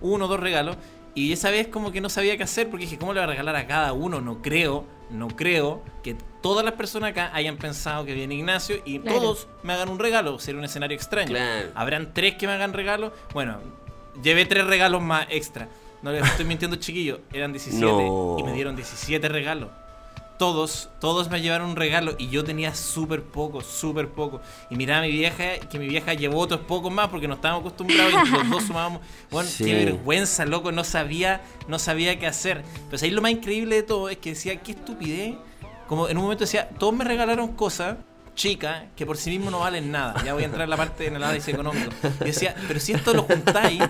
uno 0.01 0.25
o 0.25 0.29
dos 0.29 0.39
regalos. 0.41 0.77
Y 1.15 1.33
esa 1.33 1.51
vez 1.51 1.67
como 1.69 1.93
que 1.93 2.01
no 2.01 2.09
sabía 2.09 2.37
qué 2.39 2.45
hacer 2.45 2.71
porque 2.71 2.85
dije, 2.87 2.97
¿cómo 2.99 3.13
le 3.13 3.21
voy 3.21 3.25
a 3.25 3.31
regalar 3.31 3.57
a 3.57 3.67
cada 3.67 3.93
uno? 3.93 4.21
No 4.23 4.41
creo, 4.41 4.87
no 5.11 5.29
creo 5.29 5.83
que 6.03 6.17
todas 6.41 6.65
las 6.65 6.75
personas 6.75 7.11
acá 7.11 7.31
hayan 7.35 7.57
pensado 7.59 8.05
que 8.07 8.15
viene 8.15 8.35
Ignacio 8.37 8.77
y 8.87 8.99
Claro. 9.01 9.19
todos 9.21 9.49
me 9.63 9.73
hagan 9.75 9.89
un 9.91 9.99
regalo. 9.99 10.39
Sería 10.39 10.59
un 10.61 10.65
escenario 10.65 10.97
extraño. 10.97 11.29
Claro. 11.31 11.69
Habrán 11.75 12.15
tres 12.15 12.37
que 12.37 12.47
me 12.47 12.53
hagan 12.55 12.73
regalo. 12.73 13.13
Bueno, 13.35 13.59
llevé 14.23 14.47
tres 14.47 14.65
regalos 14.67 15.03
más 15.03 15.27
extra. 15.31 15.69
No 16.01 16.11
les 16.13 16.25
estoy 16.25 16.47
mintiendo, 16.47 16.77
chiquillos. 16.81 17.21
Eran 17.33 17.53
17 17.53 17.85
No. 17.85 18.37
y 18.39 18.43
me 18.45 18.53
dieron 18.55 18.75
17 18.75 19.29
regalos. 19.29 19.69
Todos, 20.39 20.89
todos 21.01 21.31
me 21.31 21.41
llevaron 21.41 21.71
un 21.71 21.77
regalo 21.77 22.15
y 22.19 22.29
yo 22.29 22.43
tenía 22.43 22.75
súper 22.75 23.23
poco, 23.23 23.61
súper 23.61 24.09
poco. 24.09 24.41
Y 24.71 24.77
miraba 24.77 25.01
a 25.01 25.03
mi 25.07 25.13
vieja, 25.13 25.59
que 25.71 25.79
mi 25.79 25.87
vieja 25.87 26.15
llevó 26.15 26.39
otros 26.41 26.61
pocos 26.63 26.93
más 26.93 27.09
porque 27.09 27.29
no 27.29 27.35
estábamos 27.35 27.61
acostumbrados 27.61 28.13
y 28.27 28.31
los 28.31 28.51
dos 28.51 28.63
sumábamos. 28.65 29.03
Bueno, 29.31 29.49
Sí. 29.49 29.65
qué 29.65 29.85
vergüenza, 29.85 30.45
loco, 30.45 30.73
no 30.73 30.83
sabía, 30.83 31.43
no 31.69 31.79
sabía 31.79 32.19
qué 32.19 32.27
hacer. 32.27 32.65
Pero 32.91 33.03
ahí 33.05 33.11
lo 33.11 33.23
más 33.23 33.31
increíble 33.31 33.77
de 33.77 33.83
todo 33.85 34.09
es 34.09 34.17
que 34.19 34.31
decía, 34.31 34.57
qué 34.57 34.73
estupidez. 34.73 35.37
Como 35.89 36.09
en 36.09 36.17
un 36.17 36.25
momento 36.25 36.45
decía, 36.45 36.69
todos 36.71 36.95
me 36.95 37.05
regalaron 37.05 37.49
cosas 37.53 37.97
chicas 38.35 38.85
que 38.97 39.05
por 39.07 39.17
sí 39.17 39.31
mismo 39.31 39.51
no 39.51 39.61
valen 39.61 39.91
nada. 39.91 40.23
Ya 40.25 40.33
voy 40.35 40.43
a 40.43 40.47
entrar 40.47 40.65
en 40.65 40.71
la 40.71 40.77
parte 40.77 41.07
en 41.07 41.17
el 41.17 41.23
análisis 41.23 41.53
económico. 41.55 41.91
Y 42.23 42.25
decía, 42.27 42.55
pero 42.69 42.81
si 42.81 42.93
esto 42.93 43.13
lo 43.15 43.23
juntáis, 43.25 43.83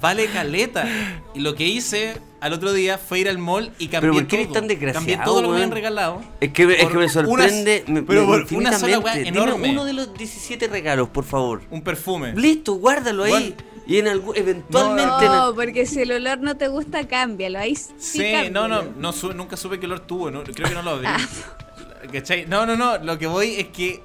vale 0.00 0.26
caleta. 0.26 0.86
Y 1.34 1.40
lo 1.40 1.54
que 1.54 1.64
hice 1.66 2.18
al 2.40 2.52
otro 2.52 2.72
día 2.72 2.98
fue 2.98 3.18
ir 3.20 3.28
al 3.28 3.38
mall 3.38 3.72
y 3.78 3.88
cambié 3.88 4.00
Pero 4.10 4.12
¿por 4.14 4.26
qué 4.28 4.36
eres 4.36 4.46
todo. 4.48 4.54
tan 4.54 4.68
desgraciado, 4.68 5.06
Cambié 5.06 5.24
todo 5.24 5.42
lo 5.42 5.48
que 5.48 5.52
me 5.52 5.56
habían 5.56 5.70
regalado. 5.72 6.22
Es 6.40 6.52
que, 6.52 6.62
es 6.64 6.86
que 6.88 6.96
me 6.96 7.08
sorprende. 7.08 7.84
unas- 7.86 7.88
me- 7.88 8.02
pero 8.02 8.26
por 8.26 8.46
una 8.54 8.78
sola 8.78 8.98
weá. 9.00 9.14
Dime 9.16 9.28
enorme. 9.30 9.70
uno 9.70 9.84
de 9.84 9.92
los 9.94 10.14
17 10.14 10.68
regalos, 10.68 11.08
por 11.08 11.24
favor. 11.24 11.62
Un 11.70 11.82
perfume. 11.82 12.34
Listo, 12.36 12.74
guárdalo 12.74 13.24
ahí. 13.24 13.30
Bueno. 13.32 13.68
Y 13.88 13.96
en 13.96 14.06
algún, 14.08 14.36
eventualmente. 14.36 15.24
en 15.24 15.32
No, 15.32 15.54
porque 15.54 15.86
si 15.86 16.02
el 16.02 16.12
olor 16.12 16.38
no 16.40 16.58
te 16.58 16.68
gusta, 16.68 17.08
cámbialo. 17.08 17.58
Ahí 17.58 17.74
sí, 17.74 17.88
Sí, 17.98 18.18
no, 18.52 18.68
no, 18.68 18.80
cámbialo. 18.80 19.00
no 19.00 19.12
su- 19.12 19.32
nunca 19.32 19.56
supe 19.56 19.80
qué 19.80 19.86
olor 19.86 20.00
tuvo, 20.00 20.30
no, 20.30 20.44
creo 20.44 20.68
que 20.68 20.74
no 20.74 20.82
lo 20.82 20.90
abrí. 20.90 21.08
¿Cachai? 22.12 22.46
No, 22.46 22.66
no, 22.66 22.76
no, 22.76 22.98
lo 22.98 23.18
que 23.18 23.26
voy 23.26 23.54
es 23.56 23.68
que 23.68 24.02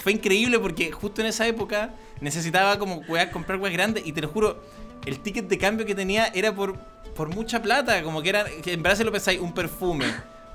fue 0.00 0.12
increíble 0.12 0.58
porque 0.58 0.92
justo 0.92 1.20
en 1.20 1.26
esa 1.28 1.46
época 1.46 1.90
necesitaba 2.20 2.78
como 2.78 2.96
weá, 3.08 3.30
comprar 3.30 3.58
weas 3.58 3.72
grandes 3.72 4.06
y 4.06 4.12
te 4.12 4.20
lo 4.20 4.28
juro, 4.28 4.62
el 5.06 5.20
ticket 5.20 5.48
de 5.48 5.58
cambio 5.58 5.86
que 5.86 5.94
tenía 5.94 6.26
era 6.28 6.54
por, 6.54 6.76
por 7.14 7.28
mucha 7.28 7.60
plata, 7.62 8.02
como 8.02 8.22
que 8.22 8.28
era, 8.28 8.44
en 8.66 8.82
verdad 8.82 8.98
si 8.98 9.04
lo 9.04 9.12
pensáis, 9.12 9.40
un 9.40 9.52
perfume, 9.54 10.06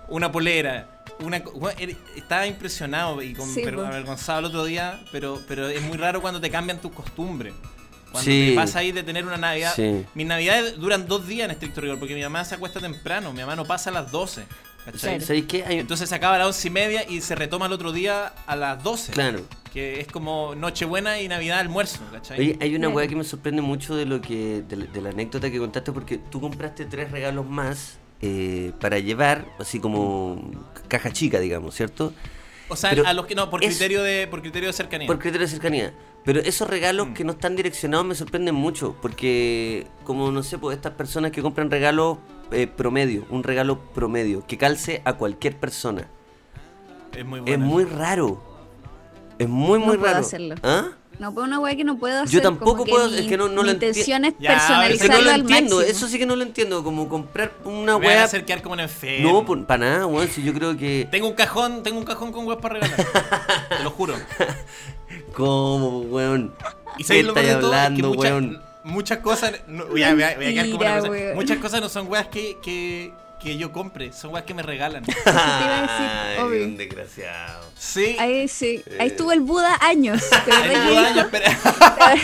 una 0.08 0.32
polera, 0.32 1.02
una 1.20 1.42
estaba 2.16 2.46
impresionado 2.48 3.22
y 3.22 3.34
con, 3.34 3.48
Sí, 3.50 3.62
pero 3.64 3.80
po. 3.82 3.86
avergonzado 3.88 4.40
el 4.40 4.46
otro 4.46 4.64
día, 4.66 5.04
pero, 5.12 5.42
pero 5.48 5.68
es 5.68 5.82
muy 5.82 5.98
raro 5.98 6.22
cuando 6.22 6.40
te 6.40 6.50
cambian 6.50 6.80
tus 6.80 6.92
costumbres. 6.92 7.54
Cuando 8.12 8.32
Sí. 8.32 8.50
te 8.52 8.56
pasa 8.56 8.80
ahí 8.80 8.92
de 8.94 9.04
tener 9.04 9.26
una 9.26 9.36
Navidad. 9.36 9.74
Sí. 9.76 10.06
Mis 10.14 10.26
Navidades 10.26 10.78
duran 10.78 11.06
dos 11.08 11.28
días 11.28 11.46
en 11.46 11.52
estricto 11.52 11.82
rigor, 11.82 12.00
porque 12.00 12.16
mi 12.16 12.22
mamá 12.22 12.46
se 12.46 12.56
acuesta 12.56 12.80
temprano, 12.80 13.34
mi 13.34 13.42
mamá 13.42 13.58
no 13.58 13.66
pasa 13.66 13.90
a 13.90 13.94
las 13.94 14.10
12. 14.12 14.44
¿Cachai? 14.86 15.00
Claro. 15.16 15.26
¿Sabéis 15.26 15.46
qué? 15.46 15.64
Hay- 15.66 15.80
Entonces 15.80 16.08
se 16.10 16.16
acaba 16.16 16.36
a 16.36 16.38
las 16.40 16.48
once 16.48 16.68
y 16.68 16.72
media 16.72 17.10
y 17.10 17.22
se 17.22 17.36
retoma 17.36 17.66
el 17.66 17.74
otro 17.74 17.92
día 17.92 18.28
a 18.46 18.56
las 18.56 18.82
12. 18.84 19.12
Claro. 19.12 19.42
Que 19.74 20.00
es 20.00 20.08
como 20.08 20.56
Nochebuena 20.56 21.20
y 21.20 21.28
Navidad 21.28 21.60
almuerzo, 21.60 22.00
¿cachai? 22.12 22.40
Oye, 22.40 22.58
hay 22.62 22.70
una 22.76 22.88
Claro. 22.88 22.96
weá 22.96 23.08
que 23.08 23.16
me 23.18 23.24
sorprende 23.26 23.62
mucho 23.62 23.96
de 23.96 24.06
lo 24.06 24.22
que 24.22 24.64
de, 24.68 24.76
la- 24.78 24.86
de 24.86 25.02
la 25.02 25.10
anécdota 25.10 25.52
que 25.52 25.60
contaste 25.60 25.92
porque 25.92 26.18
tú 26.18 26.40
compraste 26.40 26.86
tres 26.86 27.12
regalos 27.12 27.46
más 27.46 27.98
eh, 28.22 28.72
para 28.80 28.98
llevar, 29.00 29.46
así 29.60 29.80
como 29.80 30.50
caja 30.88 31.12
chica, 31.12 31.40
digamos, 31.40 31.76
¿cierto? 31.76 32.14
o 32.70 32.76
sea, 32.76 32.90
pero 32.92 33.06
a 33.06 33.14
los 33.14 33.26
que 33.28 33.36
no, 33.36 33.50
por 33.50 33.62
es- 33.64 33.70
criterio 33.72 34.02
de, 34.02 34.26
por 34.28 34.42
criterio 34.42 34.68
de 34.70 34.74
cercanía. 34.74 35.06
Por 35.08 35.20
criterio 35.20 35.46
de 35.46 35.52
cercanía. 35.52 35.94
Pero 36.24 36.40
esos 36.40 36.68
regalos 36.68 37.10
Mm. 37.10 37.14
que 37.14 37.24
no 37.24 37.34
están 37.34 37.56
direccionados 37.56 38.04
me 38.06 38.16
sorprenden 38.16 38.56
mucho 38.56 38.96
porque, 39.02 39.86
como 40.06 40.32
no 40.32 40.42
sé, 40.42 40.58
pues 40.58 40.76
estas 40.78 40.94
personas 40.94 41.32
que 41.32 41.42
compran 41.44 41.70
regalos 41.70 42.18
eh, 42.52 42.68
promedio, 42.68 43.26
un 43.30 43.44
regalo 43.44 43.80
promedio, 43.80 44.46
que 44.46 44.58
calce 44.58 45.02
a 45.06 45.14
cualquier 45.14 45.58
persona. 45.58 46.08
es 47.16 47.26
muy 47.26 47.42
Es 47.46 47.60
muy 47.60 47.84
raro. 47.86 48.42
Es 49.38 49.50
muy, 49.50 49.80
No 49.80 49.86
muy 49.88 49.98
puedo 49.98 50.14
raro. 50.14 50.26
hacerlo. 50.26 50.56
¿Ah? 50.64 50.90
No, 51.18 51.34
pues 51.34 51.48
una 51.48 51.60
weá 51.60 51.74
que 51.78 51.86
no 51.86 51.98
puedo 51.98 52.22
hacer. 52.24 52.30
Yo 52.30 52.42
tampoco 52.42 52.80
como 52.80 52.86
puedo- 52.92 53.16
es 53.16 53.26
que 53.26 53.38
no- 53.38 53.48
no 53.48 53.62
mi 53.62 53.68
lo 53.70 53.74
intención 53.74 54.26
es 54.26 54.32
es 54.34 54.38
que 54.38 54.44
no 54.44 54.54
personalizarlo 54.54 55.22
lo 55.24 55.32
entiendo, 55.32 55.76
máximo. 55.78 55.96
eso 55.98 56.08
sí 56.10 56.20
que 56.20 56.26
no 56.26 56.36
lo 56.36 56.44
entiendo, 56.44 56.84
como 56.84 57.08
comprar 57.08 57.54
una 57.64 57.96
weá... 57.96 58.24
hacer 58.26 58.44
quedar 58.44 58.62
como 58.62 58.74
un 58.74 58.82
enfermo. 58.82 59.32
No, 59.32 59.46
pues, 59.46 59.64
para 59.66 59.86
nada, 59.86 60.08
weón, 60.08 60.28
si 60.28 60.44
yo 60.44 60.54
creo 60.54 60.76
que... 60.76 61.08
Tengo 61.12 61.28
un 61.30 61.34
cajón, 61.36 61.84
tengo 61.84 62.00
un 62.00 62.04
cajón 62.06 62.34
con 62.34 62.46
weas 62.46 62.60
para 62.62 62.76
regalar. 62.80 62.98
Te 63.78 63.84
lo 63.84 63.92
juro. 63.92 64.14
¿Cómo, 65.34 66.00
weón? 66.02 66.54
Y 66.98 67.04
¿Qué 67.04 67.20
estáis? 67.20 67.28
Es 67.28 67.34
que 67.34 67.52
hablando, 67.52 68.12
weón? 68.12 68.62
Muchas 68.86 69.18
cosas. 69.20 69.54
no, 69.68 69.86
voy, 69.88 70.04
a, 70.04 70.14
voy 70.14 70.24
a- 70.24 70.36
voy 70.36 70.46
a 70.46 70.50
quedar 70.54 70.66
como 70.70 70.80
una 70.82 71.02
weón. 71.04 71.36
Muchas 71.36 71.58
cosas 71.58 71.82
no 71.82 71.90
son 71.90 72.08
weas 72.08 72.28
que, 72.28 72.58
que, 72.64 73.12
que 73.40 73.58
yo 73.58 73.72
compre, 73.72 74.14
son 74.14 74.34
weas 74.34 74.46
que 74.46 74.54
me 74.54 74.62
regalan. 74.64 75.04
Eso 75.10 75.20
te 75.24 75.30
iba 75.32 75.78
a 75.78 75.82
decir, 75.82 76.10
Ay, 76.10 76.38
obvio. 76.40 76.64
un 76.66 76.78
desgraciado. 76.78 77.66
Sí. 77.78 78.16
Ahí 78.20 78.48
sí, 78.48 78.82
ahí 79.00 79.08
estuvo 79.08 79.32
el 79.34 79.42
Buda 79.42 79.78
años. 79.82 80.24
¿Te 80.46 80.52
Ay, 80.52 80.70
verdad 80.70 81.30
que 81.30 81.38
puta, 81.38 82.16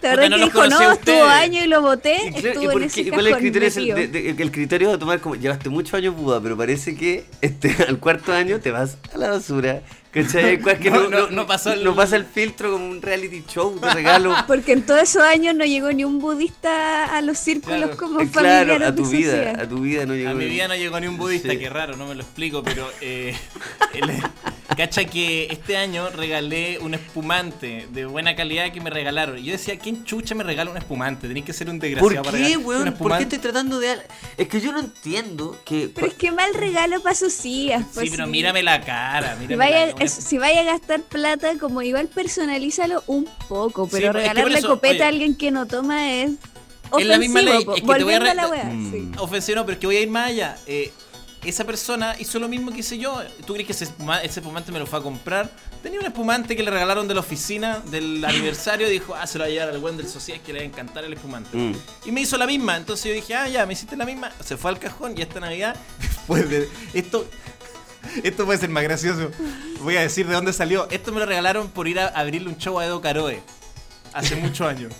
¿te 0.00 0.08
verdad 0.08 0.30
no 0.30 0.36
que 0.36 0.44
dijo 0.44 0.58
no, 0.66 0.76
ustedes"? 0.76 0.92
estuvo 0.98 1.24
años 1.24 1.64
y 1.64 1.68
lo 1.68 1.82
boté? 1.82 2.14
¿Y, 2.14 2.32
claro, 2.32 2.46
¿y 2.46 2.48
Estuvo 2.48 2.72
por 2.72 2.82
en 2.82 2.88
qué- 2.90 3.00
ese 3.00 3.08
y 3.08 3.10
cuál 3.10 3.26
es 3.26 3.32
el 3.34 3.38
criterio? 3.38 3.68
Es 3.68 3.76
el, 3.76 3.86
metido. 3.88 3.96
de- 3.96 4.08
de- 4.34 4.42
el 4.42 4.50
criterio 4.52 4.90
de 4.90 4.98
tomar 4.98 5.20
como 5.20 5.34
llevaste 5.36 5.68
muchos 5.68 5.94
años 5.94 6.14
Buda, 6.16 6.40
pero 6.40 6.56
parece 6.56 6.94
que 6.96 7.24
este, 7.40 7.74
al 7.88 7.98
cuarto 7.98 8.32
año 8.32 8.60
te 8.60 8.70
vas 8.70 8.96
a 9.14 9.18
la 9.18 9.30
basura. 9.30 9.82
¿Cachai? 10.12 10.58
Cual 10.62 10.78
que 10.80 10.90
No, 10.90 11.08
no, 11.08 11.30
no, 11.30 11.46
pasó 11.46 11.72
el- 11.72 11.84
no 11.84 11.94
pasa 11.94 12.16
el 12.16 12.24
filtro 12.24 12.72
como 12.72 12.84
un 12.88 13.00
reality 13.00 13.44
show 13.48 13.78
de 13.78 13.90
regalo. 13.94 14.34
Porque 14.48 14.72
en 14.72 14.82
todos 14.82 15.02
esos 15.02 15.22
años 15.22 15.54
no 15.54 15.64
llegó 15.64 15.92
ni 15.92 16.02
un 16.04 16.18
budista 16.18 17.16
a 17.16 17.20
los 17.22 17.38
círculos 17.38 17.78
Claro. 17.78 17.96
como 17.96 18.20
Eh, 18.20 18.26
familiares 18.26 18.76
claro, 18.78 18.86
a 18.92 18.94
tu 18.96 19.06
vida, 19.08 19.30
sociedad. 19.30 19.60
a 19.60 19.68
tu 19.68 19.78
vida 19.78 20.06
no 20.06 20.14
llegó. 20.14 20.30
A 20.30 20.34
mi 20.34 20.46
vida 20.46 20.66
no 20.66 20.74
llegó 20.74 20.98
ni 20.98 21.06
un 21.06 21.16
budista, 21.16 21.52
Sí. 21.52 21.58
qué 21.58 21.70
raro, 21.70 21.96
no 21.96 22.06
me 22.08 22.16
lo 22.16 22.22
explico, 22.22 22.60
pero 22.64 22.90
eh, 23.00 23.36
el- 23.94 24.10
cacha 24.76 25.04
que 25.04 25.48
este 25.50 25.76
año 25.76 26.08
regalé 26.10 26.78
un 26.78 26.94
espumante 26.94 27.86
de 27.92 28.06
buena 28.06 28.34
calidad 28.36 28.72
que 28.72 28.80
me 28.80 28.90
regalaron. 28.90 29.38
Y 29.38 29.42
yo 29.44 29.52
decía, 29.52 29.78
¿quién 29.78 30.04
chucha 30.04 30.34
me 30.34 30.44
regala 30.44 30.70
un 30.70 30.76
espumante? 30.76 31.28
Tenés 31.28 31.44
que 31.44 31.52
ser 31.52 31.68
un 31.68 31.78
¿Por 31.78 31.88
desgraciado 31.88 32.24
para 32.24 32.38
qué, 32.38 32.56
un 32.56 32.64
weón? 32.64 32.92
¿Por 32.94 33.16
qué 33.16 33.22
estoy 33.24 33.38
tratando 33.38 33.78
de.? 33.80 33.96
Es 34.36 34.48
que 34.48 34.60
yo 34.60 34.72
no 34.72 34.80
entiendo 34.80 35.60
que. 35.64 35.90
Pero 35.94 36.06
es 36.06 36.14
que 36.14 36.30
mal 36.32 36.54
regalo 36.54 37.02
para 37.02 37.14
sus 37.14 37.44
hijas. 37.44 37.82
Sí, 37.82 37.90
pues, 37.94 38.10
pero 38.10 38.24
sí. 38.24 38.30
mírame 38.30 38.62
la 38.62 38.80
cara, 38.80 39.34
Si 39.34 39.40
mírame 39.42 39.56
vaya, 39.56 39.86
la 39.86 39.92
cara. 39.92 40.04
es- 40.04 40.12
si 40.12 40.38
vaya 40.38 40.60
a 40.60 40.64
gastar 40.64 41.02
plata, 41.02 41.58
como 41.58 41.82
igual 41.82 42.08
personalízalo 42.08 43.02
un 43.06 43.28
poco, 43.48 43.84
Sí, 43.86 43.90
pero 43.92 44.12
pero 44.12 44.18
es 44.20 44.24
que 44.24 44.28
por 44.28 44.34
regalarle 44.34 44.58
eso, 44.58 44.68
copeta 44.68 44.94
oye, 44.94 45.02
a 45.04 45.08
alguien 45.08 45.34
que 45.36 45.50
no 45.50 45.66
toma 45.66 46.12
es 46.12 46.30
Es 46.98 47.06
la 47.06 47.18
misma 47.18 47.40
ofensivo, 47.40 47.42
ley, 47.42 47.58
es 47.60 47.82
que 47.82 47.94
te 47.98 48.04
voy 48.04 48.14
a 48.14 48.16
a 48.16 48.34
la 48.34 48.48
wea, 48.48 48.64
Mm. 48.64 48.90
sí. 48.92 49.10
Ofensivo, 49.18 49.56
no, 49.56 49.64
pero 49.66 49.74
es 49.74 49.78
que 49.80 49.86
voy 49.86 49.96
a 49.96 50.00
ir 50.00 50.08
más 50.10 50.28
allá. 50.30 50.56
Eh, 50.66 50.92
esa 51.44 51.64
persona 51.64 52.16
hizo 52.18 52.38
lo 52.38 52.48
mismo 52.48 52.70
que 52.70 52.80
hice 52.80 52.98
yo. 52.98 53.20
¿Tú 53.46 53.54
crees 53.54 53.66
que 53.66 53.72
ese, 53.72 53.86
espuma- 53.86 54.20
ese 54.22 54.40
espumante 54.40 54.70
me 54.72 54.78
lo 54.78 54.86
fue 54.86 54.98
a 54.98 55.02
comprar? 55.02 55.50
Tenía 55.82 55.98
un 56.00 56.06
espumante 56.06 56.54
que 56.54 56.62
le 56.62 56.70
regalaron 56.70 57.08
de 57.08 57.14
la 57.14 57.20
oficina 57.20 57.80
del 57.90 58.22
aniversario 58.26 58.86
y 58.88 58.90
dijo, 58.90 59.14
ah, 59.14 59.26
se 59.26 59.38
lo 59.38 59.44
va 59.44 59.48
a 59.48 59.50
llevar 59.50 59.70
al 59.70 59.78
buen 59.78 59.96
del 59.96 60.06
social 60.08 60.40
que 60.44 60.52
le 60.52 60.58
va 60.60 60.64
a 60.64 60.68
encantar 60.68 61.04
el 61.04 61.12
espumante. 61.14 61.56
Mm. 61.56 61.72
Y 62.06 62.12
me 62.12 62.20
hizo 62.20 62.36
la 62.36 62.46
misma. 62.46 62.76
Entonces 62.76 63.06
yo 63.06 63.12
dije, 63.12 63.34
ah, 63.34 63.48
ya, 63.48 63.64
me 63.66 63.72
hiciste 63.72 63.96
la 63.96 64.04
misma. 64.04 64.30
Se 64.44 64.56
fue 64.56 64.70
al 64.70 64.78
cajón 64.78 65.14
y 65.16 65.22
esta 65.22 65.40
Navidad, 65.40 65.76
después 66.00 66.48
de 66.50 66.68
esto. 66.94 67.26
Esto 68.22 68.44
puede 68.46 68.58
ser 68.58 68.70
más 68.70 68.82
gracioso. 68.82 69.30
Voy 69.82 69.96
a 69.96 70.00
decir 70.00 70.26
de 70.26 70.34
dónde 70.34 70.52
salió. 70.52 70.88
Esto 70.90 71.12
me 71.12 71.20
lo 71.20 71.26
regalaron 71.26 71.68
por 71.68 71.86
ir 71.86 72.00
a 72.00 72.08
abrirle 72.08 72.48
un 72.48 72.56
show 72.56 72.78
a 72.78 72.86
Edo 72.86 73.00
Caroe. 73.00 73.42
Hace 74.14 74.36
muchos 74.36 74.66
años. 74.66 74.92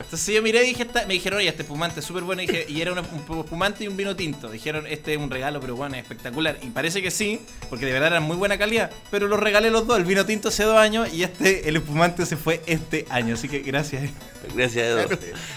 Entonces 0.00 0.34
yo 0.34 0.42
miré 0.42 0.62
y 0.64 0.68
dije, 0.68 0.82
esta- 0.82 1.06
me 1.06 1.14
dijeron, 1.14 1.38
oye, 1.38 1.48
este 1.48 1.62
espumante 1.62 2.00
es 2.00 2.06
súper 2.06 2.22
bueno. 2.24 2.42
Y, 2.42 2.46
dije, 2.46 2.66
y 2.68 2.80
era 2.80 2.92
un 2.92 2.98
espumante 2.98 3.84
y 3.84 3.88
un 3.88 3.96
vino 3.96 4.14
tinto. 4.14 4.50
Dijeron, 4.50 4.86
este 4.86 5.12
es 5.12 5.18
un 5.18 5.30
regalo, 5.30 5.60
pero 5.60 5.74
bueno, 5.76 5.94
es 5.96 6.02
espectacular. 6.02 6.58
Y 6.62 6.66
parece 6.66 7.00
que 7.02 7.10
sí, 7.10 7.40
porque 7.70 7.86
de 7.86 7.92
verdad 7.92 8.08
eran 8.08 8.22
muy 8.24 8.36
buena 8.36 8.58
calidad. 8.58 8.90
Pero 9.10 9.26
los 9.28 9.40
regalé 9.40 9.70
los 9.70 9.86
dos. 9.86 9.96
El 9.98 10.04
vino 10.04 10.26
tinto 10.26 10.48
hace 10.48 10.64
dos 10.64 10.76
años 10.76 11.12
y 11.12 11.22
este, 11.22 11.68
el 11.68 11.76
espumante 11.76 12.26
se 12.26 12.36
fue 12.36 12.60
este 12.66 13.06
año. 13.10 13.34
Así 13.34 13.48
que 13.48 13.60
gracias. 13.60 14.10
Gracias, 14.54 14.84
Edo. 14.86 15.08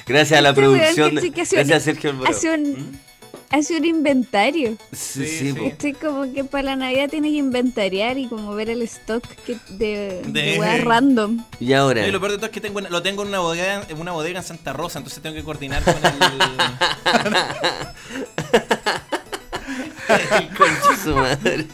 Gracias 0.07 0.39
a 0.39 0.41
la 0.41 0.53
producción. 0.53 1.15
de- 1.15 1.21
Gracias 1.57 1.81
a 1.81 1.85
Sergio 1.85 2.09
Alvarado. 2.11 2.37
Hace 3.51 3.77
un, 3.77 3.85
inventario. 3.85 4.75
Sí, 4.91 5.25
Sí, 5.25 5.53
sí. 5.53 5.65
Estoy 5.65 5.93
como 5.93 6.31
que 6.33 6.43
para 6.43 6.63
la 6.63 6.75
Navidad 6.75 7.09
tiene 7.09 7.29
que 7.31 7.37
inventariar 7.37 8.17
y 8.17 8.27
como 8.27 8.53
ver 8.55 8.69
el 8.69 8.81
stock 8.81 9.23
que- 9.45 9.57
de, 9.69 10.21
de, 10.25 10.41
De- 10.53 10.59
weas 10.59 10.83
random. 10.83 11.43
Y 11.59 11.71
ahora. 11.73 12.05
Y 12.07 12.11
lo 12.11 12.19
peor 12.19 12.31
de 12.33 12.37
todo 12.37 12.47
es 12.47 12.51
que 12.51 12.59
tengo, 12.61 12.79
una- 12.79 12.89
lo 12.89 13.01
tengo 13.01 13.21
en 13.23 13.29
una 13.29 13.39
bodega, 13.39 13.83
en 13.87 13.99
una 14.01 14.11
bodega 14.11 14.39
en 14.39 14.45
Santa 14.45 14.73
Rosa, 14.73 14.99
entonces 14.99 15.21
tengo 15.23 15.35
que 15.35 15.43
coordinar 15.43 15.83
con 15.83 15.95
el. 15.95 16.01
Concha 20.57 21.03
su 21.03 21.15
madre. 21.15 21.65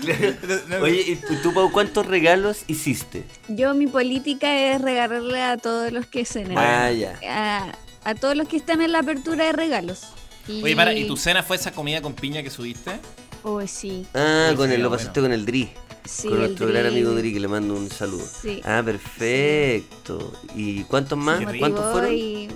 Claro. 0.00 0.82
Oye, 0.82 1.02
¿y 1.08 1.16
tú, 1.16 1.34
tú, 1.42 1.52
Pau, 1.54 1.72
cuántos 1.72 2.06
regalos 2.06 2.62
hiciste? 2.68 3.24
Yo 3.48 3.74
mi 3.74 3.86
política 3.88 4.72
es 4.72 4.80
regalarle 4.80 5.42
a 5.42 5.56
todos 5.56 5.90
los 5.92 6.06
que 6.06 6.24
se 6.24 6.44
Ah, 6.56 6.90
ya. 6.92 7.18
a, 7.28 7.72
a 8.04 8.14
todos 8.14 8.36
los 8.36 8.46
que 8.48 8.56
están 8.56 8.80
en 8.80 8.92
la 8.92 9.00
apertura 9.00 9.46
de 9.46 9.52
regalos. 9.52 10.02
Y... 10.48 10.62
Oye, 10.62 10.74
para, 10.76 10.92
¿y 10.94 11.06
tu 11.06 11.16
cena 11.16 11.42
fue 11.42 11.56
esa 11.56 11.72
comida 11.72 12.00
con 12.02 12.14
piña 12.14 12.42
que 12.42 12.50
subiste? 12.50 12.98
Oh, 13.42 13.64
sí, 13.66 14.06
Ah, 14.14 14.48
Sí, 14.50 14.56
con 14.56 14.68
sí, 14.68 14.74
el, 14.74 14.82
lo 14.82 14.88
bueno. 14.88 14.98
pasaste 15.00 15.20
con 15.20 15.32
el 15.32 15.46
Dri. 15.46 15.70
sí. 16.04 16.28
con 16.28 16.38
nuestro 16.40 16.66
gran 16.66 16.86
amigo 16.86 17.12
Dri, 17.12 17.32
que 17.32 17.40
le 17.40 17.48
mando 17.48 17.74
un 17.74 17.88
saludo. 17.90 18.24
Sí. 18.42 18.60
Ah, 18.64 18.82
perfecto. 18.84 20.32
¿Y 20.54 20.82
cuántos 20.84 21.18
más? 21.18 21.40
¿Cuántos 21.58 21.92
fueron? 21.92 22.12
Y 22.12 22.48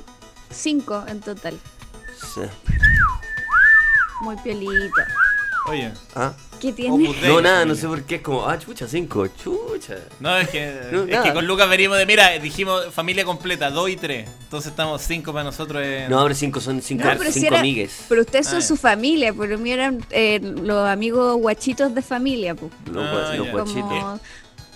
cinco 0.51 1.05
en 1.07 1.21
total. 1.21 1.59
Sí. 2.35 2.41
Muy 4.23 4.37
piolita. 4.37 5.07
Oye. 5.69 5.93
Ah. 6.15 6.33
¿Qué 6.63 6.73
tiene? 6.73 7.13
No, 7.27 7.41
nada, 7.41 7.65
no 7.65 7.75
sé 7.75 7.89
por 7.89 8.05
qué. 8.05 8.15
Es 8.15 8.23
como, 8.23 8.47
ah, 8.49 8.57
chucha, 8.57 8.87
cinco, 8.87 9.27
chucha. 9.27 9.97
No, 10.21 10.39
es 10.39 10.49
que, 10.49 10.73
No, 10.93 11.03
es 11.03 11.09
nada. 11.09 11.25
que 11.25 11.33
con 11.33 11.45
Lucas 11.45 11.69
venimos 11.69 11.99
de, 11.99 12.07
mira, 12.07 12.39
dijimos 12.39 12.87
familia 12.95 13.25
completa, 13.25 13.69
dos 13.69 13.91
y 13.91 13.97
tres. 13.97 14.31
Entonces 14.45 14.71
estamos 14.71 15.03
cinco 15.03 15.33
para 15.33 15.43
nosotros. 15.43 15.83
En... 15.85 16.09
No, 16.09 16.21
ahora 16.21 16.35
cinco 16.37 16.61
son 16.61 16.81
cinco, 16.81 17.03
No, 17.05 17.19
pero 17.19 17.33
si 17.33 17.41
cinco 17.41 17.49
era- 17.55 17.59
amigues. 17.61 18.05
Pero 18.09 18.21
ustedes 18.21 18.47
son 18.47 18.59
Ah, 18.59 18.63
su 18.63 18.77
familia, 18.77 19.35
pero 19.37 19.59
mí 19.59 19.73
eran 19.73 20.05
eh, 20.11 20.39
los 20.41 20.89
amigos 20.89 21.37
guachitos 21.39 21.93
de 21.93 22.01
familia, 22.03 22.55
pues. 22.55 22.71
Los, 22.93 23.05
Ah, 23.05 23.35
guachitos. 23.51 23.71
Como 23.73 24.21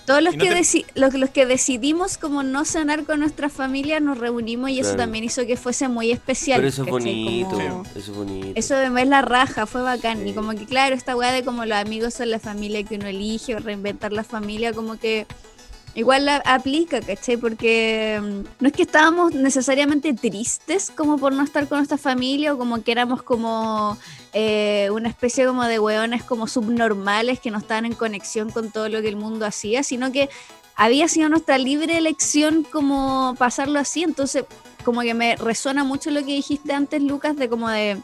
todos 0.06 0.22
los 0.22 0.36
no 0.36 0.44
que 0.44 0.50
te- 0.50 0.56
deci- 0.60 0.84
los, 0.94 1.14
los 1.14 1.30
que 1.30 1.44
decidimos 1.46 2.16
como 2.16 2.42
no 2.42 2.64
cenar 2.64 3.04
con 3.04 3.20
nuestra 3.20 3.48
familia 3.48 4.00
nos 4.00 4.18
reunimos 4.18 4.70
y 4.70 4.80
eso 4.80 4.96
también 4.96 5.24
hizo 5.24 5.44
que 5.46 5.56
fuese 5.56 5.88
muy 5.88 6.10
especial. 6.12 6.58
Pero 6.58 6.68
eso 6.68 6.84
es 6.84 6.90
bonito. 6.90 7.50
Como- 7.50 7.82
Eso 7.94 7.98
es 7.98 8.08
bonito. 8.10 8.52
Eso 8.54 8.74
de 8.76 8.86
es 9.02 9.08
la 9.08 9.22
raja, 9.22 9.66
fue 9.66 9.82
bacán. 9.82 10.22
Sí. 10.22 10.28
Y 10.30 10.32
como 10.32 10.52
que 10.52 10.64
claro, 10.64 10.94
esta 10.94 11.16
weá 11.16 11.32
de 11.32 11.44
como 11.44 11.64
los 11.66 11.76
amigos 11.76 12.14
son 12.14 12.30
la 12.30 12.38
familia 12.38 12.82
que 12.84 12.94
uno 12.96 13.08
elige 13.08 13.54
o 13.56 13.58
reinventar 13.58 14.12
la 14.12 14.24
familia, 14.24 14.72
como 14.72 14.96
que 14.98 15.26
igual 15.96 16.26
la 16.26 16.36
aplica, 16.36 17.00
¿cachai? 17.00 17.38
Porque 17.38 18.20
mm, 18.22 18.40
no 18.60 18.68
es 18.68 18.72
que 18.72 18.82
estábamos 18.82 19.34
necesariamente 19.34 20.12
tristes 20.14 20.92
como 20.94 21.18
por 21.18 21.32
no 21.32 21.42
estar 21.42 21.66
con 21.66 21.78
nuestra 21.78 21.98
familia 21.98 22.54
o 22.54 22.58
como 22.58 22.82
que 22.84 22.92
éramos 22.92 23.22
como 23.22 23.96
eh, 24.32 24.88
una 24.92 25.08
especie 25.08 25.46
como 25.46 25.64
de 25.64 25.80
weones 25.80 26.22
como 26.22 26.46
subnormales 26.46 27.40
que 27.40 27.50
no 27.50 27.58
estaban 27.58 27.86
en 27.86 27.94
conexión 27.94 28.50
con 28.50 28.70
todo 28.70 28.88
lo 28.90 29.00
que 29.00 29.08
el 29.08 29.16
mundo 29.16 29.46
hacía, 29.46 29.82
sino 29.82 30.12
que 30.12 30.28
había 30.76 31.08
sido 31.08 31.30
nuestra 31.30 31.56
libre 31.56 31.96
elección 31.96 32.62
como 32.62 33.34
pasarlo 33.38 33.78
así, 33.78 34.02
entonces 34.02 34.44
como 34.84 35.00
que 35.00 35.14
me 35.14 35.36
resuena 35.36 35.82
mucho 35.82 36.10
lo 36.10 36.20
que 36.20 36.34
dijiste 36.34 36.74
antes, 36.74 37.02
Lucas, 37.02 37.36
de 37.36 37.48
como 37.48 37.70
de, 37.70 37.96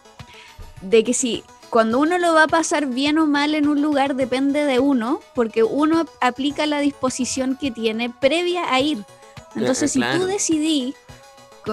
de 0.81 1.05
que 1.05 1.13
si 1.13 1.45
cuando 1.73 2.01
uno 2.01 2.19
lo 2.19 2.35
va 2.35 2.43
a 2.43 2.49
pasar 2.49 2.85
bien 2.85 3.17
o 3.17 3.25
mal 3.25 3.55
en 3.55 3.67
un 3.67 3.81
lugar 3.81 4.15
depende 4.15 4.67
de 4.67 4.79
uno, 4.79 5.21
porque 5.35 5.63
uno 5.63 6.05
aplica 6.21 6.67
la 6.67 6.81
disposición 6.81 7.57
que 7.57 7.71
tiene 7.71 8.11
previa 8.11 8.75
a 8.75 8.79
ir. 8.81 9.03
Entonces, 9.57 9.85
Eh, 9.85 9.95
si 9.95 9.99
claro. 10.01 10.21
tú 10.21 10.27
decidí, 10.27 10.95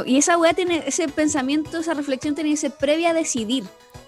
y 0.05 0.17
esa 0.17 0.37
weá 0.37 0.53
tiene, 0.53 0.85
ese 0.87 1.09
pensamiento, 1.09 1.79
esa 1.79 1.95
reflexión 1.95 2.33
tiene 2.33 2.51
que 2.51 2.55
ser 2.55 2.71
previa 2.71 3.09
a 3.09 3.13
decidir. 3.13 3.65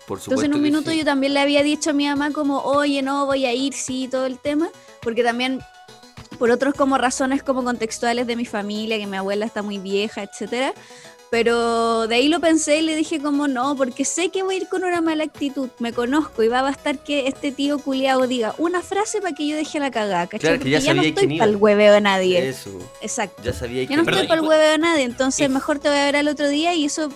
Por 0.08 0.22
supuesto. 0.22 0.32
Entonces 0.32 0.46
en 0.46 0.56
un 0.56 0.62
minuto 0.62 0.92
sí. 0.92 1.00
yo 1.00 1.04
también 1.04 1.34
le 1.34 1.42
había 1.42 1.62
dicho 1.62 1.90
a 1.90 1.94
mi 1.94 2.08
mamá 2.08 2.32
como, 2.32 2.60
oye, 2.60 3.02
no, 3.02 3.26
voy 3.26 3.46
a 3.46 3.52
ir, 3.52 3.74
sí, 3.74 4.08
todo 4.10 4.28
el 4.28 4.40
tema, 4.40 4.70
porque 5.02 5.26
también 5.26 5.60
por 6.40 6.52
otros 6.52 6.74
como 6.74 6.98
razones 7.00 7.44
como 7.44 7.66
contextuales 7.66 8.28
de 8.28 8.38
mi 8.38 8.46
familia, 8.46 8.98
que 8.98 9.08
mi 9.08 9.18
abuela 9.18 9.46
está 9.46 9.62
muy 9.62 9.78
vieja, 9.78 10.24
etcétera. 10.24 10.74
Pero 11.32 12.08
de 12.08 12.16
ahí 12.16 12.28
lo 12.28 12.42
pensé 12.42 12.80
y 12.80 12.82
le 12.82 12.94
dije 12.94 13.22
como 13.22 13.48
no, 13.48 13.78
porque 13.78 14.04
sé 14.04 14.28
que 14.32 14.44
voy 14.44 14.56
a 14.56 14.58
ir 14.58 14.68
con 14.68 14.84
una 14.84 15.00
mala 15.00 15.24
actitud, 15.24 15.70
me 15.80 15.94
conozco 15.94 16.44
y 16.44 16.50
va 16.50 16.60
a 16.60 16.64
bastar 16.64 17.00
que 17.00 17.26
este 17.28 17.54
tío 17.54 17.80
culiao 17.80 18.28
diga 18.28 18.54
una 18.58 18.82
frase 18.82 19.22
para 19.22 19.34
que 19.34 19.48
yo 19.48 19.56
deje 19.56 19.80
la 19.80 19.92
cagada, 19.92 20.28
¿cachai? 20.28 20.40
Claro, 20.42 20.60
que 20.62 20.70
ya 20.70 20.80
Porque 20.80 20.88
ya 20.88 20.94
no 20.94 21.00
sabía 21.00 21.14
quién 21.14 21.24
estoy 21.32 21.40
para 21.40 21.52
el 21.52 21.56
hueveo 21.56 21.94
de 21.94 22.02
nadie. 22.02 22.50
Eso. 22.50 22.72
Exacto. 23.00 23.42
Ya 23.44 23.54
sabía 23.54 23.84
Ya 23.84 23.88
que 23.88 23.96
no 23.96 24.04
Perdón, 24.04 24.24
estoy 24.24 24.28
para 24.28 24.42
el 24.42 24.48
hueveo 24.48 24.72
de 24.72 24.78
nadie, 24.78 25.04
entonces 25.06 25.48
y- 25.48 25.54
mejor 25.54 25.80
te 25.80 25.88
voy 25.88 26.00
a 26.00 26.04
ver 26.04 26.18
al 26.18 26.28
otro 26.28 26.50
día 26.50 26.74
y 26.76 26.84
eso 26.84 27.10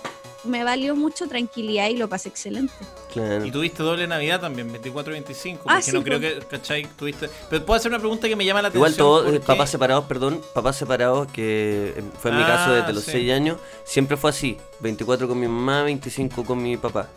me 0.46 0.64
valió 0.64 0.94
mucho 0.96 1.26
tranquilidad 1.28 1.88
y 1.88 1.96
lo 1.96 2.08
pasé 2.08 2.28
excelente. 2.28 2.72
Claro. 3.12 3.44
Y 3.44 3.50
tuviste 3.50 3.82
doble 3.82 4.06
Navidad 4.06 4.40
también, 4.40 4.70
24 4.70 5.12
y 5.12 5.14
25. 5.16 5.62
Ah, 5.62 5.74
porque 5.74 5.82
sí, 5.82 5.92
no 5.92 6.02
creo 6.02 6.20
pues. 6.20 6.34
que, 6.34 6.46
¿cachai? 6.46 6.86
Tuviste. 6.96 7.28
Pero 7.50 7.64
puedo 7.64 7.78
hacer 7.78 7.90
una 7.90 7.98
pregunta 7.98 8.28
que 8.28 8.36
me 8.36 8.44
llama 8.44 8.62
la 8.62 8.68
atención. 8.68 8.90
Igual 8.90 8.96
todos, 8.96 9.22
eh, 9.22 9.30
porque- 9.38 9.46
papás 9.46 9.70
separados, 9.70 10.04
perdón, 10.06 10.40
papás 10.54 10.76
separados, 10.76 11.28
que 11.32 12.02
fue 12.20 12.30
en 12.30 12.36
mi 12.38 12.42
Ah, 12.42 12.46
caso 12.46 12.72
desde 12.72 12.92
los 12.92 13.04
sí. 13.04 13.12
6 13.12 13.32
años, 13.32 13.58
siempre 13.84 14.16
fue 14.16 14.30
así, 14.30 14.56
24 14.80 15.28
con 15.28 15.38
mi 15.40 15.46
mamá, 15.48 15.82
25 15.82 16.44
con 16.44 16.62
mi 16.62 16.76
papá. 16.76 17.08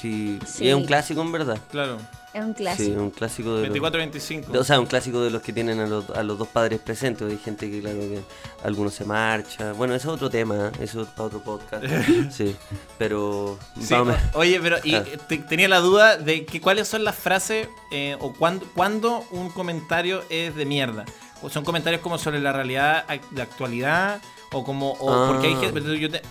Sí, 0.00 0.38
Sí. 0.46 0.64
y 0.64 0.68
es 0.68 0.74
un 0.74 0.84
clásico 0.84 1.22
en 1.22 1.32
verdad. 1.32 1.58
Claro, 1.70 1.98
Es 2.34 2.42
un 2.44 2.48
Sí, 2.48 2.54
clásico. 2.64 3.00
un 3.00 3.10
clásico 3.10 3.48
de 3.50 3.54
los- 3.54 3.62
24 3.62 4.00
y 4.00 4.02
25. 4.02 4.52
de- 4.52 4.58
o 4.58 4.64
sea, 4.64 4.80
un 4.80 4.86
clásico 4.86 5.20
de 5.22 5.30
los 5.30 5.40
que 5.40 5.52
tienen 5.52 5.78
a 5.78 5.86
los, 5.86 6.10
a 6.10 6.22
los 6.24 6.36
dos 6.36 6.48
padres 6.48 6.80
presentes. 6.80 7.30
Hay 7.30 7.38
gente 7.38 7.70
que, 7.70 7.80
claro, 7.80 8.00
que 8.00 8.20
algunos 8.64 8.92
se 8.92 9.04
marcha. 9.04 9.72
Bueno, 9.72 9.94
eso 9.94 10.08
es 10.08 10.14
otro 10.16 10.28
tema, 10.30 10.66
¿eh? 10.74 10.82
eso 10.82 11.02
es 11.02 11.08
para 11.08 11.22
otro 11.24 11.40
podcast. 11.44 11.84
sí, 12.32 12.56
pero 12.98 13.56
Sí, 13.80 13.94
oye, 14.34 14.58
pero 14.60 14.78
y, 14.82 14.94
Ah. 14.96 15.04
eh, 15.06 15.16
te- 15.28 15.38
tenía 15.38 15.68
la 15.68 15.78
duda 15.78 16.16
de 16.16 16.44
que 16.44 16.60
cuáles 16.60 16.88
son 16.88 17.04
las 17.04 17.14
frases 17.14 17.68
eh, 17.92 18.16
o 18.20 18.32
cuándo, 18.32 18.66
cuándo 18.74 19.24
un 19.30 19.50
comentario 19.50 20.22
es 20.28 20.56
de 20.56 20.64
mierda. 20.66 21.04
O 21.40 21.50
son 21.50 21.62
comentarios 21.64 22.02
como 22.02 22.18
sobre 22.18 22.40
la 22.40 22.52
realidad 22.52 23.04
de 23.30 23.42
actualidad 23.42 24.20
o 24.50 24.64
como 24.64 24.92
o 24.94 25.12
Ah. 25.12 25.28
porque 25.30 25.46
hay 25.48 25.54
gente 25.56 25.98
yo, 26.00 26.10
te- 26.10 26.22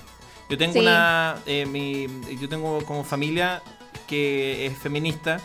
yo 0.50 0.58
tengo 0.58 0.74
Sí. 0.74 0.80
una 0.80 1.38
eh, 1.46 1.66
mi- 1.66 2.08
yo 2.42 2.50
tengo 2.50 2.84
como 2.84 3.06
familia 3.06 3.62
que 4.08 4.66
es 4.66 4.78
feminista. 4.78 5.40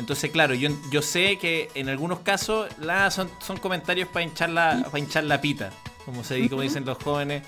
Entonces, 0.00 0.30
claro, 0.30 0.54
yo, 0.54 0.70
yo 0.90 1.02
sé 1.02 1.38
que 1.38 1.68
en 1.74 1.88
algunos 1.88 2.20
casos 2.20 2.68
la, 2.80 3.10
son, 3.10 3.30
son 3.38 3.58
comentarios 3.58 4.08
para 4.08 4.24
hinchar 4.24 4.50
la, 4.50 4.82
para 4.86 4.98
hinchar 4.98 5.24
la 5.24 5.40
pita, 5.40 5.70
como 6.04 6.24
se 6.24 6.48
como 6.48 6.62
dicen 6.62 6.84
los 6.84 6.98
jóvenes, 6.98 7.42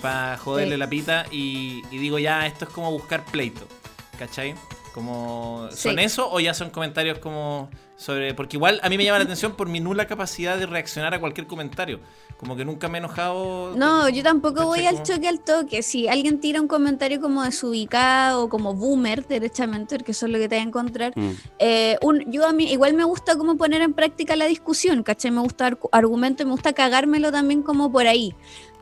para 0.00 0.36
joderle 0.38 0.74
Sí. 0.74 0.78
la 0.78 0.88
pita 0.88 1.26
y, 1.30 1.82
y 1.90 1.98
digo 1.98 2.18
ya, 2.18 2.46
esto 2.46 2.66
es 2.66 2.70
como 2.70 2.92
buscar 2.92 3.24
pleito, 3.24 3.66
¿cachai? 4.18 4.54
Como, 4.96 5.68
¿Son 5.72 5.98
Sí. 5.98 6.04
eso 6.04 6.30
o 6.32 6.40
ya 6.40 6.54
son 6.54 6.70
comentarios 6.70 7.18
como 7.18 7.68
sobre...? 7.96 8.32
Porque 8.32 8.56
igual 8.56 8.80
a 8.82 8.88
mí 8.88 8.96
me 8.96 9.04
llama 9.04 9.18
la 9.18 9.24
atención 9.24 9.52
por 9.54 9.68
mi 9.68 9.78
nula 9.78 10.06
capacidad 10.06 10.56
de 10.56 10.64
reaccionar 10.64 11.12
a 11.12 11.20
cualquier 11.20 11.46
comentario. 11.46 12.00
Como 12.38 12.56
que 12.56 12.64
nunca 12.64 12.88
me 12.88 12.96
he 12.96 13.00
enojado... 13.00 13.76
No, 13.76 14.08
yo 14.08 14.22
tampoco 14.22 14.64
voy 14.64 14.86
al 14.86 15.02
choque 15.02 15.28
al 15.28 15.40
toque. 15.40 15.82
Si 15.82 16.08
alguien 16.08 16.40
tira 16.40 16.62
un 16.62 16.66
comentario 16.66 17.20
como 17.20 17.42
desubicado 17.42 18.44
o 18.44 18.48
como 18.48 18.72
boomer, 18.72 19.26
derechamente, 19.26 19.96
porque 19.98 20.12
eso 20.12 20.24
es 20.24 20.32
lo 20.32 20.38
que 20.38 20.48
te 20.48 20.56
va 20.56 20.62
a 20.62 20.64
encontrar, 20.64 21.12
Mm. 21.14 21.30
eh, 21.58 21.98
un, 22.00 22.24
yo 22.32 22.46
a 22.48 22.52
mí 22.54 22.72
igual 22.72 22.94
me 22.94 23.04
gusta 23.04 23.36
como 23.36 23.58
poner 23.58 23.82
en 23.82 23.92
práctica 23.92 24.34
la 24.34 24.46
discusión, 24.46 25.02
¿cachai? 25.02 25.30
Me 25.30 25.40
gusta 25.42 25.64
dar 25.64 25.78
argumento 25.92 26.42
y 26.42 26.46
me 26.46 26.52
gusta 26.52 26.72
cagármelo 26.72 27.30
también 27.30 27.62
como 27.62 27.92
por 27.92 28.06
ahí. 28.06 28.34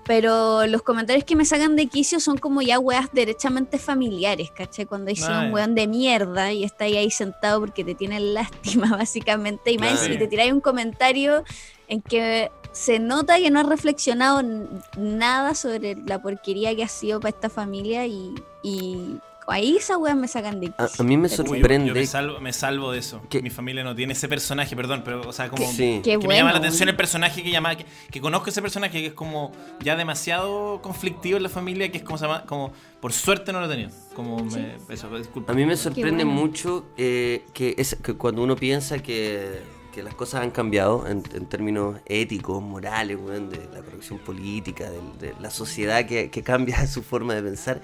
Pero 0.06 0.66
los 0.66 0.82
comentarios 0.82 1.24
que 1.24 1.34
me 1.34 1.44
sacan 1.44 1.76
de 1.76 1.86
quicio 1.86 2.20
son 2.20 2.36
como 2.36 2.60
ya 2.60 2.78
weas 2.78 3.08
derechamente 3.12 3.78
familiares, 3.78 4.50
¿cachai? 4.50 4.84
Cuando 4.86 5.08
dice 5.08 5.26
Ah, 5.28 5.44
un 5.46 5.52
weón 5.52 5.74
de 5.74 5.86
mierda 5.86 6.52
y 6.52 6.64
está 6.64 6.84
ahí, 6.84 6.96
ahí 6.96 7.10
sentado 7.10 7.60
porque 7.60 7.84
te 7.84 7.94
tiene 7.94 8.20
lástima, 8.20 8.90
básicamente, 8.98 9.72
y, 9.72 9.78
más, 9.78 10.06
y 10.06 10.18
te 10.18 10.26
tiráis 10.26 10.52
un 10.52 10.60
comentario 10.60 11.44
en 11.88 12.02
que 12.02 12.50
se 12.72 12.98
nota 12.98 13.38
que 13.38 13.50
no 13.50 13.60
has 13.60 13.66
reflexionado 13.66 14.42
nada 14.96 15.54
sobre 15.54 15.94
la 15.94 16.20
porquería 16.20 16.74
que 16.74 16.82
ha 16.82 16.88
sido 16.88 17.20
para 17.20 17.30
esta 17.30 17.48
familia 17.48 18.04
y, 18.06 18.34
y 18.62 19.20
ahí 19.48 19.76
esas 19.76 19.96
weas 19.98 20.16
me 20.16 20.28
sacan 20.28 20.60
de 20.60 20.72
A, 20.78 20.86
quicio. 20.86 21.04
a 21.04 21.06
mí 21.06 21.16
me 21.16 21.24
Uy, 21.24 21.30
yo- 21.30 21.36
sorprende. 21.44 21.88
Yo, 21.88 21.94
me, 21.94 22.06
salvo, 22.06 22.40
me 22.40 22.52
salvo 22.52 22.92
de 22.92 22.98
eso. 22.98 23.22
que- 23.28 23.42
Mi 23.42 23.50
familia 23.50 23.84
no 23.84 23.94
tiene 23.94 24.12
ese 24.14 24.28
personaje, 24.28 24.74
perdón, 24.76 25.02
pero, 25.04 25.20
o 25.28 25.32
sea, 25.32 25.48
como. 25.48 25.70
Sí. 25.70 26.00
Qué 26.04 26.18
que 26.18 26.28
me 26.28 26.36
llama 26.36 26.50
la 26.50 26.58
bueno. 26.58 26.58
atención 26.58 26.88
el 26.88 26.96
personaje 26.96 27.42
que 27.42 27.50
llama. 27.50 27.76
Que, 27.76 27.86
que 28.10 28.20
conozco 28.20 28.50
ese 28.50 28.62
personaje 28.62 29.00
que 29.00 29.06
es 29.08 29.12
como 29.14 29.52
ya 29.80 29.96
demasiado 29.96 30.80
conflictivo 30.82 31.36
en 31.36 31.42
la 31.42 31.48
familia, 31.48 31.90
que 31.90 31.98
es 31.98 32.04
como 32.04 32.18
se 32.18 32.26
llama. 32.26 32.44
Como, 32.46 32.72
por 33.00 33.12
suerte 33.12 33.52
no 33.52 33.60
lo 33.60 33.66
he 33.66 33.68
tenido. 33.68 33.90
Como 34.14 34.42
me. 34.44 34.76
Eso, 34.88 35.08
disculpa. 35.18 35.52
A 35.52 35.54
mí 35.54 35.64
me 35.66 35.76
sorprende 35.76 36.24
bueno. 36.24 36.40
mucho 36.40 36.86
eh, 36.96 37.44
que, 37.52 37.74
es, 37.78 37.96
que 38.02 38.14
cuando 38.14 38.42
uno 38.42 38.56
piensa 38.56 38.98
que, 39.00 39.60
que 39.92 40.02
las 40.02 40.14
cosas 40.14 40.42
han 40.42 40.50
cambiado 40.50 41.06
en, 41.06 41.22
en 41.34 41.46
términos 41.46 41.96
éticos, 42.06 42.62
morales, 42.62 43.18
weón, 43.20 43.50
de 43.50 43.58
la 43.72 43.82
corrección 43.82 44.18
política, 44.20 44.90
de, 44.90 45.00
de 45.28 45.34
la 45.40 45.50
sociedad 45.50 46.06
que, 46.06 46.30
que 46.30 46.42
cambia 46.42 46.86
su 46.86 47.02
forma 47.02 47.34
de 47.34 47.42
pensar. 47.42 47.80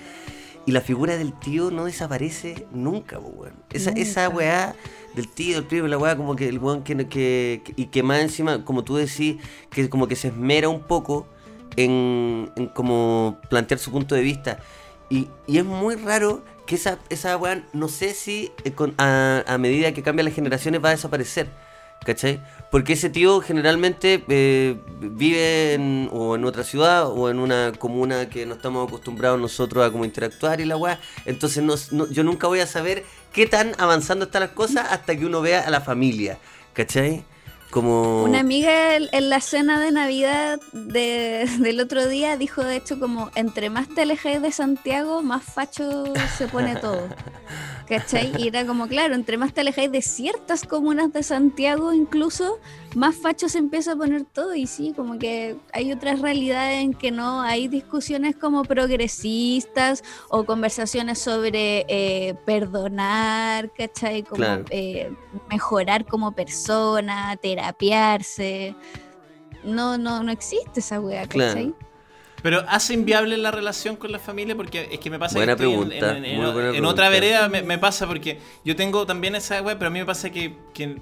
Y 0.67 0.73
la 0.73 0.81
figura 0.81 1.17
del 1.17 1.33
tío 1.33 1.71
no 1.71 1.87
desaparece 1.87 2.67
nunca, 2.73 3.19
weón. 3.19 3.55
Esa, 3.73 3.91
esa 3.91 4.29
weá 4.29 4.75
del 5.15 5.27
tío, 5.29 5.57
del 5.57 5.65
primo, 5.65 5.89
la 5.89 5.99
weá, 5.99 6.17
como 6.17 6.37
que 6.37 6.49
el 6.49 6.59
weón 6.59 6.83
que, 6.85 6.97
que, 7.09 7.63
que- 7.65 7.73
Y 7.77 7.87
que 7.87 8.03
más 8.03 8.21
encima, 8.21 8.65
como 8.65 8.85
tú 8.85 8.97
decís, 8.97 9.37
que 9.71 9.89
como 9.89 10.07
que 10.07 10.17
se 10.17 10.29
esmera 10.29 10.69
un 10.69 10.83
poco 10.83 11.27
en, 11.77 12.51
en 12.57 12.67
como 12.69 13.39
plantear 13.49 13.81
su 13.81 13.91
punto 13.91 14.15
de 14.15 14.21
vista. 14.23 14.59
Y, 15.09 15.29
y 15.47 15.59
es 15.59 15.65
muy 15.65 15.97
raro 15.97 16.45
que 16.67 16.75
esa, 16.77 16.99
esa 17.09 17.37
weá, 17.37 17.65
no 17.73 17.89
sé 17.89 18.15
si 18.15 18.53
eh, 18.65 18.73
con- 18.73 18.95
a, 18.99 19.43
a 19.47 19.59
medida 19.59 19.93
que 19.93 20.03
cambian 20.03 20.27
las 20.27 20.35
generaciones 20.35 20.85
va 20.85 20.89
a 20.91 20.93
desaparecer. 20.93 21.49
¿Cachai? 22.11 22.41
Porque 22.73 22.95
ese 22.95 23.09
tío 23.09 23.41
generalmente 23.41 24.25
eh, 24.29 24.75
vive 25.01 25.75
en, 25.75 26.09
o 26.13 26.35
en 26.35 26.45
otra 26.45 26.65
ciudad 26.65 27.07
o 27.09 27.31
en 27.31 27.39
una 27.39 27.71
comuna 27.79 28.29
que 28.29 28.47
no 28.47 28.55
estamos 28.55 28.89
acostumbrados 28.89 29.39
nosotros 29.41 29.87
a 29.87 29.93
como 29.93 30.05
interactuar 30.05 30.61
y 30.61 30.65
la 30.65 30.77
weá. 30.77 30.99
Entonces 31.25 31.63
no- 31.63 31.77
no- 31.93 32.11
yo 32.11 32.25
nunca 32.25 32.49
voy 32.49 32.59
a 32.59 32.67
saber 32.67 33.05
qué 33.33 33.47
tan 33.47 33.75
avanzando 33.79 34.25
están 34.25 34.41
las 34.43 34.51
cosas 34.51 34.89
hasta 34.91 35.17
que 35.17 35.25
uno 35.25 35.41
vea 35.41 35.61
a 35.61 35.71
la 35.71 35.81
familia. 35.83 36.39
¿Cachai? 36.73 37.25
Como... 37.71 38.25
Una 38.25 38.41
amiga 38.41 38.97
en 38.97 39.29
la 39.31 39.41
cena 39.41 39.79
de 39.81 39.93
Navidad 39.93 40.61
de- 40.73 41.49
del 41.61 41.81
otro 41.81 42.07
día 42.09 42.37
dijo 42.37 42.65
de 42.65 42.77
hecho 42.77 42.99
como 42.99 43.31
entre 43.37 43.71
más 43.71 43.89
te 43.89 44.03
alejáis 44.03 44.43
de 44.43 44.51
Santiago, 44.51 45.23
más 45.23 45.45
facho 45.45 46.13
se 46.37 46.49
pone 46.49 46.75
todo. 46.77 47.07
¿Cachai? 47.89 48.33
Y 48.39 48.49
era 48.49 48.65
como, 48.67 48.87
claro, 48.87 49.15
entre 49.17 49.37
más 49.37 49.53
te 49.53 49.63
alejáis 49.63 49.91
de 49.91 50.01
ciertas 50.03 50.63
comunas 50.65 51.13
de 51.13 51.23
Santiago 51.25 51.93
incluso, 51.93 52.59
más 52.95 53.15
facho 53.17 53.49
se 53.49 53.59
empieza 53.59 53.93
a 53.93 53.97
poner 53.97 54.25
todo. 54.25 54.55
Y 54.55 54.67
sí, 54.67 54.93
como 54.97 55.19
que 55.19 55.57
hay 55.73 55.93
otras 55.93 56.21
realidades 56.21 56.81
en 56.83 56.95
que 56.95 57.11
no 57.11 57.41
hay 57.43 57.69
discusiones 57.69 58.37
como 58.37 58.65
progresistas 58.65 60.03
o 60.29 60.45
conversaciones 60.45 61.19
sobre 61.19 61.85
eh, 61.89 62.35
perdonar, 62.45 63.71
¿cachai? 63.73 64.23
Como 64.23 64.37
Claro. 64.37 64.65
eh, 64.71 65.13
mejorar 65.51 66.05
como 66.07 66.33
persona, 66.33 67.37
terapiarse. 67.37 68.75
No, 69.65 69.99
no, 69.99 70.23
no 70.23 70.33
existe 70.33 70.81
esa 70.81 71.01
wea, 71.01 71.27
Claro. 71.27 71.51
¿cachai? 71.55 71.75
Pero 72.43 72.65
hace 72.69 72.95
inviable 72.95 73.37
la 73.37 73.51
relación 73.51 73.97
con 73.97 74.11
la 74.13 74.19
familia 74.19 74.57
porque 74.57 74.89
es 74.91 74.99
que 74.99 75.11
me 75.11 75.19
pasa 75.19 75.37
Buena 75.37 75.57
que 75.57 75.63
estoy 75.65 75.75
en- 75.75 75.89
pregunta, 75.89 76.17
en, 76.17 76.25
en- 76.25 76.53
buena 76.53 76.71
en 76.71 76.85
otra 76.87 77.09
pregunta. 77.09 77.11
vereda 77.11 77.49
me, 77.51 77.61
me 77.63 77.77
pasa 77.79 78.07
porque 78.07 78.39
yo 78.65 78.75
tengo 78.75 79.05
también 79.05 79.35
esa 79.35 79.61
web, 79.61 79.77
pero 79.77 79.89
a 79.89 79.91
mí 79.91 79.99
me 79.99 80.07
pasa 80.07 80.31
que, 80.31 80.57
que, 80.73 80.97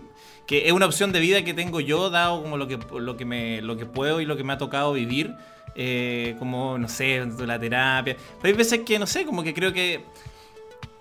que 0.49 0.67
es 0.67 0.73
una 0.73 0.87
opción 0.87 1.13
de 1.13 1.21
vida 1.21 1.45
que 1.45 1.55
tengo 1.55 1.79
yo, 1.79 2.11
dado 2.11 2.43
como 2.43 2.57
lo 2.57 2.67
que, 2.67 2.79
lo 2.99 3.17
que, 3.17 3.25
me, 3.25 3.63
lo 3.63 3.77
que 3.77 3.87
puedo 3.87 4.21
y 4.21 4.25
lo 4.25 4.37
que 4.37 4.43
me 4.43 4.55
ha 4.55 4.59
tocado 4.59 4.95
vivir, 4.95 5.35
eh, 5.77 6.35
como, 6.41 6.79
no 6.79 6.89
sé, 6.89 7.25
la 7.47 7.61
terapia. 7.61 8.17
Pero 8.41 8.53
hay 8.53 8.57
veces 8.59 8.81
que, 8.81 8.99
no 8.99 9.07
sé, 9.07 9.25
como 9.27 9.43
que 9.45 9.53
creo 9.55 9.73
que 9.73 10.01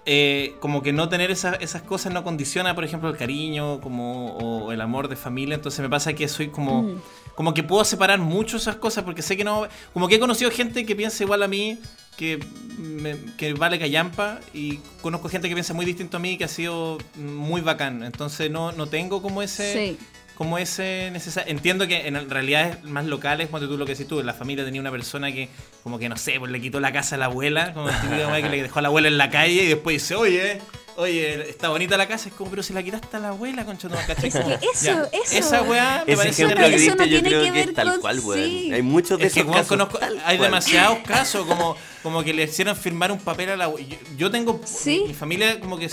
eh, 0.05 0.55
como 0.59 0.81
que 0.81 0.93
no 0.93 1.09
tener 1.09 1.31
esas, 1.31 1.57
esas 1.61 1.81
cosas 1.81 2.13
no 2.13 2.23
condiciona, 2.23 2.73
por 2.75 2.83
ejemplo, 2.85 3.09
el 3.09 3.17
cariño 3.17 3.81
como, 3.81 4.37
o 4.37 4.71
el 4.71 4.79
amor 4.79 5.07
de 5.09 5.15
familia. 5.15 5.55
Entonces 5.55 5.79
me 5.81 5.89
pasa 5.89 6.13
que 6.13 6.27
soy 6.27 6.47
como, 6.47 6.83
Mm. 6.83 7.01
como 7.35 7.53
que 7.53 7.63
puedo 7.63 7.83
separar 7.83 8.19
mucho 8.19 8.57
esas 8.57 8.77
cosas 8.77 9.03
porque 9.03 9.21
sé 9.21 9.35
que 9.35 9.43
no. 9.43 9.67
Como 9.93 10.07
que 10.07 10.15
he 10.15 10.19
conocido 10.19 10.49
gente 10.51 10.85
que 10.85 10.95
piensa 10.95 11.23
igual 11.23 11.43
a 11.43 11.47
mí, 11.47 11.77
que, 12.18 12.39
me- 12.78 13.15
que 13.38 13.53
vale 13.53 13.80
callampa, 13.80 14.39
y 14.53 14.80
conozco 15.01 15.30
gente 15.30 15.47
que 15.47 15.55
piensa 15.55 15.74
muy 15.74 15.86
distinto 15.86 16.18
a 16.18 16.20
mí, 16.20 16.38
que 16.38 16.43
ha 16.45 16.49
sido 16.49 16.97
muy 17.15 17.61
bacán. 17.61 18.03
Entonces 18.03 18.49
no, 18.51 18.72
no 18.72 18.88
tengo 18.88 19.22
como 19.22 19.41
ese 19.41 19.74
Sí. 19.74 19.97
como 20.36 20.57
ese 20.59 21.09
necesario. 21.11 21.51
Entiendo 21.51 21.88
que 21.88 22.07
en 22.07 22.30
realidades 22.30 22.84
más 22.84 23.05
locales, 23.05 23.47
cuando 23.49 23.68
tú 23.68 23.78
lo 23.78 23.86
que 23.86 23.93
decís 23.93 24.07
tú, 24.07 24.20
en 24.20 24.26
la 24.28 24.34
familia 24.36 24.63
tenía 24.65 24.82
una 24.82 24.91
persona 24.91 25.32
que, 25.32 25.49
como 25.84 25.97
que 25.97 26.09
no 26.09 26.18
sé, 26.18 26.36
pues 26.39 26.51
le 26.51 26.59
quitó 26.61 26.80
la 26.80 26.91
casa 26.91 27.15
a 27.15 27.18
la 27.20 27.26
abuela, 27.26 27.74
como 27.74 27.89
el 27.89 27.95
típico 28.01 28.32
que 28.34 28.49
le 28.49 28.61
dejó 28.63 28.80
a 28.80 28.82
la 28.84 28.88
abuela 28.89 29.07
en 29.07 29.18
la 29.18 29.30
calle 29.32 29.63
y 29.63 29.68
después 29.68 29.95
dice, 30.01 30.13
oye, 30.15 30.61
oye, 30.97 31.49
está 31.49 31.69
bonita 31.69 31.95
la 31.97 32.07
casa. 32.07 32.27
Es 32.29 32.35
como, 32.35 32.49
pero 32.49 32.61
si 32.63 32.73
la 32.73 32.83
quitaste 32.83 33.15
a 33.15 33.19
la 33.19 33.29
abuela, 33.29 33.63
concha, 33.65 33.87
no, 33.87 33.95
¿cachai? 34.05 34.27
Es 34.27 34.33
que 34.35 34.53
eso, 34.73 34.83
ya, 34.83 35.09
eso. 35.13 35.37
Esa 35.37 35.61
weá 35.61 36.03
me 36.05 36.13
Ese 36.13 36.17
parece 36.21 36.43
ejemplo 36.43 36.67
que 36.67 36.75
eso 36.75 36.95
no 36.95 37.03
diste 37.03 37.09
yo 37.09 37.21
tiene 37.21 37.29
creo 37.29 37.43
que 37.43 37.51
que 37.51 37.61
es 37.61 37.73
tal 37.73 37.89
con- 37.91 38.01
cual, 38.01 38.19
weón. 38.19 38.43
sí. 38.43 38.71
Hay 38.73 38.81
muchos 38.81 39.19
de 39.19 39.27
Es 39.27 39.37
esos 39.37 39.49
casos. 39.51 39.67
conozco, 39.67 39.97
tal 39.99 40.13
hay 40.25 40.37
cual. 40.37 40.49
demasiados 40.49 40.99
casos, 41.05 41.45
como, 41.45 41.75
como 42.03 42.23
que 42.23 42.33
le 42.33 42.43
hicieron 42.43 42.75
firmar 42.75 43.11
un 43.11 43.19
papel 43.19 43.49
a 43.51 43.55
la 43.57 43.65
abuela. 43.65 43.87
Yo, 43.87 43.97
yo 44.17 44.31
tengo, 44.31 44.59
Sí. 44.65 45.03
mi 45.07 45.13
familia 45.13 45.59
como 45.59 45.77
que 45.77 45.89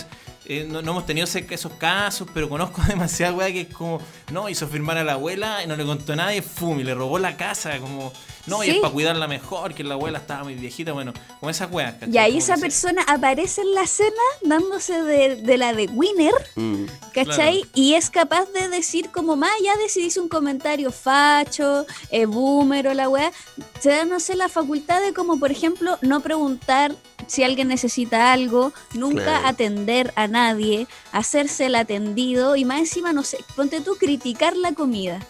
eh, 0.47 0.67
no, 0.69 0.83
no 0.83 0.91
hemos 0.91 1.07
tenido 1.07 1.25
ese- 1.25 1.47
esos 1.51 1.73
casos, 1.73 2.29
pero 2.35 2.49
conozco 2.49 2.83
demasiada 2.89 3.33
weá 3.35 3.53
que 3.53 3.63
es 3.63 3.69
como, 3.69 4.01
no, 4.31 4.49
hizo 4.49 4.67
firmar 4.69 4.99
a 4.99 5.05
la 5.05 5.13
abuela 5.15 5.63
y 5.65 5.67
no 5.67 5.77
le 5.77 5.85
contó 5.85 6.15
nada 6.17 6.35
y 6.35 6.41
fum, 6.43 6.79
y 6.81 6.85
le 6.85 6.95
robó 6.95 7.19
la 7.19 7.37
casa, 7.37 7.79
como, 7.79 8.13
no, 8.47 8.63
y 8.65 8.71
es 8.71 8.77
para 8.79 8.93
cuidarla 8.93 9.27
mejor, 9.29 9.75
que 9.75 9.85
la 9.85 9.95
abuela 9.95 10.19
estaba 10.19 10.45
muy 10.45 10.55
viejita, 10.55 10.93
bueno, 10.93 11.13
como 11.41 11.51
esas 11.51 11.71
weas, 11.73 11.95
¿cachai? 11.95 12.13
Y 12.15 12.19
ahí 12.19 12.37
esa 12.39 12.57
persona 12.57 13.03
aparece 13.07 13.61
en 13.63 13.75
la 13.75 13.87
cena 13.87 14.11
dándose 14.43 15.03
de, 15.03 15.37
de 15.37 15.57
la 15.59 15.73
de 15.73 15.87
winner, 15.87 16.35
Mm. 16.57 16.85
¿cachai? 17.13 17.61
Claro. 17.63 17.71
Y 17.75 17.95
es 17.95 18.11
capaz 18.11 18.47
de 18.53 18.69
decir 18.69 19.11
como, 19.11 19.37
ma, 19.37 19.49
ya 19.63 19.77
decidís 19.77 20.17
un 20.17 20.29
comentario 20.29 20.93
facho, 20.93 21.87
eh, 22.11 22.27
boomer 22.27 22.89
o 22.89 22.95
la 22.95 23.09
weá. 23.09 23.33
Se 23.81 23.91
da, 23.91 24.05
no 24.05 24.21
sé, 24.21 24.37
la 24.37 24.49
facultad 24.49 25.01
de 25.03 25.13
como, 25.15 25.39
por 25.39 25.51
ejemplo, 25.51 25.99
no 26.03 26.21
preguntar 26.21 26.95
si 27.27 27.43
alguien 27.43 27.69
necesita 27.69 28.33
algo, 28.33 28.73
nunca 28.93 29.25
Claro. 29.25 29.47
atender 29.49 30.13
a 30.17 30.27
nadie, 30.29 30.87
hacerse 31.13 31.67
el 31.67 31.75
atendido 31.75 32.55
y 32.57 32.65
más 32.65 32.81
encima, 32.81 33.13
no 33.13 33.23
sé, 33.23 33.39
ponte 33.57 33.81
tú 33.81 33.97
criticar 33.99 34.57
la 34.57 34.73
comida. 34.73 35.21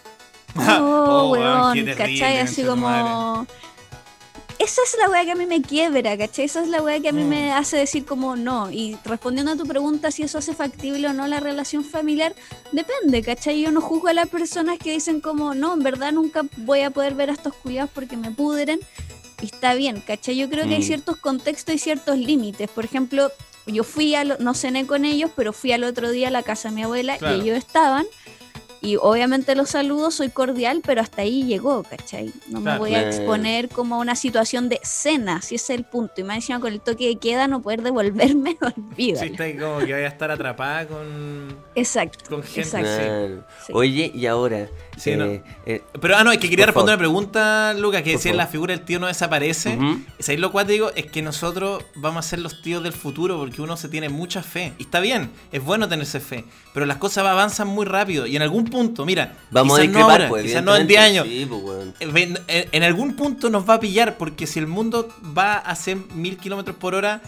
Oh, 0.80 1.04
Oh, 1.06 1.30
weón, 1.32 1.84
¿cachai? 1.96 2.38
Así 2.38 2.62
como... 2.64 3.46
Esa 4.58 4.80
es 4.86 4.96
la 4.98 5.10
weá 5.10 5.24
que 5.24 5.32
a 5.32 5.34
mí 5.34 5.46
me 5.46 5.60
quiebra, 5.60 6.16
¿cachai? 6.16 6.44
Esa 6.46 6.62
es 6.62 6.68
la 6.68 6.80
weá 6.80 7.00
que 7.00 7.08
a 7.08 7.12
mí 7.12 7.24
Mm. 7.24 7.28
me 7.28 7.52
hace 7.52 7.76
decir 7.76 8.04
como 8.06 8.36
no. 8.36 8.70
Y 8.70 8.96
respondiendo 9.04 9.52
a 9.52 9.56
tu 9.56 9.64
pregunta 9.66 10.10
si 10.10 10.22
eso 10.22 10.38
hace 10.38 10.54
factible 10.54 11.08
o 11.08 11.12
no 11.12 11.26
la 11.26 11.40
relación 11.40 11.84
familiar, 11.84 12.34
depende, 12.72 13.22
¿cachai? 13.22 13.60
Yo 13.60 13.72
no 13.72 13.80
juzgo 13.80 14.08
a 14.08 14.12
las 14.14 14.28
personas 14.28 14.78
que 14.78 14.92
dicen 14.92 15.20
como 15.20 15.54
no, 15.54 15.74
en 15.74 15.82
verdad 15.82 16.12
nunca 16.12 16.42
voy 16.58 16.80
a 16.80 16.90
poder 16.90 17.14
ver 17.14 17.30
a 17.30 17.32
estos 17.34 17.52
cuidados 17.54 17.90
porque 17.92 18.16
me 18.16 18.30
pudren. 18.30 18.80
Y 19.42 19.46
está 19.46 19.74
bien, 19.74 20.00
¿cachai? 20.00 20.36
Yo 20.36 20.48
creo 20.48 20.66
que 20.66 20.74
hay 20.76 20.82
Mm. 20.82 20.86
ciertos 20.86 21.16
contextos 21.16 21.74
y 21.74 21.78
ciertos 21.78 22.16
límites. 22.16 22.70
Por 22.70 22.84
ejemplo, 22.84 23.30
yo 23.66 23.82
fui 23.84 24.14
a, 24.14 24.24
lo- 24.24 24.38
no 24.38 24.54
cené 24.54 24.86
con 24.86 25.04
ellos, 25.04 25.30
pero 25.36 25.52
fui 25.52 25.72
al 25.72 25.84
otro 25.84 26.10
día 26.10 26.28
a 26.28 26.30
la 26.30 26.42
casa 26.44 26.68
de 26.70 26.76
mi 26.76 26.84
abuela 26.84 27.18
Claro. 27.18 27.36
y 27.36 27.40
ellos 27.40 27.58
estaban. 27.58 28.06
Y 28.84 28.96
obviamente 28.96 29.54
los 29.54 29.70
saludo, 29.70 30.10
soy 30.10 30.28
cordial, 30.28 30.82
pero 30.84 31.00
hasta 31.00 31.22
ahí 31.22 31.44
llegó, 31.44 31.82
¿cachai? 31.82 32.30
No 32.48 32.60
me 32.60 32.76
voy 32.78 32.94
a 32.94 33.08
exponer 33.08 33.70
como 33.70 33.94
a 33.94 33.98
una 33.98 34.14
situación 34.14 34.68
de 34.68 34.78
cena, 34.82 35.40
si 35.40 35.54
ese 35.54 35.72
es 35.72 35.78
el 35.78 35.84
punto. 35.84 36.12
Y 36.18 36.24
más 36.24 36.36
encima 36.36 36.60
con 36.60 36.72
el 36.72 36.80
toque 36.80 37.08
de 37.08 37.16
queda 37.16 37.48
no 37.48 37.62
poder 37.62 37.82
devolverme, 37.82 38.58
olvídalo. 38.60 39.26
Sí, 39.26 39.32
está 39.32 39.44
ahí 39.44 39.56
como 39.56 39.78
que 39.78 39.92
vaya 39.92 40.04
a 40.04 40.08
estar 40.08 40.30
atrapada 40.30 40.86
con, 40.86 41.56
Exacto. 41.74 42.24
con 42.28 42.42
gente. 42.42 42.60
Exacto. 42.60 43.46
Sí. 43.66 43.72
Oye, 43.74 44.12
y 44.14 44.26
ahora. 44.26 44.68
Sí, 44.96 45.10
eh, 45.10 45.16
no. 45.16 45.24
eh, 45.66 45.82
Pero, 46.00 46.16
ah, 46.16 46.24
no, 46.24 46.30
es 46.32 46.38
que 46.38 46.48
quería 46.48 46.66
responder 46.66 46.94
favor. 46.96 47.08
una 47.08 47.20
pregunta, 47.30 47.74
Lucas, 47.74 48.02
que 48.02 48.12
Por 48.12 48.18
decía 48.18 48.32
favor. 48.32 48.44
la 48.44 48.46
figura 48.50 48.76
del 48.76 48.84
tío 48.84 48.98
no 49.00 49.06
desaparece. 49.06 49.76
Ujú. 49.76 50.00
¿Sabéis 50.18 50.40
lo 50.40 50.52
cual 50.52 50.66
te 50.66 50.72
digo? 50.72 50.90
Es 50.94 51.06
que 51.06 51.20
nosotros 51.22 51.82
vamos 51.96 52.24
a 52.24 52.28
ser 52.28 52.38
los 52.38 52.62
tíos 52.62 52.82
del 52.82 52.92
futuro 52.92 53.38
porque 53.38 53.60
uno 53.62 53.76
se 53.76 53.88
tiene 53.88 54.08
mucha 54.08 54.42
fe. 54.42 54.72
Y 54.78 54.84
está 54.84 55.00
bien, 55.00 55.30
es 55.52 55.62
bueno 55.62 55.88
tenerse 55.88 56.20
fe. 56.20 56.44
Pero 56.72 56.86
las 56.86 56.98
cosas 56.98 57.24
avanzan 57.26 57.68
muy 57.68 57.86
rápido. 57.86 58.26
Y 58.26 58.36
en 58.36 58.42
algún 58.42 58.64
punto, 58.66 59.04
mira, 59.04 59.36
vamos 59.50 59.78
a 59.78 59.84
no 59.84 60.10
ahora, 60.10 60.28
pues, 60.28 60.44
quizás 60.44 60.62
no 60.62 60.76
en 60.76 60.86
10 60.86 61.00
años. 61.00 61.26
Sí, 61.26 61.46
pues, 61.48 61.62
weón. 61.62 61.94
En, 62.00 62.16
en- 62.48 62.68
en 62.72 62.82
algún 62.82 63.16
punto 63.16 63.50
nos 63.50 63.68
va 63.68 63.74
a 63.74 63.80
pillar 63.80 64.16
porque 64.16 64.46
si 64.46 64.58
el 64.58 64.66
mundo 64.66 65.08
va 65.36 65.54
a 65.58 65.74
100 65.74 66.06
mil 66.14 66.36
kilómetros 66.36 66.76
por 66.76 66.94
hora, 66.94 67.20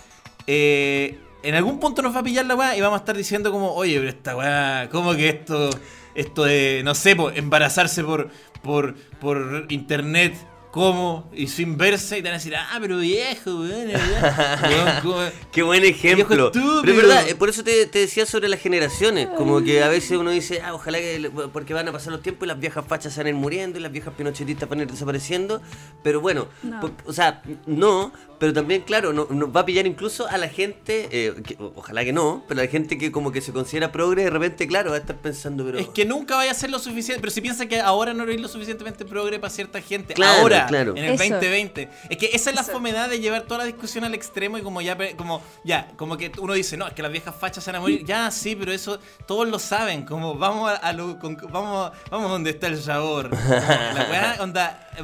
eh, 0.46 1.18
en 1.42 1.54
algún 1.54 1.78
punto 1.78 2.02
nos 2.02 2.14
va 2.14 2.20
a 2.20 2.22
pillar 2.22 2.44
la 2.46 2.54
weá 2.56 2.76
y 2.76 2.80
vamos 2.80 2.98
a 2.98 3.00
estar 3.00 3.16
diciendo 3.16 3.52
como, 3.52 3.72
oye, 3.72 3.96
pero 3.98 4.08
esta 4.08 4.36
weá, 4.36 4.88
¿cómo 4.90 5.14
que 5.14 5.28
esto, 5.28 5.70
esto 6.16 6.44
de, 6.44 6.82
no 6.84 6.94
sé, 6.94 7.16
embarazarse 7.34 8.02
por, 8.02 8.28
por, 8.62 8.94
por 9.20 9.66
internet? 9.68 10.34
¿Cómo? 10.76 11.30
Y 11.34 11.46
sin 11.46 11.78
verse 11.78 12.18
y 12.18 12.22
te 12.22 12.28
van 12.28 12.34
a 12.34 12.36
decir, 12.36 12.54
ah, 12.54 12.76
pero 12.80 12.98
viejo, 12.98 13.50
weón. 13.60 13.90
Qué 15.52 15.62
buen 15.62 15.84
ejemplo. 15.84 16.50
Viejo. 16.50 16.80
Pero 16.82 16.92
es 16.92 16.96
verdad, 16.96 17.28
eh, 17.28 17.34
por 17.34 17.48
eso 17.48 17.64
te, 17.64 17.86
te 17.86 18.00
decía 18.00 18.26
sobre 18.26 18.48
las 18.48 18.60
generaciones. 18.60 19.28
Como 19.36 19.62
que 19.62 19.82
a 19.82 19.88
veces 19.88 20.18
uno 20.18 20.30
dice, 20.30 20.60
ah, 20.62 20.74
ojalá 20.74 20.98
que. 20.98 21.30
Porque 21.52 21.72
van 21.74 21.88
a 21.88 21.92
pasar 21.92 22.12
los 22.12 22.22
tiempos 22.22 22.46
y 22.46 22.48
las 22.48 22.60
viejas 22.60 22.84
fachas 22.86 23.14
se 23.14 23.20
van 23.20 23.26
a 23.26 23.30
ir 23.30 23.36
muriendo 23.36 23.78
y 23.78 23.82
las 23.82 23.90
viejas 23.90 24.12
pinochetistas 24.14 24.68
van 24.68 24.80
a 24.80 24.82
ir 24.82 24.90
desapareciendo. 24.90 25.62
Pero 26.02 26.20
bueno, 26.20 26.48
No. 26.62 26.90
o 27.06 27.12
sea, 27.12 27.42
no, 27.66 28.12
pero 28.38 28.52
también, 28.52 28.82
claro, 28.82 29.12
no- 29.14 29.26
nos 29.30 29.54
va 29.54 29.60
a 29.60 29.66
pillar 29.66 29.86
incluso 29.86 30.26
a 30.28 30.36
la 30.36 30.48
gente, 30.48 31.08
eh, 31.10 31.34
que- 31.42 31.56
ojalá 31.74 32.04
que 32.04 32.12
no, 32.12 32.44
pero 32.46 32.60
a 32.60 32.64
la 32.64 32.70
gente 32.70 32.98
que 32.98 33.10
como 33.10 33.32
que 33.32 33.40
se 33.40 33.52
considera 33.52 33.90
progre, 33.92 34.24
de 34.24 34.30
repente, 34.30 34.66
claro, 34.66 34.90
va 34.90 34.96
a 34.96 35.00
estar 35.00 35.16
pensando, 35.16 35.64
pero. 35.64 35.78
Es 35.78 35.88
que 35.88 36.04
nunca 36.04 36.36
vaya 36.36 36.50
a 36.50 36.54
ser 36.54 36.70
lo 36.70 36.78
suficiente. 36.78 37.20
Pero 37.22 37.30
si 37.32 37.40
piensa 37.40 37.66
que 37.66 37.80
ahora 37.80 38.12
no 38.12 38.24
eres 38.24 38.40
lo 38.40 38.48
suficientemente 38.48 39.04
progre 39.06 39.38
para 39.38 39.50
cierta 39.50 39.80
gente. 39.80 40.12
Claro, 40.14 40.42
ahora, 40.42 40.65
ahora, 40.66 40.84
Claro. 40.84 40.90
en 40.96 41.04
el 41.04 41.14
Eso. 41.14 41.24
2020. 41.24 41.88
Es 42.10 42.16
que 42.18 42.26
esa 42.32 42.50
es 42.50 42.56
la 42.56 42.62
Eso. 42.62 42.72
fomedad 42.72 43.08
de 43.08 43.18
llevar 43.20 43.42
toda 43.42 43.58
la 43.58 43.64
discusión 43.64 44.04
al 44.04 44.14
extremo 44.14 44.58
y 44.58 44.62
como 44.62 44.80
ya, 44.80 44.96
como, 45.16 45.42
ya, 45.64 45.88
como 45.96 46.16
que 46.16 46.30
uno 46.38 46.52
dice, 46.52 46.76
no, 46.76 46.86
es 46.86 46.92
que 46.94 47.02
las 47.02 47.10
viejas 47.12 47.34
fachas 47.34 47.64
se 47.64 47.70
van 47.70 47.76
a 47.76 47.80
morir. 47.80 48.04
Ya, 48.04 48.30
sí, 48.30 48.54
pero 48.56 48.72
eso 48.72 48.98
todos 49.26 49.48
lo 49.48 49.58
saben. 49.58 50.04
Como 50.04 50.34
vamos 50.34 50.70
a, 50.70 50.74
a 50.76 50.92
lo, 50.92 51.18
con- 51.18 51.36
vamos, 51.50 51.92
vamos 52.10 52.30
donde 52.30 52.50
está 52.50 52.66
el 52.66 52.80
sabor. 52.82 53.30
Como 53.30 53.42
la 53.50 54.06
weá, 54.10 54.36
onda, 54.40 54.90
eh, 54.96 55.02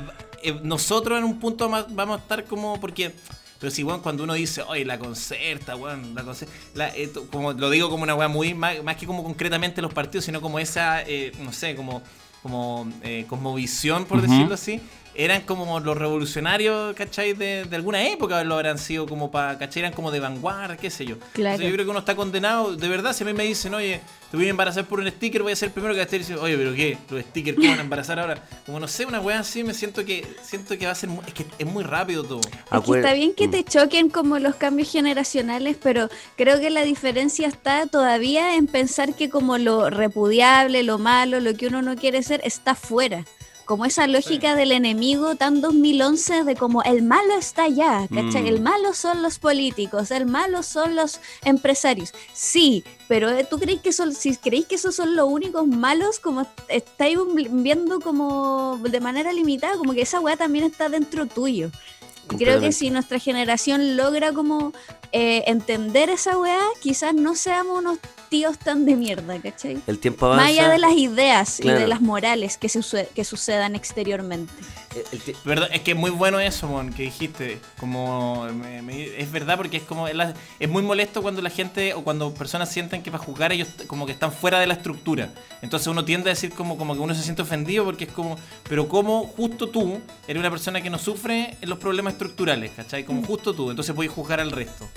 eh, 0.51 0.61
nosotros 0.63 1.19
en 1.19 1.25
un 1.25 1.39
punto 1.41 1.69
ma- 1.69 1.87
vamos 1.89 2.19
a 2.19 2.23
estar 2.23 2.45
como, 2.45 2.79
porque... 2.81 3.13
Pero 3.61 3.71
si, 3.71 3.85
weón, 3.85 4.01
cuando 4.01 4.25
uno 4.25 4.35
dice, 4.35 4.61
oye, 4.63 4.85
la 4.85 4.99
concerta, 4.99 5.77
weón, 5.77 6.17
la 6.17 6.25
concerta, 6.25 6.53
la- 6.75 6.89
eh, 6.97 7.09
como, 7.31 7.53
lo 7.53 7.71
digo 7.71 7.89
como 7.91 8.03
una 8.03 8.17
weá 8.17 8.27
muy, 8.27 8.55
más, 8.55 8.83
más 8.83 8.97
que 8.97 9.07
como 9.07 9.23
concretamente 9.23 9.81
los 9.81 9.95
partidos, 9.95 10.25
sino 10.25 10.41
como 10.41 10.59
esa, 10.59 11.03
eh, 11.03 11.31
no 11.39 11.53
sé, 11.53 11.77
como, 11.77 12.03
como 12.43 12.91
eh, 13.05 13.25
cosmovisión, 13.29 14.05
por 14.07 14.19
Ujú. 14.19 14.27
decirlo 14.29 14.55
así, 14.55 14.81
eran 15.15 15.43
como 15.43 15.79
los 15.81 15.97
revolucionarios, 15.97 16.95
¿cachai? 16.95 17.35
De, 17.35 17.65
de 17.65 17.77
alguna 17.77 18.07
época 18.09 18.43
lo 18.45 18.55
habrán 18.55 18.79
sido 18.79 19.07
como 19.07 19.31
para, 19.31 19.59
¿cachai? 19.59 19.81
Eran 19.81 19.93
como 19.93 20.11
de 20.11 20.21
vanguardia, 20.21 20.77
qué 20.77 20.91
sé 20.91 21.05
yo. 21.05 21.17
Claro. 21.33 21.55
Entonces 21.57 21.67
yo 21.69 21.73
creo 21.75 21.85
que 21.87 21.91
uno 21.91 21.99
está 22.01 22.15
condenado, 22.17 22.75
de 22.77 22.89
verdad, 22.89 23.13
si 23.13 23.23
a 23.25 23.27
mí 23.27 23.33
me 23.33 23.45
dicen, 23.45 23.75
oye, 23.75 24.01
te 24.31 24.37
voy 24.39 24.47
a 24.47 24.51
embarazar 24.51 24.87
por 24.87 25.01
un 25.01 25.09
sticker, 25.11 25.43
voy 25.43 25.53
a 25.53 25.57
ser 25.57 25.69
el 25.69 25.73
primero 25.75 25.93
que 25.93 25.99
va 25.99 26.03
a 26.03 26.05
estar 26.05 26.19
diciendo, 26.19 26.43
oye, 26.43 26.57
pero 26.57 26.75
¿qué? 26.75 26.97
Los 27.11 27.21
stickers, 27.25 27.57
¿cómo 27.57 27.69
van 27.69 27.79
a 27.81 27.83
embarazar 27.83 28.19
ahora? 28.19 28.43
Como 28.65 28.81
no 28.81 28.89
sé, 28.89 29.05
una 29.05 29.21
weá 29.21 29.41
así, 29.41 29.63
me 29.65 29.75
siento 29.75 30.05
que 30.05 30.27
siento 30.43 30.79
que 30.79 30.87
va 30.87 30.93
a 30.93 30.95
ser, 30.95 31.11
mu- 31.11 31.21
es 31.27 31.35
que 31.35 31.45
es 31.59 31.67
muy 31.67 31.85
rápido 31.85 32.25
todo. 32.25 32.41
Es 32.41 32.81
que 32.81 32.93
está 32.97 33.13
bien 33.13 33.35
que 33.35 33.49
te 33.49 33.63
choquen 33.65 34.09
como 34.09 34.39
los 34.39 34.55
cambios 34.55 34.91
generacionales, 34.91 35.77
pero 35.83 36.09
creo 36.37 36.59
que 36.61 36.71
la 36.71 36.83
diferencia 36.85 37.47
está 37.49 37.87
todavía 37.87 38.57
en 38.57 38.67
pensar 38.67 39.15
que 39.15 39.29
como 39.29 39.59
lo 39.59 39.91
repudiable, 39.91 40.83
lo 40.83 40.99
malo, 40.99 41.41
lo 41.41 41.55
que 41.55 41.67
uno 41.67 41.83
no 41.83 41.97
quiere 41.97 42.23
ser, 42.23 42.41
está 42.45 42.75
fuera. 42.75 43.25
Como 43.65 43.85
esa 43.85 44.07
lógica 44.07 44.55
del 44.55 44.73
enemigo 44.73 45.37
tan 45.37 45.61
2011 45.61 46.45
de 46.45 46.57
como 46.57 46.83
el 46.83 47.03
malo 47.03 47.35
está 47.39 47.65
allá, 47.65 48.09
¿cachai? 48.13 48.43
Mm. 48.43 48.47
El 48.47 48.61
malo 48.61 48.93
son 48.93 49.23
los 49.23 49.39
políticos, 49.39 50.11
el 50.11 50.27
malo 50.27 50.63
son 50.63 50.97
los 50.97 51.21
empresarios. 51.45 52.13
Sí, 52.33 52.85
pero 53.09 53.31
eh, 53.31 53.47
¿tú 53.49 53.59
crees 53.59 53.81
que 53.81 53.93
son, 53.93 54.13
si 54.15 54.37
creéis 54.37 54.67
que 54.67 54.75
esos 54.75 54.95
son 54.95 55.15
los 55.15 55.29
únicos 55.29 55.67
malos, 55.67 56.19
como 56.19 56.47
estáis 56.69 57.19
viendo 57.51 58.01
como 58.01 58.79
de 58.83 59.01
manera 59.01 59.33
limitada, 59.33 59.77
como 59.77 59.95
que 59.95 60.03
esa 60.03 60.21
weá 60.21 60.37
también 60.37 60.65
está 60.65 60.89
dentro 60.89 61.27
tuyo. 61.27 61.71
Y 62.31 62.37
creo 62.37 62.61
que 62.61 62.73
si 62.73 62.91
nuestra 62.91 63.19
generación 63.19 63.97
logra 63.97 64.33
como 64.33 64.73
eh, 65.13 65.45
entender 65.47 66.09
esa 66.11 66.39
weá, 66.39 66.61
quizás 66.81 67.15
no 67.15 67.35
seamos 67.35 67.79
unos 67.79 67.99
tíos 68.31 68.59
tan 68.59 68.87
de 68.87 68.97
mierda, 68.97 69.39
¿cachai? 69.41 69.79
El 69.87 69.99
tiempo 69.99 70.25
avanza. 70.25 70.43
Más 70.45 70.51
allá 70.53 70.69
de 70.71 70.79
las 70.79 70.93
ideas 70.97 71.61
y 71.61 71.69
de 71.69 71.87
las 71.87 72.01
morales 72.01 72.57
que, 72.57 72.71
suce- 72.71 73.09
que 73.15 73.25
sucedan 73.25 73.77
exteriormente. 73.77 74.53
el- 74.95 75.05
el 75.13 75.21
ti- 75.21 75.35
Verdad, 75.45 75.69
es 75.73 75.81
que 75.83 75.91
es 75.93 75.97
muy 75.97 76.11
bueno 76.11 76.39
eso, 76.41 76.67
mon, 76.69 76.93
que 76.93 77.03
dijiste. 77.05 77.59
Como 77.79 78.45
me- 78.53 78.81
me- 78.83 79.19
es 79.19 79.31
verdad 79.33 79.57
porque 79.59 79.79
es 79.79 79.83
como 79.83 80.07
es, 80.09 80.15
la- 80.15 80.35
es 80.59 80.69
muy 80.69 80.83
molesto 80.83 81.21
cuando 81.23 81.41
la 81.43 81.51
gente 81.51 81.93
o 81.95 82.05
cuando 82.05 82.33
personas 82.35 82.71
sienten 82.71 83.03
que 83.03 83.11
para 83.11 83.23
jugar 83.25 83.53
ellos 83.53 83.69
como 83.87 84.07
que 84.07 84.13
están 84.13 84.33
fuera 84.33 84.61
de 84.61 84.67
la 84.67 84.75
estructura. 84.75 85.31
Entonces 85.63 85.87
uno 85.89 86.05
tiende 86.05 86.31
a 86.31 86.33
decir 86.35 86.53
como, 86.53 86.77
como 86.79 86.95
que 86.95 87.01
uno 87.01 87.15
se 87.15 87.23
siente 87.23 87.43
ofendido 87.43 87.85
porque 87.85 88.05
es 88.05 88.13
como, 88.13 88.37
pero 88.69 88.89
como 88.89 89.25
justo 89.29 89.69
tú 89.69 90.01
eres 90.27 90.41
una 90.41 90.51
persona 90.51 90.81
que 90.83 90.89
no 90.91 90.99
sufre 90.99 91.57
los 91.63 91.79
problemas 91.79 92.15
estructurales, 92.15 92.71
¿cachai? 92.77 93.05
Como 93.05 93.23
justo 93.25 93.53
tú, 93.55 93.71
entonces 93.71 93.95
puedes 93.95 94.13
juzgar 94.13 94.41
al 94.41 94.51
resto. 94.51 94.89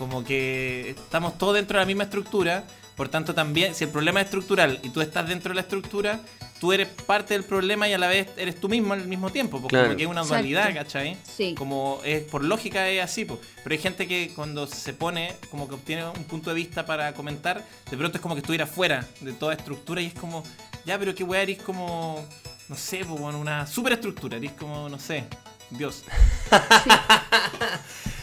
Como 0.00 0.24
que 0.24 0.94
estamos 0.96 1.36
todos 1.36 1.52
dentro 1.56 1.78
de 1.78 1.82
la 1.82 1.86
misma 1.86 2.04
estructura, 2.04 2.64
por 2.96 3.10
tanto 3.10 3.34
también, 3.34 3.74
si 3.74 3.84
el 3.84 3.90
problema 3.90 4.20
es 4.22 4.24
estructural 4.28 4.80
y 4.82 4.88
tú 4.88 5.02
estás 5.02 5.28
dentro 5.28 5.50
de 5.50 5.56
la 5.56 5.60
estructura, 5.60 6.20
tú 6.58 6.72
eres 6.72 6.88
parte 6.88 7.34
del 7.34 7.44
problema 7.44 7.86
y 7.86 7.92
a 7.92 7.98
la 7.98 8.06
vez 8.08 8.28
eres 8.38 8.58
tú 8.58 8.70
mismo 8.70 8.94
al 8.94 9.06
mismo 9.06 9.28
tiempo, 9.28 9.60
porque 9.60 9.74
Claro. 9.74 9.88
como 9.88 9.96
que 9.98 10.04
es 10.04 10.08
una 10.08 10.22
Exacto. 10.22 10.36
dualidad, 10.36 10.72
¿cachai? 10.72 11.18
Sí. 11.22 11.54
Como 11.54 12.00
es 12.02 12.22
por 12.22 12.42
lógica 12.42 12.88
es 12.88 13.04
así, 13.04 13.26
po. 13.26 13.38
pero 13.62 13.74
hay 13.74 13.78
gente 13.78 14.08
que 14.08 14.32
cuando 14.34 14.66
se 14.66 14.94
pone, 14.94 15.34
como 15.50 15.68
que 15.68 15.74
obtiene 15.74 16.06
un 16.06 16.24
punto 16.24 16.48
de 16.48 16.56
vista 16.56 16.86
para 16.86 17.12
comentar, 17.12 17.62
de 17.90 17.96
pronto 17.98 18.16
es 18.16 18.22
como 18.22 18.34
que 18.34 18.40
estuviera 18.40 18.66
fuera 18.66 19.06
de 19.20 19.34
toda 19.34 19.52
estructura 19.52 20.00
y 20.00 20.06
es 20.06 20.14
como, 20.14 20.42
ya, 20.86 20.98
pero 20.98 21.14
qué 21.14 21.24
weá, 21.24 21.42
eres 21.42 21.58
como, 21.60 22.24
no 22.70 22.74
sé, 22.74 23.04
po, 23.04 23.16
bueno, 23.16 23.38
una 23.38 23.66
superestructura, 23.66 24.38
eres 24.38 24.52
como, 24.52 24.88
no 24.88 24.98
sé, 24.98 25.24
Dios. 25.70 26.04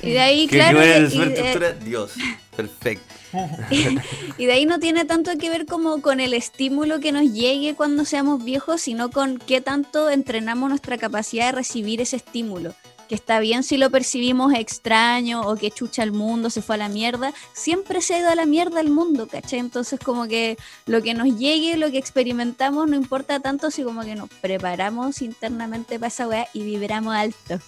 Y 0.03 0.11
de 0.11 0.19
ahí, 0.19 0.47
que 0.47 0.57
claro, 0.57 0.79
y- 0.83 0.89
de 0.89 1.73
Dios. 1.83 2.11
Perfecto. 2.55 3.13
y 4.37 4.45
de 4.45 4.51
ahí 4.51 4.65
no 4.65 4.79
tiene 4.79 5.05
tanto 5.05 5.31
que 5.37 5.49
ver 5.49 5.65
como 5.65 6.01
con 6.01 6.19
el 6.19 6.33
estímulo 6.33 6.99
que 6.99 7.11
nos 7.11 7.33
llegue 7.33 7.75
cuando 7.75 8.05
seamos 8.05 8.43
viejos, 8.43 8.81
sino 8.81 9.09
con 9.11 9.37
qué 9.37 9.59
tanto 9.59 10.09
entrenamos 10.09 10.69
nuestra 10.69 10.97
capacidad 10.97 11.47
de 11.47 11.51
recibir 11.53 11.99
ese 12.01 12.17
estímulo. 12.17 12.73
Que 13.07 13.15
está 13.15 13.39
bien 13.39 13.63
si 13.63 13.77
lo 13.77 13.89
percibimos 13.89 14.53
extraño 14.53 15.41
o 15.41 15.55
que 15.55 15.71
chucha 15.71 16.03
el 16.03 16.11
mundo, 16.11 16.49
se 16.49 16.61
fue 16.61 16.75
a 16.75 16.77
la 16.79 16.89
mierda. 16.89 17.33
Siempre 17.53 18.01
se 18.01 18.15
ha 18.15 18.19
ido 18.19 18.29
a 18.29 18.35
la 18.35 18.45
mierda 18.45 18.81
el 18.81 18.89
mundo, 18.89 19.27
¿cachai? 19.27 19.59
Entonces 19.59 19.97
como 20.03 20.27
que 20.27 20.57
lo 20.85 21.01
que 21.01 21.13
nos 21.13 21.37
llegue, 21.37 21.77
lo 21.77 21.89
que 21.89 21.97
experimentamos, 21.97 22.87
no 22.89 22.95
importa 22.97 23.39
tanto 23.39 23.71
si 23.71 23.83
como 23.83 24.01
que 24.03 24.15
nos 24.15 24.29
preparamos 24.41 25.21
internamente 25.21 25.99
para 25.99 26.07
esa 26.09 26.27
weá 26.27 26.47
y 26.53 26.63
vibramos 26.63 27.15
alto. 27.15 27.59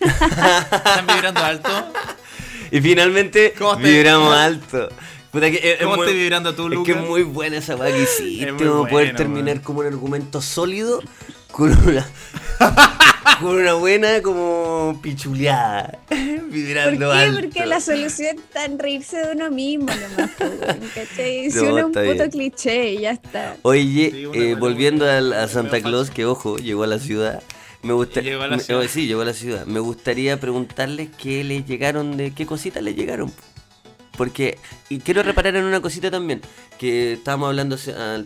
¿Están 0.00 1.06
vibrando 1.06 1.40
alto? 1.40 1.70
Y 2.70 2.82
finalmente 2.82 3.54
¿Cómo 3.58 3.78
te- 3.78 3.82
vibramos 3.90 4.34
alto. 4.34 4.90
Puta 5.32 5.50
que 5.50 5.56
es- 5.56 5.64
es 5.64 5.78
¿Cómo 5.82 5.96
muy- 5.96 6.04
estás 6.04 6.14
vibrando 6.18 6.54
tú, 6.54 6.64
Es 6.66 6.74
Lucas? 6.74 6.94
que 6.94 7.00
es 7.00 7.06
muy 7.08 7.22
buena 7.22 7.56
esa 7.56 7.76
weá 7.76 7.90
que 7.90 8.02
hiciste, 8.04 8.46
Es 8.48 8.52
poder 8.54 9.16
terminar 9.16 9.54
weón. 9.54 9.60
como 9.60 9.80
un 9.80 9.86
argumento 9.86 10.42
sólido 10.42 11.00
con 11.50 11.72
una 11.88 12.06
con 13.40 13.56
una 13.56 13.74
buena 13.74 14.22
como 14.22 14.98
pichuleada. 15.02 15.98
¿Por 16.08 16.50
Vibrando 16.50 17.10
qué? 17.12 17.18
alto. 17.18 17.40
Porque 17.40 17.66
la 17.66 17.80
solución 17.80 18.36
está 18.38 18.64
en 18.64 18.78
reírse 18.78 19.18
de 19.18 19.32
uno 19.32 19.50
mismo 19.50 19.86
nomás. 19.86 20.30
Si 21.16 21.48
No, 21.56 21.62
uno 21.64 21.78
es 21.78 21.84
un 21.84 21.92
puto 21.92 22.02
bien. 22.02 22.30
cliché 22.30 22.92
y 22.92 23.00
ya 23.00 23.10
está. 23.12 23.56
Oye, 23.62 24.10
Sí, 24.10 24.26
eh, 24.34 24.54
volviendo 24.58 25.04
a, 25.08 25.48
Santa 25.48 25.80
Claus, 25.80 26.10
que 26.10 26.24
ojo, 26.26 26.56
llegó 26.58 26.84
a 26.84 26.86
la 26.86 26.98
ciudad. 26.98 27.42
Me 27.82 27.92
gusta, 27.92 28.20
Llegó 28.20 28.42
a 28.42 28.48
la 28.48 28.56
me- 28.56 28.62
ciudad. 28.62 28.82
oh, 28.82 28.88
sí, 28.88 29.06
llegó 29.06 29.20
a 29.22 29.24
la 29.24 29.32
ciudad. 29.34 29.64
Me 29.66 29.80
gustaría 29.80 30.38
preguntarles 30.40 31.08
qué 31.16 31.44
les 31.44 31.64
llegaron 31.66 32.16
de 32.16 32.32
qué 32.32 32.44
cositas 32.46 32.82
les 32.82 32.96
llegaron. 32.96 33.32
Porque, 34.16 34.58
y 34.88 34.98
quiero 34.98 35.22
reparar 35.22 35.54
en 35.54 35.64
una 35.64 35.80
cosita 35.80 36.10
también, 36.10 36.40
que 36.76 37.12
estábamos 37.12 37.50
hablando 37.50 37.76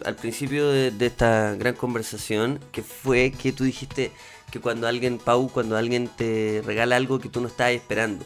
al 0.07 0.16
principio 0.16 0.70
de, 0.70 0.90
de 0.90 1.07
esta 1.07 1.55
gran 1.55 1.74
conversación, 1.74 2.61
que 2.72 2.82
fue 2.82 3.30
que 3.30 3.53
tú 3.53 3.64
dijiste 3.64 4.11
que 4.53 4.61
cuando 4.61 4.86
alguien, 4.86 5.18
Pau, 5.18 5.48
cuando 5.48 5.76
alguien 5.78 6.09
te 6.09 6.62
regala 6.64 6.96
algo 6.96 7.18
que 7.18 7.30
tú 7.30 7.40
no 7.40 7.48
estabas 7.48 7.72
esperando. 7.72 8.24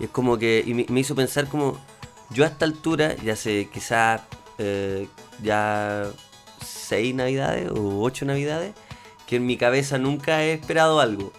Y 0.00 0.04
es 0.04 0.10
como 0.10 0.38
que, 0.38 0.64
y 0.66 0.72
me, 0.72 1.00
hizo 1.00 1.14
pensar 1.14 1.48
como, 1.48 1.78
yo 2.30 2.44
a 2.44 2.48
esta 2.48 2.64
altura, 2.64 3.14
ya 3.16 3.36
sé, 3.36 3.68
quizás 3.72 4.22
eh, 4.58 5.06
ya 5.42 6.06
seis 6.64 7.14
navidades 7.14 7.70
o 7.70 8.00
ocho 8.00 8.24
navidades, 8.24 8.74
que 9.26 9.36
en 9.36 9.44
mi 9.44 9.58
cabeza 9.58 9.98
nunca 9.98 10.42
he 10.42 10.54
esperado 10.54 10.98
algo. 10.98 11.30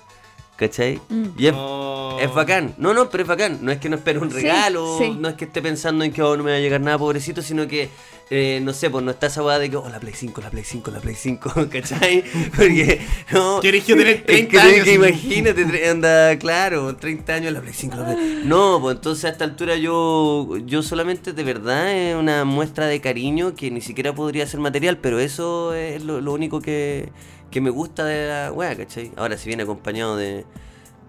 ¿Cachai? 0.57 0.99
Mm. 1.09 1.25
Y 1.37 1.47
es, 1.47 1.53
Oh. 1.55 2.17
es 2.19 2.33
bacán. 2.33 2.73
No, 2.77 2.93
no, 2.93 3.09
pero 3.09 3.23
es 3.23 3.29
bacán. 3.29 3.59
No 3.61 3.71
es 3.71 3.77
que 3.79 3.89
no 3.89 3.95
espere 3.95 4.17
un 4.17 4.31
regalo, 4.31 4.97
sí. 4.97 5.15
no 5.17 5.29
es 5.29 5.35
que 5.35 5.45
esté 5.45 5.61
pensando 5.61 6.03
en 6.03 6.11
que 6.11 6.21
oh, 6.23 6.35
no 6.35 6.43
me 6.43 6.51
va 6.51 6.57
a 6.57 6.59
llegar 6.59 6.81
nada, 6.81 6.97
pobrecito, 6.97 7.43
sino 7.43 7.67
que, 7.67 7.89
eh, 8.31 8.59
no 8.63 8.73
sé, 8.73 8.89
pues 8.89 9.05
no 9.05 9.11
está 9.11 9.27
esa 9.27 9.59
de 9.59 9.69
que, 9.69 9.77
oh, 9.77 9.87
la 9.87 9.99
Play 9.99 10.13
5, 10.15 10.41
la 10.41 10.49
Play 10.49 10.63
5, 10.63 10.89
la 10.91 10.99
Play 10.99 11.13
5, 11.15 11.53
¿cachai? 11.71 12.23
Porque, 12.55 13.01
no. 13.31 13.59
Querés 13.61 13.83
que 13.83 13.93
tener 13.93 14.07
es 14.07 14.25
30 14.25 14.51
que, 14.51 14.59
años. 14.59 14.83
que 14.83 14.93
imagínate, 14.93 15.89
anda, 15.89 16.39
claro, 16.39 16.95
30 16.95 17.33
años 17.33 17.53
la 17.53 17.61
Play 17.61 17.73
5, 17.75 17.95
la 17.95 18.05
Play. 18.05 18.41
No, 18.45 18.79
pues 18.81 18.95
entonces 18.95 19.25
a 19.25 19.29
esta 19.29 19.43
altura 19.43 19.75
yo, 19.75 20.57
yo 20.65 20.81
solamente 20.81 21.33
de 21.33 21.43
verdad 21.43 21.93
es 21.95 22.15
una 22.15 22.45
muestra 22.45 22.87
de 22.87 22.99
cariño 22.99 23.53
que 23.55 23.69
ni 23.69 23.81
siquiera 23.81 24.15
podría 24.15 24.47
ser 24.47 24.59
material, 24.59 24.97
pero 24.97 25.19
eso 25.19 25.75
es 25.75 26.03
lo, 26.03 26.19
lo 26.19 26.33
único 26.33 26.61
que, 26.61 27.09
que 27.51 27.61
me 27.61 27.69
gusta 27.69 28.05
de 28.05 28.27
la 28.27 28.51
weá, 28.51 28.75
¿cachai? 28.75 29.11
Ahora, 29.15 29.37
si 29.37 29.47
viene 29.47 29.63
acompañado 29.63 30.17
de, 30.17 30.45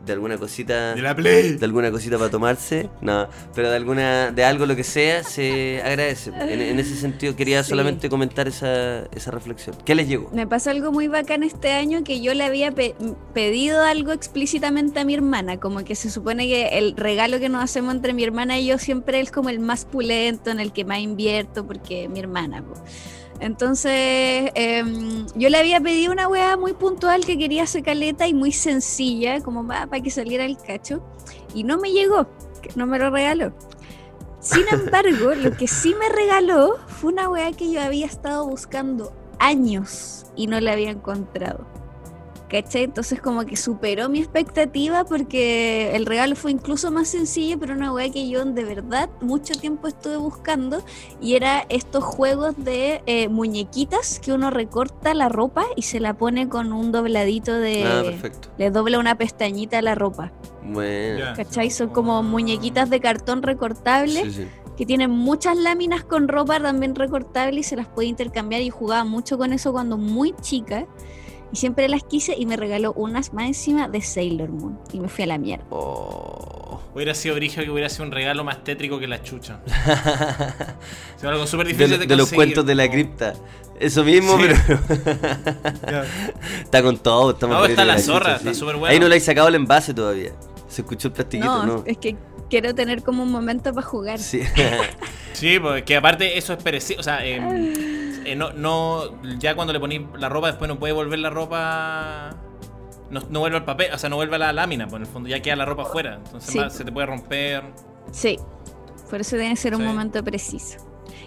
de 0.06 0.12
alguna 0.12 0.38
cosita 0.38 0.94
De 0.94 1.02
la 1.02 1.14
Play. 1.16 1.56
de 1.56 1.64
alguna 1.64 1.90
cosita 1.90 2.16
para 2.16 2.30
tomarse, 2.30 2.88
no, 3.00 3.26
pero 3.54 3.68
de 3.68 3.76
alguna, 3.76 4.30
de 4.30 4.44
algo 4.44 4.64
lo 4.64 4.76
que 4.76 4.84
sea, 4.84 5.24
se 5.24 5.82
agradece. 5.84 6.30
En, 6.30 6.60
en 6.60 6.78
ese 6.78 6.94
sentido 6.94 7.34
quería 7.34 7.64
Sí. 7.64 7.70
solamente 7.70 8.08
comentar 8.08 8.46
esa, 8.46 9.06
esa 9.06 9.32
reflexión. 9.32 9.76
¿Qué 9.84 9.96
les 9.96 10.06
llegó? 10.08 10.30
Me 10.32 10.46
pasó 10.46 10.70
algo 10.70 10.92
muy 10.92 11.08
bacán 11.08 11.42
este 11.42 11.72
año 11.72 12.04
que 12.04 12.20
yo 12.20 12.32
le 12.34 12.44
había 12.44 12.70
pe- 12.70 12.94
pedido 13.34 13.82
algo 13.82 14.12
explícitamente 14.12 15.00
a 15.00 15.04
mi 15.04 15.14
hermana, 15.14 15.58
como 15.58 15.82
que 15.84 15.96
se 15.96 16.08
supone 16.10 16.46
que 16.46 16.78
el 16.78 16.96
regalo 16.96 17.40
que 17.40 17.48
nos 17.48 17.64
hacemos 17.64 17.92
entre 17.94 18.12
mi 18.12 18.22
hermana 18.22 18.58
y 18.60 18.66
yo 18.66 18.78
siempre 18.78 19.18
es 19.20 19.32
como 19.32 19.48
el 19.48 19.58
más 19.58 19.84
pulento, 19.84 20.50
en 20.50 20.60
el 20.60 20.72
que 20.72 20.84
más 20.84 21.00
invierto, 21.00 21.66
porque 21.66 22.08
mi 22.08 22.20
hermana. 22.20 22.62
po. 22.62 22.74
Entonces, 23.40 24.50
em, 24.54 25.26
yo 25.36 25.48
le 25.48 25.58
había 25.58 25.80
pedido 25.80 26.12
una 26.12 26.28
weá 26.28 26.56
muy 26.56 26.72
puntual 26.72 27.24
que 27.24 27.38
quería 27.38 27.62
hacer 27.62 27.82
caleta 27.82 28.26
y 28.26 28.34
muy 28.34 28.52
sencilla, 28.52 29.40
como 29.40 29.66
para 29.66 30.00
que 30.00 30.10
saliera 30.10 30.44
el 30.44 30.56
cacho, 30.56 31.02
y 31.54 31.62
no 31.62 31.78
me 31.78 31.92
llegó, 31.92 32.26
no 32.74 32.86
me 32.86 32.98
lo 32.98 33.10
regaló. 33.10 33.52
Sin 34.40 34.64
embargo, 34.72 35.34
lo 35.34 35.52
que 35.56 35.68
sí 35.68 35.94
me 35.94 36.08
regaló 36.08 36.78
fue 36.86 37.12
una 37.12 37.28
weá 37.28 37.52
que 37.52 37.70
yo 37.70 37.80
había 37.80 38.06
estado 38.06 38.46
buscando 38.46 39.12
años 39.38 40.26
y 40.34 40.46
no 40.46 40.60
la 40.60 40.72
había 40.72 40.90
encontrado. 40.90 41.66
¿Cachai? 42.48 42.84
Entonces 42.84 43.20
como 43.20 43.44
que 43.44 43.56
superó 43.56 44.08
mi 44.08 44.20
expectativa 44.20 45.04
porque 45.04 45.94
el 45.94 46.06
regalo 46.06 46.34
fue 46.34 46.50
incluso 46.50 46.90
más 46.90 47.08
sencillo, 47.08 47.58
pero 47.58 47.74
una 47.74 47.92
weá 47.92 48.10
que 48.10 48.26
yo 48.28 48.42
de 48.44 48.64
verdad 48.64 49.10
mucho 49.20 49.52
tiempo 49.54 49.86
estuve 49.86 50.16
buscando 50.16 50.82
y 51.20 51.34
era 51.34 51.66
estos 51.68 52.02
juegos 52.04 52.54
de 52.56 53.02
eh, 53.04 53.28
muñequitas 53.28 54.18
que 54.18 54.32
uno 54.32 54.50
recorta 54.50 55.12
la 55.12 55.28
ropa 55.28 55.66
y 55.76 55.82
se 55.82 56.00
la 56.00 56.14
pone 56.14 56.48
con 56.48 56.72
un 56.72 56.90
dobladito 56.90 57.54
de... 57.54 57.84
Ah, 57.84 58.02
perfecto. 58.02 58.48
Le 58.56 58.70
dobla 58.70 58.98
una 58.98 59.16
pestañita 59.16 59.78
a 59.78 59.82
la 59.82 59.94
ropa. 59.94 60.32
Bueno. 60.64 61.26
¿Cachai? 61.36 61.70
Son 61.70 61.90
como 61.90 62.22
muñequitas 62.22 62.88
de 62.88 63.00
cartón 63.00 63.42
recortable 63.42 64.22
Sí, 64.24 64.32
sí. 64.32 64.46
que 64.76 64.86
tienen 64.86 65.10
muchas 65.10 65.56
láminas 65.58 66.02
con 66.04 66.28
ropa 66.28 66.58
también 66.60 66.94
recortable 66.94 67.60
y 67.60 67.62
se 67.62 67.76
las 67.76 67.88
puede 67.88 68.08
intercambiar 68.08 68.62
y 68.62 68.70
jugaba 68.70 69.04
mucho 69.04 69.36
con 69.36 69.52
eso 69.52 69.72
cuando 69.72 69.98
muy 69.98 70.34
chica 70.40 70.86
y 71.52 71.56
siempre 71.56 71.88
las 71.88 72.02
quise 72.04 72.34
y 72.36 72.46
me 72.46 72.56
regaló 72.56 72.92
unas 72.94 73.32
más 73.32 73.46
encima 73.46 73.88
de 73.88 74.00
Sailor 74.02 74.50
Moon 74.50 74.78
y 74.92 75.00
me 75.00 75.08
fui 75.08 75.24
a 75.24 75.26
la 75.28 75.38
mierda. 75.38 75.64
Oh. 75.70 76.80
Hubiera 76.94 77.14
sido 77.14 77.34
brígido 77.36 77.64
que 77.64 77.70
hubiera 77.70 77.88
sido 77.88 78.04
un 78.06 78.12
regalo 78.12 78.42
más 78.44 78.64
tétrico 78.64 78.98
que 78.98 79.06
la 79.06 79.22
chucha. 79.22 79.60
Es 81.16 81.24
algo 81.24 81.46
súper 81.46 81.66
De, 81.66 81.72
difícil 81.72 81.98
de, 82.00 82.06
de 82.06 82.16
los 82.16 82.26
conseguir, 82.26 82.36
cuentos 82.36 82.66
de 82.66 82.74
la 82.74 82.90
cripta. 82.90 83.34
Eso 83.78 84.02
mismo, 84.04 84.36
Sí. 84.38 84.44
pero 84.46 84.80
está 86.62 86.82
con 86.82 86.98
todo. 86.98 87.30
Está 87.32 87.46
más 87.46 87.58
No, 87.60 87.64
está 87.66 87.84
la 87.84 87.98
zorra, 87.98 88.18
chucha, 88.18 88.36
está 88.36 88.54
sí. 88.54 88.60
súper 88.60 88.76
bueno. 88.76 88.92
Ahí 88.92 89.00
no 89.00 89.08
le 89.08 89.14
hay 89.14 89.20
sacado 89.20 89.48
el 89.48 89.54
envase 89.54 89.94
todavía. 89.94 90.32
Se 90.68 90.82
escuchó 90.82 91.08
el 91.08 91.14
plastiquito, 91.14 91.66
No, 91.66 91.66
¿no? 91.78 91.82
es 91.86 91.96
que 91.98 92.16
quiero 92.50 92.74
tener 92.74 93.02
como 93.02 93.22
un 93.22 93.30
momento 93.30 93.72
para 93.72 93.86
jugar. 93.86 94.18
Sí. 94.18 94.40
Sí, 95.34 95.60
porque 95.60 95.94
aparte 95.96 96.36
eso 96.36 96.52
es 96.54 96.60
perecido. 96.62 96.98
O 96.98 97.02
sea, 97.04 97.24
eh, 97.24 97.36
eh, 98.24 98.34
no, 98.34 98.52
no, 98.52 99.22
ya 99.38 99.54
cuando 99.54 99.72
le 99.72 99.78
ponís 99.78 100.00
la 100.18 100.28
ropa, 100.28 100.48
después 100.48 100.68
no 100.68 100.80
puede 100.80 100.92
volver 100.92 101.20
la 101.20 101.30
ropa. 101.30 102.30
No, 103.10 103.20
no 103.30 103.38
vuelve 103.38 103.56
al 103.58 103.64
papel, 103.64 103.92
o 103.94 103.98
sea, 103.98 104.10
no 104.10 104.16
vuelve 104.16 104.34
a 104.34 104.38
la 104.38 104.52
lámina, 104.52 104.86
pues 104.88 104.96
en 104.96 105.02
el 105.02 105.12
fondo 105.12 105.28
ya 105.28 105.40
queda 105.40 105.54
la 105.54 105.64
ropa 105.64 105.82
afuera. 105.84 106.16
Entonces 106.24 106.50
Sí. 106.52 106.58
más 106.58 106.72
se 106.72 106.84
te 106.84 106.90
puede 106.90 107.06
romper. 107.06 107.62
Sí, 108.10 108.36
por 109.08 109.20
eso 109.20 109.36
tiene 109.36 109.50
que 109.50 109.60
ser 109.60 109.76
un 109.76 109.82
Sí. 109.82 109.86
momento 109.86 110.24
preciso. 110.24 110.78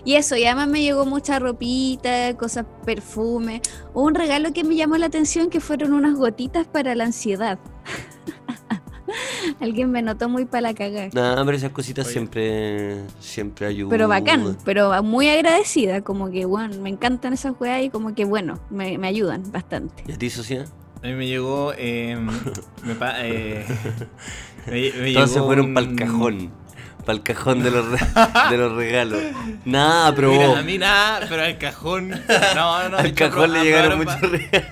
Y 0.03 0.15
eso, 0.15 0.35
y 0.35 0.43
además 0.45 0.67
me 0.67 0.81
llegó 0.81 1.05
mucha 1.05 1.39
ropita, 1.39 2.35
cosas, 2.35 2.65
perfume. 2.85 3.61
Hubo 3.93 4.03
un 4.07 4.15
regalo 4.15 4.51
que 4.51 4.65
me 4.65 4.75
llamó 4.75 4.97
la 4.97 5.05
atención 5.05 5.49
que 5.49 5.61
fueron 5.61 5.93
unas 5.93 6.15
gotitas 6.15 6.67
para 6.67 6.95
la 6.95 7.05
ansiedad. 7.05 7.59
Alguien 9.59 9.91
me 9.91 10.01
notó 10.01 10.29
muy 10.29 10.45
para 10.45 10.61
la 10.61 10.73
cagada. 10.73 11.09
No, 11.13 11.45
pero 11.45 11.57
esas 11.57 11.71
cositas 11.71 12.05
Oye. 12.05 12.13
siempre, 12.13 13.01
siempre 13.19 13.67
ayudan. 13.67 13.89
Pero 13.89 14.07
bacán, 14.07 14.57
pero 14.65 15.01
muy 15.03 15.27
agradecida, 15.29 16.01
como 16.01 16.29
que 16.31 16.45
bueno, 16.45 16.75
me 16.81 16.89
encantan 16.89 17.33
esas 17.33 17.53
weas 17.59 17.83
y 17.83 17.89
como 17.89 18.13
que 18.15 18.25
bueno, 18.25 18.59
me, 18.69 18.97
me 18.97 19.07
ayudan 19.07 19.51
bastante. 19.51 20.03
¿Y 20.07 20.11
a 20.11 20.17
ti, 20.17 20.29
Socia? 20.29 20.65
A 21.03 21.07
mí 21.07 21.13
me 21.13 21.25
llegó. 21.27 21.73
eh, 21.77 22.15
me 22.85 22.95
pa- 22.95 23.15
eh, 23.25 23.65
me, 24.67 25.11
llegó 25.11 25.45
fueron 25.45 25.67
un- 25.67 25.73
para 25.73 25.87
el 25.87 25.95
cajón. 25.95 26.51
Para 27.05 27.17
el 27.17 27.23
cajón 27.23 27.63
de 27.63 27.71
los, 27.71 27.85
de 28.49 28.57
los 28.57 28.73
regalos. 28.73 29.21
Nada, 29.65 30.13
pero 30.15 30.31
Mira, 30.31 30.59
a 30.59 30.61
mí 30.61 30.77
nada, 30.77 31.25
pero 31.27 31.43
al 31.43 31.57
cajón. 31.57 32.09
No, 32.55 32.89
no, 32.89 32.97
al 32.97 33.05
el 33.05 33.13
cajón 33.13 33.53
le 33.53 33.63
llegaron 33.63 33.97
muchos 33.97 34.21
regalos. 34.21 34.69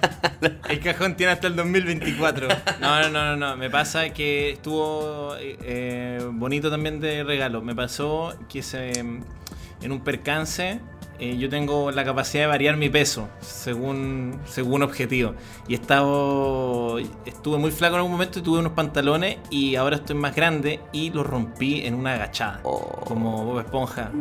El 0.69 0.79
cajón 0.79 1.15
tiene 1.15 1.33
hasta 1.33 1.47
el 1.47 1.55
2024. 1.55 2.47
No, 2.79 3.01
no, 3.01 3.09
no, 3.09 3.25
no, 3.25 3.35
no. 3.35 3.57
Me 3.57 3.69
pasa 3.69 4.09
que 4.09 4.51
estuvo 4.51 5.35
eh, 5.37 5.57
eh, 5.63 6.27
bonito 6.31 6.69
también 6.69 6.99
de 6.99 7.23
regalo. 7.23 7.61
Me 7.61 7.75
pasó 7.75 8.35
que 8.47 8.61
se, 8.61 8.91
en 8.99 9.91
un 9.91 10.03
percance 10.03 10.79
eh, 11.19 11.37
yo 11.37 11.49
tengo 11.49 11.91
la 11.91 12.03
capacidad 12.03 12.43
de 12.43 12.47
variar 12.47 12.77
mi 12.77 12.89
peso 12.89 13.29
según, 13.41 14.39
según 14.45 14.83
objetivo. 14.83 15.35
Y 15.67 15.73
he 15.73 15.75
estado, 15.75 16.97
estuve 17.25 17.57
muy 17.57 17.71
flaco 17.71 17.95
en 17.95 17.99
algún 17.99 18.11
momento 18.13 18.39
y 18.39 18.41
tuve 18.41 18.59
unos 18.59 18.73
pantalones 18.73 19.37
y 19.49 19.75
ahora 19.75 19.97
estoy 19.97 20.15
más 20.15 20.35
grande 20.35 20.79
y 20.91 21.11
los 21.11 21.25
rompí 21.27 21.81
en 21.85 21.93
una 21.95 22.13
agachada. 22.15 22.59
Oh. 22.63 23.01
Como 23.05 23.45
Bob 23.45 23.59
Esponja. 23.59 24.11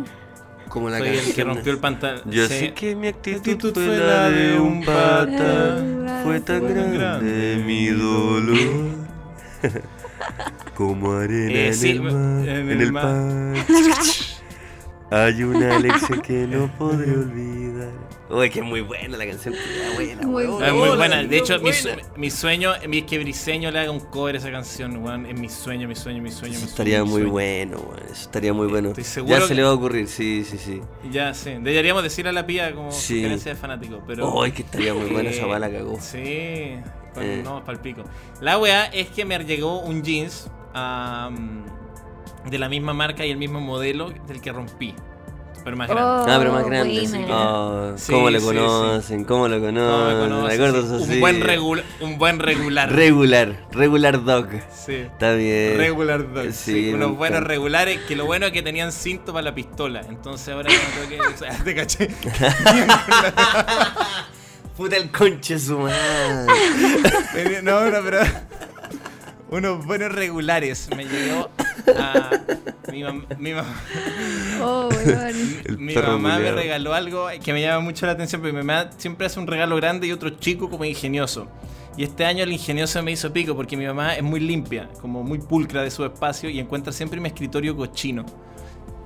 Como 0.69 0.91
la 0.91 0.99
Soy 0.99 1.09
el 1.09 1.35
que 1.35 1.45
rompió 1.45 1.73
el 1.73 1.79
pantalón. 1.79 2.23
Yo 2.31 2.47
Sí. 2.47 2.55
sé 2.59 2.75
que 2.75 2.95
mi 2.95 3.09
actitud, 3.09 3.73
fue 3.73 3.97
la 3.99 4.29
de 4.29 4.59
un 4.61 4.85
pata. 4.85 5.83
Fue 6.25 6.41
tan 6.41 6.61
Fue 6.61 6.73
grande 6.75 6.99
grande 6.99 7.63
mi 7.65 7.87
dolor. 7.87 8.59
Como 10.75 11.13
arena 11.13 11.53
Eh, 11.53 11.67
en, 11.69 11.75
sí, 11.75 11.91
el 11.91 12.03
mar, 12.03 12.13
en 12.13 12.49
en 12.49 12.71
el 12.71 12.81
el 12.83 12.93
mar. 12.93 13.55
Hay 15.11 15.43
una 15.43 15.79
lección 15.79 16.21
que 16.21 16.47
no 16.47 16.71
podré 16.79 17.13
olvidar. 17.13 17.89
Uy, 18.31 18.51
que 18.51 18.59
es 18.59 18.65
muy 18.65 18.83
buena 18.83 19.17
la 19.17 19.27
canción. 19.27 19.55
buena, 19.95 20.27
Muy 20.27 20.45
weón. 20.45 20.63
Es 20.63 20.73
muy 20.75 20.83
Hola, 20.91 20.97
buena. 20.97 21.23
De 21.25 21.39
hecho, 21.39 21.55
mi, 21.61 21.71
buena. 21.71 22.03
mi 22.17 22.31
sueño 22.31 22.75
es 22.75 23.05
que 23.05 23.19
Briseño 23.19 23.71
le 23.71 23.79
haga 23.79 23.91
un 23.91 24.01
cover 24.01 24.35
a 24.35 24.39
esa 24.39 24.51
canción, 24.51 25.03
weón. 25.03 25.25
Es 25.25 25.41
mi 25.41 25.49
sueño, 25.49 25.89
mi 25.89 25.95
sueño, 25.97 26.23
mi 26.23 26.31
sueño. 26.31 26.55
Eso 26.57 26.65
mi 26.67 26.71
estaría 26.71 26.99
sueño, 26.99 27.11
muy 27.11 27.21
sueño. 27.23 27.33
bueno, 27.33 27.79
weón. 27.89 28.03
Eso 28.05 28.23
estaría 28.23 28.53
muy 28.53 28.67
bueno. 28.67 28.89
Estoy 28.91 29.05
seguro 29.05 29.39
Ya 29.39 29.47
se 29.47 29.55
le 29.55 29.63
va 29.63 29.71
a 29.71 29.73
ocurrir, 29.73 30.09
sí, 30.09 30.45
sí, 30.45 30.59
sí. 30.59 30.83
Ya, 31.11 31.33
sí. 31.33 31.53
Deberíamos 31.59 32.03
decirle 32.03 32.29
a 32.29 32.33
la 32.35 32.45
pía 32.45 32.75
como 32.75 32.93
Sí. 32.93 33.23
de 33.23 33.39
fanático. 33.57 34.03
Pero, 34.07 34.29
Oh, 34.29 34.43
que 34.43 34.61
estaría 34.63 34.93
muy 34.93 35.09
buena 35.09 35.31
esa 35.31 35.43
eh, 35.47 35.47
bala 35.49 35.71
cagó. 35.71 35.99
Sí. 35.99 36.75
Con- 37.15 37.23
Eh. 37.23 37.41
No, 37.43 37.65
pa'l 37.65 37.81
pico. 37.81 38.03
La 38.43 38.59
weá 38.59 38.85
es 38.87 39.09
que 39.09 39.25
me 39.25 39.39
llegó 39.39 39.81
un 39.81 40.03
jeans 40.03 40.51
am, 40.75 41.65
de 42.51 42.59
la 42.59 42.69
misma 42.69 42.93
marca 42.95 43.25
y 43.27 43.31
el 43.31 43.37
mismo 43.39 43.61
modelo 43.61 44.11
del 44.27 44.41
que 44.41 44.53
rompí. 44.53 44.95
Pero 45.65 45.77
más 45.77 45.89
grande. 45.89 46.09
Oh, 46.09 46.25
Ah, 46.33 46.37
pero 46.39 46.53
más 46.53 46.65
grande, 46.65 47.07
sí. 47.07 47.25
Oh, 47.29 47.93
Sí, 47.97 48.13
¿Cómo 48.13 48.31
sí, 48.31 48.39
conocen? 48.41 49.25
¿Cómo 49.25 49.49
lo 49.49 49.59
No, 49.59 49.67
me 49.67 49.73
conocen? 50.15 50.19
conoces, 50.21 50.59
¿De 50.59 50.67
acuerdo, 50.67 50.81
sí. 50.81 50.87
eso 50.87 50.97
un, 51.05 51.09
sí? 51.11 51.21
buen 51.21 51.41
regula- 51.43 51.83
un 52.01 52.17
buen 52.17 52.39
regular. 52.39 52.93
Regular, 52.93 53.67
regular 53.73 54.25
dog. 54.25 54.47
sí. 54.73 54.95
Está 54.95 55.35
bien. 55.35 55.77
Regular 55.77 56.33
Dog. 56.33 56.53
Sí, 56.53 56.93
unos 56.95 57.17
buenos 57.17 57.39
encanta. 57.39 57.49
regulares 57.49 57.99
que 58.07 58.15
lo 58.17 58.25
bueno 58.25 58.47
es 58.47 58.53
que 58.53 58.63
tenían 58.63 58.93
cinto 58.93 59.33
para 59.33 59.43
la 59.47 59.55
pistola. 59.55 60.01
Entonces 60.09 60.49
ahora 60.55 60.71
no 60.71 61.09
tengo 61.09 61.25
que. 61.27 61.35
o 61.35 61.37
sea, 61.37 61.51
te 61.65 61.75
caché. 61.75 62.09
Puta 64.77 64.97
el 64.97 65.11
conche 65.11 65.59
su 65.59 65.79
madre. 65.79 67.63
No, 67.63 67.91
no, 67.91 67.99
pero. 68.05 68.21
Unos 69.51 69.85
buenos 69.87 70.13
regulares. 70.13 70.89
Me 70.97 71.05
llegó 71.07 71.49
a. 71.99 72.31
Mi, 72.93 73.01
mam- 73.03 73.27
mi 73.39 73.51
mam- 73.51 73.65
Oh, 74.61 74.89
mi 75.79 75.95
mamá 75.95 76.39
me 76.39 76.53
regaló 76.53 76.95
algo 76.95 77.29
que 77.43 77.53
me 77.53 77.61
llama 77.63 77.81
mucho 77.81 78.07
la 78.07 78.13
atención, 78.13 78.41
porque 78.41 78.53
mi 78.53 78.63
mamá 78.65 78.91
siempre 78.97 79.27
hace 79.27 79.39
un 79.41 79.47
regalo 79.47 79.77
grande 79.77 80.07
y 80.07 80.13
otro 80.13 80.31
chico 80.31 80.69
como 80.69 80.85
ingenioso. 80.85 81.47
Y 81.97 82.05
este 82.05 82.25
año 82.25 82.45
el 82.45 82.53
ingenioso 82.53 83.03
me 83.03 83.11
hizo 83.13 83.33
pico 83.33 83.57
porque 83.57 83.77
mi 83.77 83.85
mamá 83.87 84.15
es 84.17 84.23
muy 84.23 84.41
limpia, 84.41 84.89
como 85.01 85.23
muy 85.25 85.39
pulcra 85.39 85.83
de 85.83 85.91
su 85.91 86.05
espacio 86.05 86.49
y 86.51 86.61
encuentra 86.61 86.93
siempre 86.93 87.21
mi 87.21 87.29
escritorio 87.29 87.77
cochino. 87.77 88.25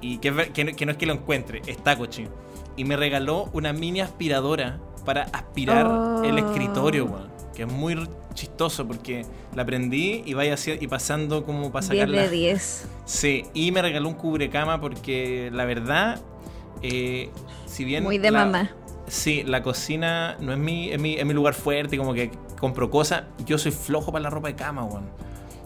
Y 0.01 0.18
que, 0.18 0.30
no, 0.30 0.43
que 0.53 0.84
no 0.84 0.90
es 0.93 0.97
que 0.99 1.07
lo 1.07 1.12
encuentre, 1.14 1.62
está 1.66 1.97
cochino. 1.97 2.30
Y 2.76 2.84
me 2.84 2.97
regaló 2.97 3.49
una 3.53 3.72
mini 3.72 4.01
aspiradora 4.01 4.78
para 5.05 5.22
aspirar 5.24 5.86
Oh. 5.86 6.22
el 6.24 6.38
escritorio, 6.38 7.07
weón. 7.07 7.31
Que 7.55 7.62
es 7.64 7.68
muy 7.72 7.96
chistoso 8.34 8.86
porque 8.86 9.24
la 9.55 9.64
prendí 9.64 10.22
y 10.24 10.34
vaya 10.34 10.55
hacia- 10.55 10.74
y 10.82 10.86
pasando 10.86 11.44
como 11.44 11.70
para 11.70 11.86
10 11.86 12.00
sacarla. 12.00 12.22
de 12.22 12.30
10. 12.30 12.88
Sí, 13.05 13.44
y 13.55 13.72
me 13.72 13.82
regaló 13.82 14.09
un 14.09 14.14
cubrecama 14.14 14.80
porque 14.80 15.50
la 15.53 15.64
verdad, 15.64 16.20
eh, 16.82 17.30
si 17.66 17.84
bien... 17.84 18.05
Muy 18.05 18.18
de 18.18 18.30
la- 18.30 18.44
mamá. 18.46 18.70
Sí, 19.09 19.42
la 19.44 19.62
cocina 19.62 20.36
no 20.40 20.53
es 20.53 20.59
mi, 20.59 20.90
es 20.90 20.98
mi, 21.00 21.16
es 21.16 21.26
mi 21.26 21.34
lugar 21.34 21.53
fuerte, 21.55 21.98
como 21.98 22.14
que 22.14 22.30
compro 22.59 22.88
cosas. 22.90 23.24
Yo 23.44 23.59
soy 23.59 23.72
flojo 23.72 24.12
para 24.12 24.22
la 24.22 24.30
ropa 24.30 24.48
de 24.48 24.55
cama, 24.55 24.84
weón. 24.84 25.05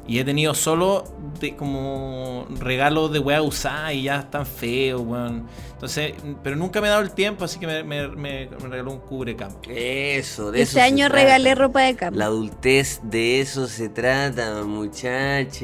Y 0.09 0.19
he 0.21 0.25
tenido 0.25 0.55
solo 0.55 1.05
de, 1.41 1.57
como 1.57 2.47
regalos 2.61 3.13
de 3.13 3.19
weá 3.19 3.43
usada 3.43 3.93
y 3.93 4.05
ya 4.05 4.21
están 4.21 4.47
feos, 4.47 5.01
weón. 5.05 5.47
Entonces, 5.73 6.15
pero 6.43 6.57
nunca 6.57 6.81
me 6.81 6.87
he 6.87 6.91
dado 6.91 7.03
el 7.03 7.11
tiempo, 7.11 7.45
así 7.45 7.59
que 7.59 7.67
me, 7.67 7.83
me- 7.83 8.09
me- 8.09 8.49
me 8.49 8.69
regaló 8.69 8.93
un 8.93 9.01
cubrecama. 9.01 9.55
Eso, 9.69 10.51
de 10.53 10.63
eso 10.63 10.71
Este 10.71 10.75
se 10.75 10.81
año 10.81 11.07
trata. 11.09 11.23
regalé 11.23 11.55
ropa 11.55 11.83
de 11.83 11.97
cama. 11.97 12.17
La 12.17 12.27
adultez 12.27 13.01
de 13.03 13.41
eso 13.41 13.67
se 13.67 13.89
trata, 13.89 14.63
muchachos. 14.65 15.61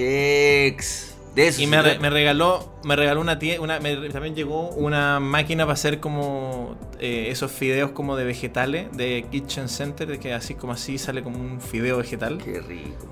De 1.34 1.46
eso 1.48 1.62
Y 1.62 1.64
se 1.64 1.70
me, 1.70 1.78
re- 1.78 1.82
trata. 1.90 2.00
me 2.00 2.10
regaló, 2.10 2.72
me 2.84 2.94
regaló 2.94 3.20
una 3.22 3.38
una 3.60 3.80
me- 3.80 3.96
también 4.10 4.34
llegó 4.34 4.68
una 4.70 5.18
máquina 5.18 5.64
para 5.64 5.74
hacer 5.74 5.98
como 5.98 6.76
eh, 7.00 7.28
esos 7.30 7.50
fideos 7.50 7.92
como 7.92 8.16
de 8.16 8.24
vegetales 8.24 8.88
de 8.92 9.24
Kitchen 9.30 9.68
Center, 9.70 10.06
de 10.08 10.18
que 10.18 10.34
así 10.34 10.54
como 10.54 10.74
así 10.74 10.98
sale 10.98 11.22
como 11.22 11.38
un 11.38 11.60
fideo 11.60 11.96
vegetal. 11.98 12.36
Qué 12.38 12.60
rico. 12.60 13.08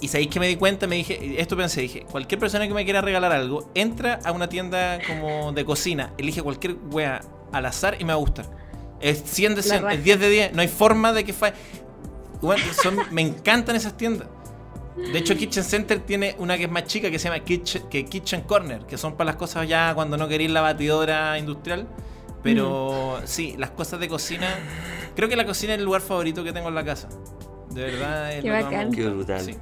Y 0.00 0.08
sabéis 0.08 0.28
que 0.28 0.38
me 0.40 0.46
di 0.48 0.56
cuenta, 0.56 0.86
me 0.86 0.96
dije, 0.96 1.40
esto 1.40 1.56
pensé, 1.56 1.80
dije, 1.80 2.04
cualquier 2.10 2.38
persona 2.38 2.68
que 2.68 2.74
me 2.74 2.84
quiera 2.84 3.00
regalar 3.00 3.32
algo, 3.32 3.70
entra 3.74 4.20
a 4.24 4.32
una 4.32 4.48
tienda 4.48 4.98
como 5.06 5.52
de 5.52 5.64
cocina, 5.64 6.12
elige 6.18 6.42
cualquier 6.42 6.76
wea 6.90 7.22
al 7.52 7.64
azar 7.66 7.96
y 7.98 8.04
me 8.04 8.08
va 8.08 8.14
a 8.14 8.16
gustar. 8.20 8.46
Es 9.00 9.22
100 9.24 9.54
de 9.54 9.62
100, 9.62 9.82
raja. 9.82 9.94
es 9.94 10.04
10 10.04 10.20
de 10.20 10.28
10, 10.28 10.52
no 10.52 10.60
hay 10.62 10.68
forma 10.68 11.12
de 11.12 11.24
que 11.24 11.32
fa... 11.32 11.52
Bueno, 12.42 12.62
son- 12.82 12.98
me 13.10 13.22
encantan 13.22 13.74
esas 13.76 13.96
tiendas. 13.96 14.28
De 14.96 15.18
hecho, 15.18 15.36
Kitchen 15.36 15.62
Center 15.64 16.00
tiene 16.00 16.34
una 16.38 16.56
que 16.56 16.64
es 16.64 16.70
más 16.70 16.84
chica 16.84 17.10
que 17.10 17.18
se 17.18 17.28
llama 17.28 17.40
Kitchen, 17.44 17.82
que 17.88 18.04
Kitchen 18.06 18.42
Corner, 18.42 18.80
que 18.86 18.96
son 18.96 19.14
para 19.14 19.26
las 19.26 19.36
cosas 19.36 19.68
ya 19.68 19.94
cuando 19.94 20.16
no 20.16 20.26
queréis 20.28 20.50
la 20.50 20.62
batidora 20.62 21.38
industrial. 21.38 21.86
Pero 22.42 23.20
sí, 23.24 23.54
las 23.58 23.70
cosas 23.70 23.98
de 24.00 24.08
cocina. 24.08 24.46
Creo 25.14 25.28
que 25.28 25.36
la 25.36 25.44
cocina 25.44 25.72
es 25.74 25.80
el 25.80 25.84
lugar 25.84 26.00
favorito 26.00 26.44
que 26.44 26.52
tengo 26.52 26.68
en 26.68 26.74
la 26.74 26.84
casa. 26.84 27.08
De 27.70 27.82
verdad. 27.82 28.32
es 28.32 28.42
Qué 28.42 28.48
lo 28.48 28.54
bacán. 28.54 28.92
Qué 28.92 29.06
brutal. 29.08 29.40
Sí. 29.44 29.56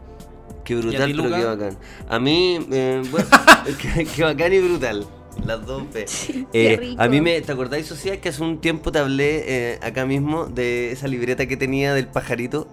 Qué 0.64 0.74
¿Y 0.74 0.76
a 0.76 0.80
brutal, 0.80 1.06
ti, 1.06 1.12
pero 1.12 1.24
Luca? 1.28 1.38
qué 1.38 1.44
bacán. 1.44 1.78
A 2.08 2.18
mí, 2.18 2.58
eh, 2.72 3.02
bueno, 3.10 3.26
qué, 3.82 4.04
qué 4.06 4.22
bacán 4.22 4.52
y 4.52 4.58
brutal. 4.60 5.06
Las 5.44 5.66
dos 5.66 5.82
P. 5.92 6.06
qué 6.52 6.72
Eh, 6.72 6.76
rico. 6.76 7.02
a 7.02 7.08
mí 7.08 7.20
me, 7.20 7.40
¿te 7.40 7.52
acordáis, 7.52 7.86
Sociedad, 7.86 8.18
que 8.18 8.28
hace 8.30 8.42
un 8.42 8.60
tiempo 8.60 8.92
te 8.92 8.98
hablé 9.00 9.44
eh, 9.46 9.78
acá 9.82 10.06
mismo 10.06 10.46
de 10.46 10.92
esa 10.92 11.08
libreta 11.08 11.46
que 11.46 11.56
tenía 11.56 11.92
del 11.94 12.06
pajarito? 12.08 12.68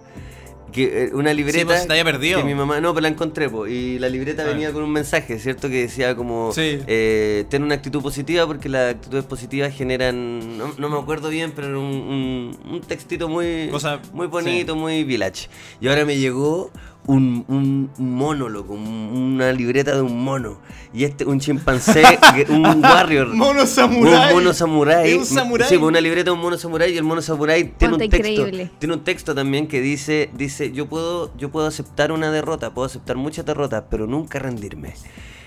Que, 0.72 1.04
eh, 1.04 1.10
una 1.12 1.34
libreta 1.34 1.66
pues, 1.66 1.82
se 1.82 1.86
te 1.86 2.02
perdido. 2.02 2.38
que 2.38 2.44
mi 2.46 2.54
mamá, 2.54 2.80
no, 2.80 2.94
pero 2.94 3.02
la 3.02 3.08
encontré, 3.08 3.46
po, 3.50 3.66
y 3.66 3.98
la 3.98 4.08
libreta 4.08 4.44
Ah. 4.44 4.46
venía 4.46 4.72
con 4.72 4.82
un 4.82 4.90
mensaje, 4.90 5.38
¿cierto? 5.38 5.68
Que 5.68 5.82
decía 5.82 6.16
como, 6.16 6.50
Sí. 6.54 6.78
eh, 6.86 7.44
ten 7.50 7.62
una 7.62 7.74
actitud 7.74 8.00
positiva 8.00 8.46
porque 8.46 8.70
las 8.70 8.94
actitudes 8.94 9.24
positivas 9.26 9.74
generan, 9.74 10.56
no, 10.56 10.72
no 10.78 10.88
me 10.88 10.96
acuerdo 10.98 11.28
bien, 11.28 11.52
pero 11.54 11.68
era 11.68 11.78
un, 11.78 11.84
un, 11.84 12.58
un 12.72 12.80
textito 12.80 13.28
muy, 13.28 13.68
Cosa- 13.70 14.00
muy 14.14 14.28
bonito, 14.28 14.74
muy 14.74 15.04
village. 15.04 15.48
Y 15.78 15.88
ahora 15.88 16.06
me 16.06 16.16
llegó 16.16 16.70
un, 17.06 17.44
un, 17.48 17.90
un 17.98 18.14
mono, 18.14 18.48
loco, 18.48 18.74
un- 18.74 19.32
una 19.34 19.52
libreta 19.52 19.94
de 19.94 20.02
un 20.02 20.22
mono. 20.22 20.58
Y 20.94 21.04
este, 21.04 21.24
un 21.24 21.40
chimpancé, 21.40 22.02
un 22.48 22.64
warrior. 22.84 23.28
Mono 23.28 23.62
Un 23.62 23.66
samurái. 23.66 24.34
mono 24.34 24.52
samurái. 24.52 25.10
Es 25.12 25.18
un 25.18 25.24
samurái. 25.26 25.68
Sí, 25.68 25.78
pues 25.78 25.88
una 25.88 26.00
libreta 26.00 26.30
de 26.30 26.36
un 26.36 26.40
mono 26.40 26.56
samurái 26.58 26.92
y 26.92 26.96
el 26.98 27.02
mono 27.04 27.22
samurái 27.22 27.72
tiene 27.76 27.94
un 27.94 28.00
texto. 28.00 28.16
increíble. 28.18 28.70
Tiene 28.78 28.94
un 28.94 29.04
texto 29.04 29.34
también 29.34 29.66
que 29.68 29.80
dice, 29.80 30.30
dice, 30.34 30.70
yo 30.72 30.88
puedo, 30.88 31.36
yo 31.36 31.50
puedo 31.50 31.66
aceptar 31.66 32.12
una 32.12 32.30
derrota, 32.30 32.72
puedo 32.74 32.86
aceptar 32.86 33.16
muchas 33.16 33.46
derrotas, 33.46 33.84
pero 33.90 34.06
nunca 34.06 34.38
rendirme. 34.38 34.94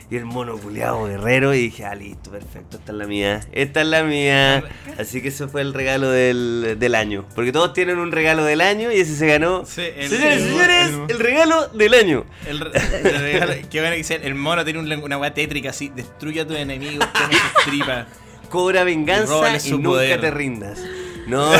Y 0.07 0.17
el 0.17 0.25
mono 0.25 0.55
culiado 0.57 1.05
guerrero 1.05 1.55
y 1.55 1.61
dije, 1.61 1.83
ah, 1.83 1.95
listo, 1.95 2.29
perfecto, 2.29 2.77
esta 2.77 2.91
es 2.91 2.97
la 2.99 3.07
mía, 3.07 3.41
esta 3.51 3.81
es 3.81 3.87
la 3.87 4.03
mía. 4.03 4.63
Así 4.99 5.19
que 5.19 5.29
ese 5.29 5.47
fue 5.47 5.61
el 5.61 5.73
regalo 5.73 6.11
del, 6.11 6.75
del 6.77 6.93
año. 6.93 7.25
Porque 7.33 7.51
todos 7.51 7.73
tienen 7.73 7.97
un 7.97 8.11
regalo 8.11 8.43
del 8.45 8.61
año 8.61 8.91
y 8.91 8.97
ese 8.99 9.15
se 9.15 9.25
ganó. 9.25 9.65
Sí, 9.65 9.81
el- 9.95 10.07
Señores, 10.09 10.37
el- 10.41 10.47
señores, 10.49 10.87
el- 10.89 11.05
el 11.09 11.19
regalo 11.19 11.67
del 11.69 11.93
año. 11.95 12.23
El, 12.47 12.59
re- 12.59 12.71
el 13.03 13.19
regalo, 13.19 13.53
qué 13.71 13.79
bueno 13.81 13.95
que 13.95 14.03
sea. 14.03 14.17
El 14.17 14.35
mono 14.35 14.63
tiene 14.63 14.77
un- 14.79 14.91
una 15.03 15.17
weá 15.17 15.33
tétrica 15.33 15.71
así. 15.71 15.89
Destruye 15.95 16.41
a 16.41 16.45
tus 16.47 16.57
enemigos, 16.57 17.07
toma 17.11 17.29
sus 17.31 17.63
tripas. 17.65 18.05
Cobra 18.49 18.83
venganza 18.83 19.57
y 19.65 19.71
nunca 19.71 19.87
poder. 19.89 20.21
te 20.21 20.29
rindas. 20.29 20.79
No, 21.25 21.51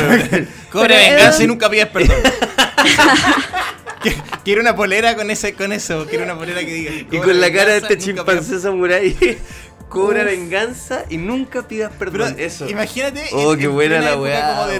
Pero, 0.72 0.94
venganza 0.94 1.42
y 1.42 1.46
nunca 1.48 1.68
pidas 1.68 1.88
perdón. 1.88 2.16
Qu- 4.10 4.40
Quiero 4.44 4.60
una 4.60 4.74
polera 4.76 5.14
con 5.16 5.30
ese, 5.30 5.54
con 5.54 5.72
eso. 5.72 6.06
Quiero 6.08 6.24
una 6.24 6.36
polera 6.36 6.60
que 6.60 6.72
diga. 6.72 6.92
Y 6.92 7.04
"Cobre 7.04 7.20
con 7.20 7.40
la 7.40 7.52
cara 7.52 7.72
de 7.72 7.78
este 7.78 7.98
chimpancé 7.98 8.60
samurái, 8.60 9.16
cobra 9.88 10.20
Uf. 10.22 10.26
venganza 10.26 11.04
y 11.08 11.16
nunca 11.18 11.66
pidas 11.68 11.92
Pero 11.98 12.12
perdón. 12.12 12.36
Eso. 12.38 12.68
imagínate. 12.68 13.24
Oh, 13.32 13.52
en- 13.54 13.58
qué 13.58 13.64
en 13.66 13.72
buena 13.72 13.96
plena 13.98 14.04
la 14.04 14.12
época 14.12 14.22
weá, 14.22 14.48
como 14.56 14.66
de 14.68 14.78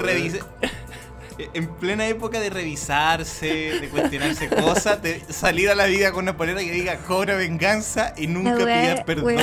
En 1.53 1.69
plena 1.69 2.07
época 2.07 2.41
de 2.41 2.49
revisarse, 2.51 3.47
de 3.81 3.89
cuestionarse 3.91 4.49
cosas, 4.49 5.03
de 5.03 5.21
salir 5.29 5.69
a 5.69 5.75
la 5.75 5.85
vida 5.87 6.11
con 6.13 6.23
una 6.25 6.37
polera 6.37 6.61
que 6.61 6.71
diga 6.73 6.97
cobra 6.99 7.37
venganza 7.37 8.15
y 8.17 8.27
nunca 8.27 8.57
pidas 8.57 9.05
perdón. 9.05 9.37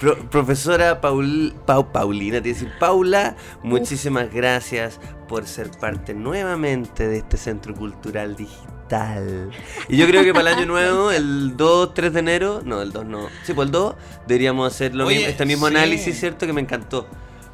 Pro- 0.00 0.16
profesora 0.30 1.00
Paul, 1.00 1.52
Pau- 1.66 1.92
Paulina, 1.92 2.40
te 2.40 2.48
decir 2.48 2.72
Paula, 2.80 3.36
muchísimas 3.62 4.32
gracias 4.32 4.98
por 5.28 5.46
ser 5.46 5.70
parte 5.70 6.14
nuevamente 6.14 7.06
de 7.06 7.18
este 7.18 7.36
centro 7.36 7.74
cultural 7.74 8.34
digital. 8.34 9.50
Y 9.88 9.98
yo 9.98 10.06
creo 10.06 10.24
que 10.24 10.32
para 10.32 10.50
el 10.52 10.56
año 10.58 10.66
nuevo, 10.66 11.10
el 11.12 11.56
2, 11.56 11.94
3 11.94 12.12
de 12.14 12.18
enero, 12.20 12.62
no, 12.64 12.80
el 12.82 12.92
2 12.92 13.04
no, 13.04 13.28
sí, 13.44 13.52
pues 13.52 13.66
el 13.66 13.72
2, 13.72 13.94
deberíamos 14.26 14.72
hacer 14.74 14.94
lo 14.94 15.06
Oye, 15.06 15.16
mismo, 15.18 15.30
este 15.30 15.46
mismo 15.46 15.68
sí. 15.68 15.74
análisis, 15.76 16.18
¿cierto? 16.18 16.46
Que 16.46 16.52
me 16.54 16.62
encantó. 16.62 17.06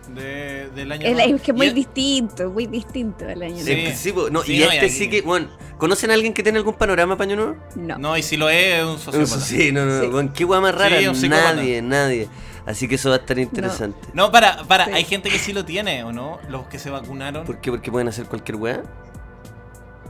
De- 0.09 0.69
del 0.75 0.93
año 0.93 1.07
Es, 1.07 1.13
nuevo. 1.15 1.35
es 1.37 1.43
que 1.43 1.51
es 1.51 1.57
muy 1.57 1.71
distinto, 1.71 2.51
muy 2.51 2.67
distinto 2.67 3.25
al 3.29 3.43
año 3.43 3.57
Sí. 3.59 3.75
nuevo. 3.75 3.97
Sí, 3.97 4.13
pues, 4.13 4.33
no, 4.33 4.43
Sí, 4.43 4.55
y 4.57 4.59
no, 4.65 4.71
este 4.71 4.89
sí 4.89 5.11
que, 5.11 5.23
bueno, 5.23 5.49
¿conocen 5.79 6.11
a 6.11 6.15
alguien 6.15 6.33
que 6.33 6.43
tiene 6.43 6.59
algún 6.59 6.75
panorama 6.75 7.17
para 7.17 7.29
año 7.31 7.37
nuevo? 7.37 7.57
No. 7.75 7.99
No, 7.99 8.17
y 8.17 8.23
si 8.23 8.37
lo 8.37 8.49
es, 8.49 8.79
es 8.81 8.85
un 8.85 8.99
sociópata. 8.99 9.23
Eso 9.23 9.41
sí, 9.41 9.73
no, 9.73 9.85
no, 9.85 10.01
Sí. 10.01 10.07
bueno, 10.07 10.31
qué 10.35 10.45
guay 10.45 10.61
más 10.61 10.75
rara, 10.75 10.97
nadie, 11.29 11.83
nadie. 11.83 12.29
Así 12.67 12.89
que 12.89 12.97
eso 12.97 13.11
va 13.11 13.17
a 13.17 13.19
estar 13.19 13.39
interesante. 13.39 13.99
No, 14.13 14.31
para, 14.33 14.65
para, 14.65 14.87
Sí. 14.87 14.91
hay 14.93 15.05
gente 15.05 15.29
que 15.29 15.39
sí 15.39 15.53
lo 15.53 15.65
tiene, 15.65 16.03
¿o 16.05 16.13
no? 16.13 16.39
Los 16.49 16.67
que 16.67 16.79
se 16.79 16.91
vacunaron. 16.91 17.45
¿Por 17.45 17.61
qué? 17.61 17.71
Porque 17.71 17.91
pueden 17.93 18.09
hacer 18.09 18.27
cualquier 18.27 18.57
weá. 18.57 18.83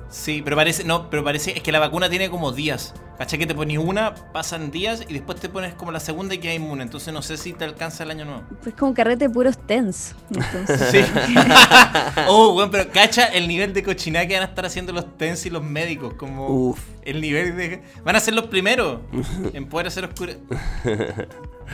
Sí, 0.09 0.41
pero 0.43 0.57
parece, 0.57 0.85
no, 0.85 1.11
pero 1.11 1.23
parece, 1.25 1.53
es 1.57 1.63
que 1.63 1.73
la 1.73 1.79
vacuna 1.79 2.09
tiene 2.09 2.31
como 2.31 2.53
días. 2.53 2.95
¿Cachai? 3.19 3.39
Que 3.39 3.47
te 3.47 3.55
pones 3.55 3.79
una, 3.79 4.15
pasan 4.15 4.71
días 4.71 5.05
y 5.09 5.13
después 5.15 5.41
te 5.41 5.49
pones 5.49 5.75
como 5.75 5.91
la 5.91 6.01
segunda 6.01 6.35
y 6.35 6.39
quedas 6.39 6.57
inmune. 6.57 6.83
Entonces 6.83 7.13
no 7.15 7.23
sé 7.23 7.37
si 7.37 7.53
te 7.55 7.65
alcanza 7.65 8.05
el 8.05 8.11
año 8.11 8.25
nuevo. 8.27 8.43
Pues 8.63 8.75
como 8.75 8.93
carrete 8.95 9.29
puros 9.31 9.57
tens. 9.67 10.15
Entonces, 10.35 10.91
Sí. 10.91 11.01
oh, 12.29 12.53
bueno, 12.53 12.71
pero 12.71 12.91
cacha 12.91 13.27
el 13.27 13.49
nivel 13.49 13.73
de 13.73 13.83
cochinada 13.83 14.27
que 14.27 14.35
van 14.35 14.43
a 14.43 14.47
estar 14.47 14.67
haciendo 14.67 14.93
los 14.93 15.17
TENS 15.17 15.47
y 15.47 15.51
los 15.51 15.63
médicos. 15.63 16.15
Como 16.15 16.49
Uf. 16.49 16.81
el 17.03 17.21
nivel 17.21 17.57
de. 17.57 17.83
Van 18.05 18.17
a 18.17 18.21
ser 18.21 18.35
los 18.35 18.47
primeros 18.47 19.01
en 19.53 19.67
poder 19.69 19.87
hacer 19.89 20.05
oscura. 20.05 20.35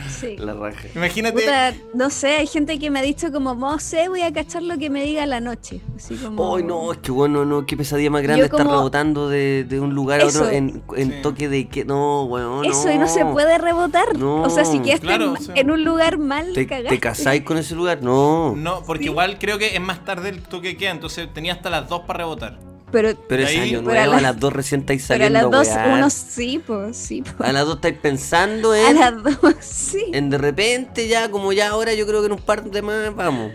sí. 0.09 0.37
La 0.37 0.53
raja. 0.53 0.87
Imagínate. 0.95 1.39
Puta, 1.41 1.73
no 1.93 2.09
sé, 2.09 2.37
hay 2.37 2.47
gente 2.47 2.79
que 2.79 2.89
me 2.89 2.99
ha 2.99 3.03
dicho 3.03 3.31
como, 3.31 3.53
no 3.55 3.79
sé, 3.79 4.09
voy 4.09 4.21
a 4.21 4.31
cachar 4.33 4.63
lo 4.63 4.77
que 4.77 4.89
me 4.89 5.03
diga 5.03 5.25
la 5.25 5.39
noche. 5.39 5.81
Así 5.95 6.15
como... 6.15 6.55
Ay, 6.55 6.63
no, 6.63 6.91
es 6.91 6.97
que 6.99 7.11
bueno, 7.11 7.45
no, 7.45 7.65
qué 7.65 7.77
pesadilla 7.77 8.09
más 8.09 8.23
grande 8.23 8.45
estar 8.45 8.59
como- 8.59 8.71
rebotando 8.71 9.29
de, 9.29 9.65
de 9.67 9.79
un 9.79 9.93
lugar 9.93 10.21
a 10.21 10.25
otro 10.25 10.49
en, 10.49 10.81
en 10.95 11.11
Sí. 11.11 11.19
Toque 11.33 11.49
de 11.49 11.67
que. 11.67 11.85
No, 11.85 12.23
weón. 12.23 12.65
Eso 12.65 12.91
y 12.91 12.97
no 12.97 13.07
se 13.07 13.25
puede 13.25 13.57
rebotar. 13.57 14.17
No. 14.17 14.43
O 14.43 14.49
sea, 14.49 14.65
si 14.65 14.79
quedaste 14.79 15.05
Claro, 15.07 15.25
en, 15.25 15.29
o 15.31 15.37
sea. 15.37 15.55
en 15.55 15.71
un 15.71 15.83
lugar 15.83 16.17
mal, 16.17 16.53
¿Te, 16.53 16.65
cagaste. 16.67 16.89
te 16.89 16.99
casáis 16.99 17.43
con 17.43 17.57
ese 17.57 17.75
lugar? 17.75 18.01
No. 18.01 18.55
No, 18.55 18.83
porque 18.83 19.03
Sí. 19.03 19.09
igual 19.09 19.37
creo 19.39 19.57
que 19.57 19.75
es 19.75 19.81
más 19.81 20.03
tarde 20.05 20.29
el 20.29 20.41
toque 20.41 20.71
que 20.73 20.77
queda. 20.77 20.91
Entonces 20.91 21.27
tenía 21.33 21.53
hasta 21.53 21.69
las 21.69 21.89
2 21.89 22.01
para 22.07 22.19
rebotar. 22.19 22.59
Pero, 22.91 23.09
Pero 23.27 23.41
es 23.43 23.49
ahí- 23.49 23.57
año 23.71 23.79
Pero 23.83 23.91
a 23.91 23.93
nuevo, 23.95 24.11
a 24.11 24.13
las- 24.15 24.21
las 24.21 24.39
dos 24.39 24.53
recién 24.53 24.81
estáis 24.81 25.05
pero 25.07 25.23
a 25.23 25.27
saliendo. 25.27 25.49
las 25.49 25.67
dos, 25.67 25.75
wear. 25.75 25.97
uno 25.97 26.09
sí, 26.11 26.61
pues, 26.65 26.95
sí, 26.95 27.23
po. 27.23 27.43
A 27.43 27.51
las 27.51 27.65
dos 27.65 27.75
estáis 27.77 27.97
pensando 27.97 28.71
A 28.71 28.89
en. 28.91 28.99
las 28.99 29.13
dos, 29.23 29.55
sí. 29.61 30.05
En 30.13 30.29
de 30.29 30.37
repente 30.37 31.07
ya, 31.07 31.31
como 31.31 31.53
ya 31.53 31.69
ahora, 31.69 31.95
yo 31.95 32.05
creo 32.05 32.19
que 32.21 32.27
en 32.27 32.33
un 32.33 32.41
par 32.41 32.63
de 32.63 32.81
más 32.83 33.15
vamos. 33.15 33.51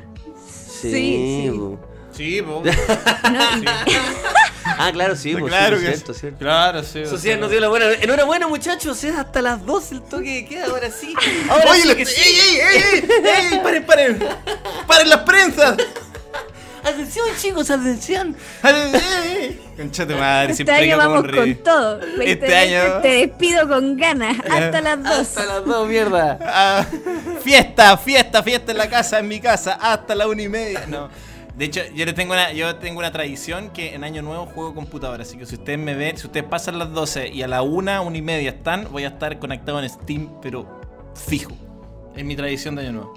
Sí, 0.80 0.90
Sí, 0.90 1.50
sí. 1.52 1.78
Sí, 2.18 2.42
po. 2.42 2.62
No, 3.32 3.56
y- 3.62 3.64
Ah, 4.80 4.90
claro, 4.92 5.16
sí, 5.16 5.34
pues, 5.34 5.50
claro 5.50 5.76
sí, 5.78 5.84
que 5.84 5.90
cierto, 5.92 6.14
sí. 6.14 6.20
cierto. 6.20 6.38
Claro, 6.38 6.82
sí. 6.84 7.04
Sociedad 7.06 7.36
sea. 7.36 7.40
nos 7.40 7.50
dio 7.50 7.58
la 7.60 7.68
buena. 7.68 7.90
Enhorabuena, 7.94 8.46
muchachos. 8.48 9.02
Es 9.02 9.14
hasta 9.16 9.40
las 9.42 9.64
12 9.64 9.94
el 9.96 10.02
toque 10.02 10.44
que 10.44 10.46
queda. 10.54 10.66
Ahora 10.66 10.90
sí. 10.90 11.14
Ahora 11.48 11.70
Oye, 11.72 11.82
sí 11.82 11.94
que 11.96 12.02
¡Ey, 12.02 12.06
sí. 12.06 12.22
ey, 12.22 12.58
ey, 12.60 12.82
ey! 12.92 13.04
ey! 13.54 13.60
¡Paren, 13.62 13.84
paren! 13.86 14.18
¡Paren 14.86 15.08
las 15.08 15.20
prensas! 15.20 15.76
Atención, 16.84 17.26
chicos, 17.40 17.70
atención. 17.70 18.36
Concha 19.76 20.06
tu 20.06 20.14
madre, 20.14 20.52
este 20.52 20.64
siempre 20.64 20.92
año 20.92 20.96
vamos 20.96 21.22
con 21.22 21.28
rey. 21.28 21.54
todo. 21.56 21.98
2020 21.98 22.32
Este 22.32 22.56
año- 22.56 23.00
Te 23.02 23.08
despido 23.08 23.68
con 23.68 23.96
ganas. 23.96 24.36
Hasta 24.48 24.80
las 24.80 25.02
dos. 25.02 25.18
Hasta 25.18 25.44
las 25.44 25.64
2, 25.64 25.88
mierda. 25.88 26.38
Ah, 26.42 26.86
fiesta, 27.42 27.96
fiesta, 27.98 28.42
fiesta 28.42 28.72
en 28.72 28.78
la 28.78 28.88
casa, 28.88 29.18
en 29.18 29.28
mi 29.28 29.40
casa, 29.40 29.74
hasta 29.80 30.14
la 30.14 30.28
una 30.28 30.42
y 30.42 30.48
media. 30.48 30.84
No. 30.86 31.10
De 31.59 31.64
hecho, 31.64 31.80
yo 31.94 32.04
le 32.06 32.12
tengo 32.12 32.32
una, 32.34 32.52
yo 32.52 32.76
tengo 32.76 33.00
una 33.00 33.11
tradición 33.11 33.70
que 33.70 33.94
en 33.94 34.04
Año 34.04 34.22
Nuevo 34.22 34.46
juego 34.46 34.74
computadora. 34.74 35.22
Así 35.24 35.36
que 35.36 35.44
si 35.44 35.56
ustedes 35.56 35.78
me 35.78 35.94
ven, 35.94 36.16
si 36.16 36.26
ustedes 36.26 36.46
pasan 36.46 36.78
las 36.78 36.92
12 36.92 37.28
y 37.28 37.42
a 37.42 37.48
la 37.48 37.62
una, 37.62 38.00
una 38.00 38.16
y 38.16 38.22
media 38.22 38.50
están, 38.50 38.86
voy 38.92 39.02
a 39.04 39.09
estar 39.09 39.38
conectado 39.40 39.82
en 39.82 39.88
Steam, 39.90 40.28
pero 40.40 40.66
fijo. 41.14 41.50
Es 42.16 42.24
mi 42.24 42.36
tradición 42.36 42.76
de 42.76 42.82
Año 42.82 42.92
Nuevo. 42.92 43.14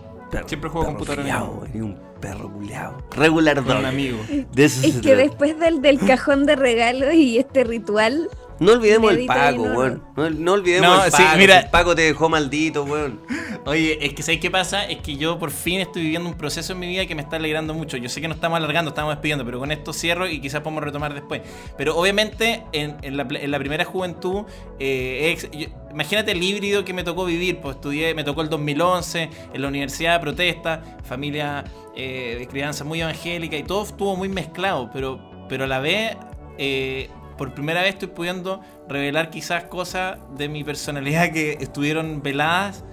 Siempre 0.48 0.70
juego 0.70 0.88
perro 0.88 0.98
computadora 0.98 1.22
en 1.30 1.36
Año 1.36 1.46
Nuevo. 1.46 1.86
un 1.86 2.00
perro 2.20 2.52
culiao. 2.52 2.98
Regular 3.12 3.56
Con 3.58 3.68
dog. 3.68 3.80
un 3.80 3.86
amigo. 3.86 4.18
De 4.54 4.66
eso 4.66 4.88
Es 4.88 4.96
que 4.96 5.02
trata. 5.02 5.18
después 5.18 5.60
del, 5.60 5.82
del 5.82 6.00
cajón 6.00 6.46
de 6.48 6.56
regalos 6.56 7.14
y 7.14 7.38
este 7.38 7.64
ritual, 7.64 8.28
No 8.62 8.74
olvidemos 8.74 9.12
el 9.12 9.26
Paco, 9.26 9.64
weón. 9.64 10.04
No, 10.16 10.30
no 10.30 10.54
olvidemos 10.54 10.90
No, 10.98 11.04
el 11.04 11.12
sí, 11.12 11.24
Paco. 11.24 11.38
mira. 11.38 11.60
El 11.62 11.70
Paco 11.70 11.96
te 11.96 12.04
dejó 12.04 12.30
maldito, 12.30 12.84
weón. 12.84 13.20
Oye, 13.66 13.98
es 14.06 14.14
que 14.14 14.24
¿sabéis 14.24 14.40
qué 14.42 14.50
pasa? 14.50 14.86
Es 14.86 15.00
que 15.00 15.18
yo 15.18 15.38
por 15.38 15.52
fin 15.52 15.80
estoy 15.82 16.04
viviendo 16.04 16.30
un 16.30 16.36
proceso 16.36 16.74
en 16.74 16.80
mi 16.80 16.88
vida 16.88 17.06
que 17.06 17.14
me 17.16 17.22
está 17.22 17.36
alegrando 17.36 17.74
mucho. 17.74 17.98
Yo 17.98 18.08
sé 18.10 18.22
que 18.22 18.28
no 18.28 18.34
estamos 18.36 18.58
alargando, 18.58 18.90
estamos 18.90 19.14
despidiendo, 19.14 19.44
pero 19.46 19.60
con 19.60 19.72
esto 19.72 19.94
cierro 19.94 20.28
y 20.28 20.40
quizás 20.40 20.62
podemos 20.62 20.84
retomar 20.84 21.14
después. 21.14 21.42
Pero 21.78 21.96
obviamente 21.98 22.64
en, 22.72 22.98
en 23.02 23.18
la, 23.18 23.28
en 23.30 23.52
la 23.52 23.60
primera 23.60 23.84
juventud, 23.86 24.44
eh, 24.80 25.32
ex- 25.34 25.50
yo- 25.52 25.68
imagínate 25.92 26.32
el 26.32 26.42
híbrido 26.42 26.86
que 26.86 26.94
me 26.94 27.04
tocó 27.04 27.26
vivir. 27.26 27.58
Pues 27.58 27.76
estudié, 27.76 28.14
me 28.14 28.24
tocó 28.24 28.42
el 28.42 28.50
2011, 28.50 29.30
en 29.54 29.62
la 29.62 29.68
universidad 29.68 30.14
de 30.14 30.20
protesta, 30.20 30.82
familia 31.04 31.64
eh, 31.96 32.36
de 32.40 32.48
crianza 32.48 32.84
muy 32.84 33.02
evangélica 33.02 33.58
y 33.58 33.64
todo 33.64 33.84
estuvo 33.84 34.16
muy 34.16 34.30
mezclado, 34.30 34.90
pero, 34.94 35.20
pero 35.50 35.64
a 35.64 35.68
la 35.68 35.80
vez... 35.80 36.16
eh, 36.58 37.10
por 37.42 37.56
primera 37.56 37.82
vez 37.82 37.96
estoy 37.96 38.10
pudiendo 38.10 38.62
revelar 38.88 39.32
quizás 39.32 39.64
cosas 39.64 40.20
de 40.38 40.48
mi 40.48 40.64
personalidad 40.64 41.32
que 41.32 41.58
estuvieron 41.60 42.22
veladas 42.22 42.84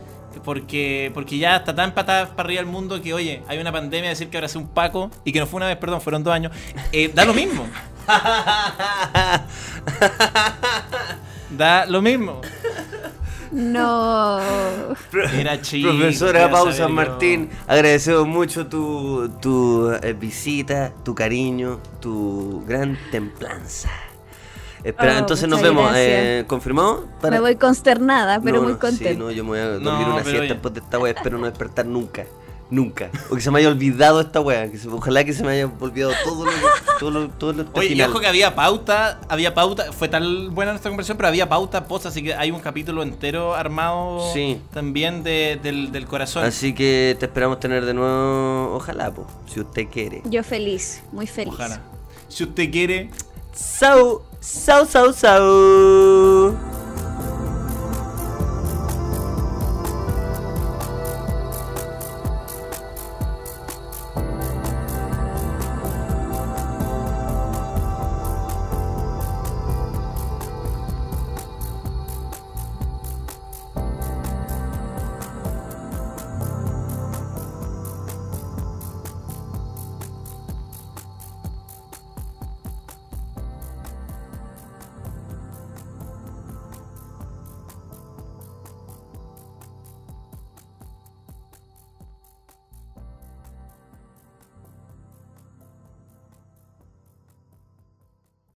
porque, 0.43 1.11
porque 1.13 1.37
ya 1.37 1.57
está 1.57 1.75
tan 1.75 1.93
patada 1.93 2.35
para 2.35 2.47
arriba 2.47 2.61
el 2.63 2.67
mundo 2.67 3.03
que, 3.03 3.13
oye, 3.13 3.43
hay 3.47 3.59
una 3.59 3.73
pandemia, 3.73 4.09
decir 4.09 4.31
que 4.31 4.39
ahora 4.39 4.47
hace 4.47 4.57
un 4.57 4.69
Paco 4.69 5.11
y 5.23 5.33
que 5.33 5.39
no 5.39 5.47
fue 5.47 5.59
una 5.59 5.67
vez, 5.67 5.77
perdón, 5.77 6.01
fueron 6.01 6.25
dos 6.25 6.33
años, 6.33 6.51
eh, 6.93 7.13
da 7.15 7.27
lo 7.27 7.35
mismo. 7.35 7.67
Da 11.51 11.85
lo 11.85 12.01
mismo. 12.01 12.41
No. 13.51 14.39
Era 15.35 15.61
chico. 15.61 15.91
Profesora 15.91 16.51
Pausa. 16.51 16.89
Martín, 16.89 17.51
agradecemos 17.67 18.27
mucho 18.27 18.67
tu, 18.67 19.29
tu 19.43 19.91
eh, 19.91 20.15
visita, 20.15 20.91
tu 21.05 21.15
cariño, 21.15 21.81
tu 22.01 22.65
gran 22.67 22.99
templanza. 23.11 24.08
Espera, 24.85 25.15
Oh, 25.17 25.19
entonces 25.19 25.49
nos 25.49 25.61
vemos. 25.61 25.91
Eh, 25.97 26.45
¿Confirmado? 26.47 27.07
Para- 27.21 27.37
Me 27.37 27.41
voy 27.41 27.57
consternada, 27.57 28.41
pero 28.41 28.57
No, 28.59 28.63
muy 28.65 28.73
no, 28.73 28.79
contenta. 28.79 29.11
Sí, 29.11 29.17
no, 29.17 29.31
yo 29.31 29.43
me 29.45 29.51
voy 29.51 29.59
a 29.59 29.65
dormir 29.71 29.83
No, 29.85 29.99
una 30.15 30.23
siesta 30.23 30.41
oye. 30.41 30.49
después 30.49 30.75
de 30.75 30.81
esta 30.81 30.99
wea. 30.99 31.13
Espero 31.13 31.39
no 31.39 31.47
despertar 31.47 31.87
nunca. 31.87 32.25
Nunca. 32.71 33.09
O 33.31 33.35
que 33.35 33.41
se 33.41 33.51
me 33.51 33.61
haya 33.61 33.69
olvidado 33.69 34.21
esta 34.21 34.41
wea. 34.43 34.71
Que 34.71 34.77
se- 34.77 34.89
ojalá 34.89 35.25
que 35.25 35.33
se 35.33 35.43
me 35.43 35.53
haya 35.53 35.71
olvidado 35.81 36.13
todo 36.23 36.45
lo 36.45 36.51
que. 36.51 36.57
Todo 37.01 37.11
lo, 37.11 37.29
todo 37.31 37.53
lo 37.55 37.65
Oye, 37.73 37.87
y 37.87 37.89
final. 37.91 38.11
ojo 38.11 38.21
que 38.21 38.27
había 38.27 38.55
pauta, 38.55 39.21
había 39.29 39.55
pauta, 39.55 39.91
fue 39.93 40.09
tal 40.09 40.51
buena 40.51 40.73
nuestra 40.73 40.91
conversación, 40.91 41.17
pero 41.17 41.29
había 41.29 41.49
pauta 41.49 41.87
post, 41.87 42.05
así 42.07 42.23
que 42.23 42.35
hay 42.35 42.51
un 42.51 42.61
capítulo 42.61 43.03
entero 43.03 43.55
armado 43.55 44.21
Sí. 44.35 44.61
también 44.73 45.23
de- 45.23 45.59
del, 45.63 45.93
del 45.93 46.07
corazón. 46.07 46.45
Así 46.45 46.75
que 46.75 47.17
te 47.19 47.25
esperamos 47.27 47.59
tener 47.61 47.87
de 47.87 47.95
nuevo. 47.95 48.75
Ojalá, 48.75 49.13
po, 49.13 49.27
si 49.47 49.61
usted 49.61 49.87
quiere. 49.89 50.21
Yo 50.27 50.43
feliz, 50.43 51.03
muy 51.13 51.27
feliz. 51.27 51.55
Ojalá. 51.55 51.81
Si 52.29 52.45
usted 52.45 52.71
quiere, 52.71 53.11
Sau, 53.55 54.23
so, 54.41 54.85
so, 54.85 55.13
so. 55.13 56.78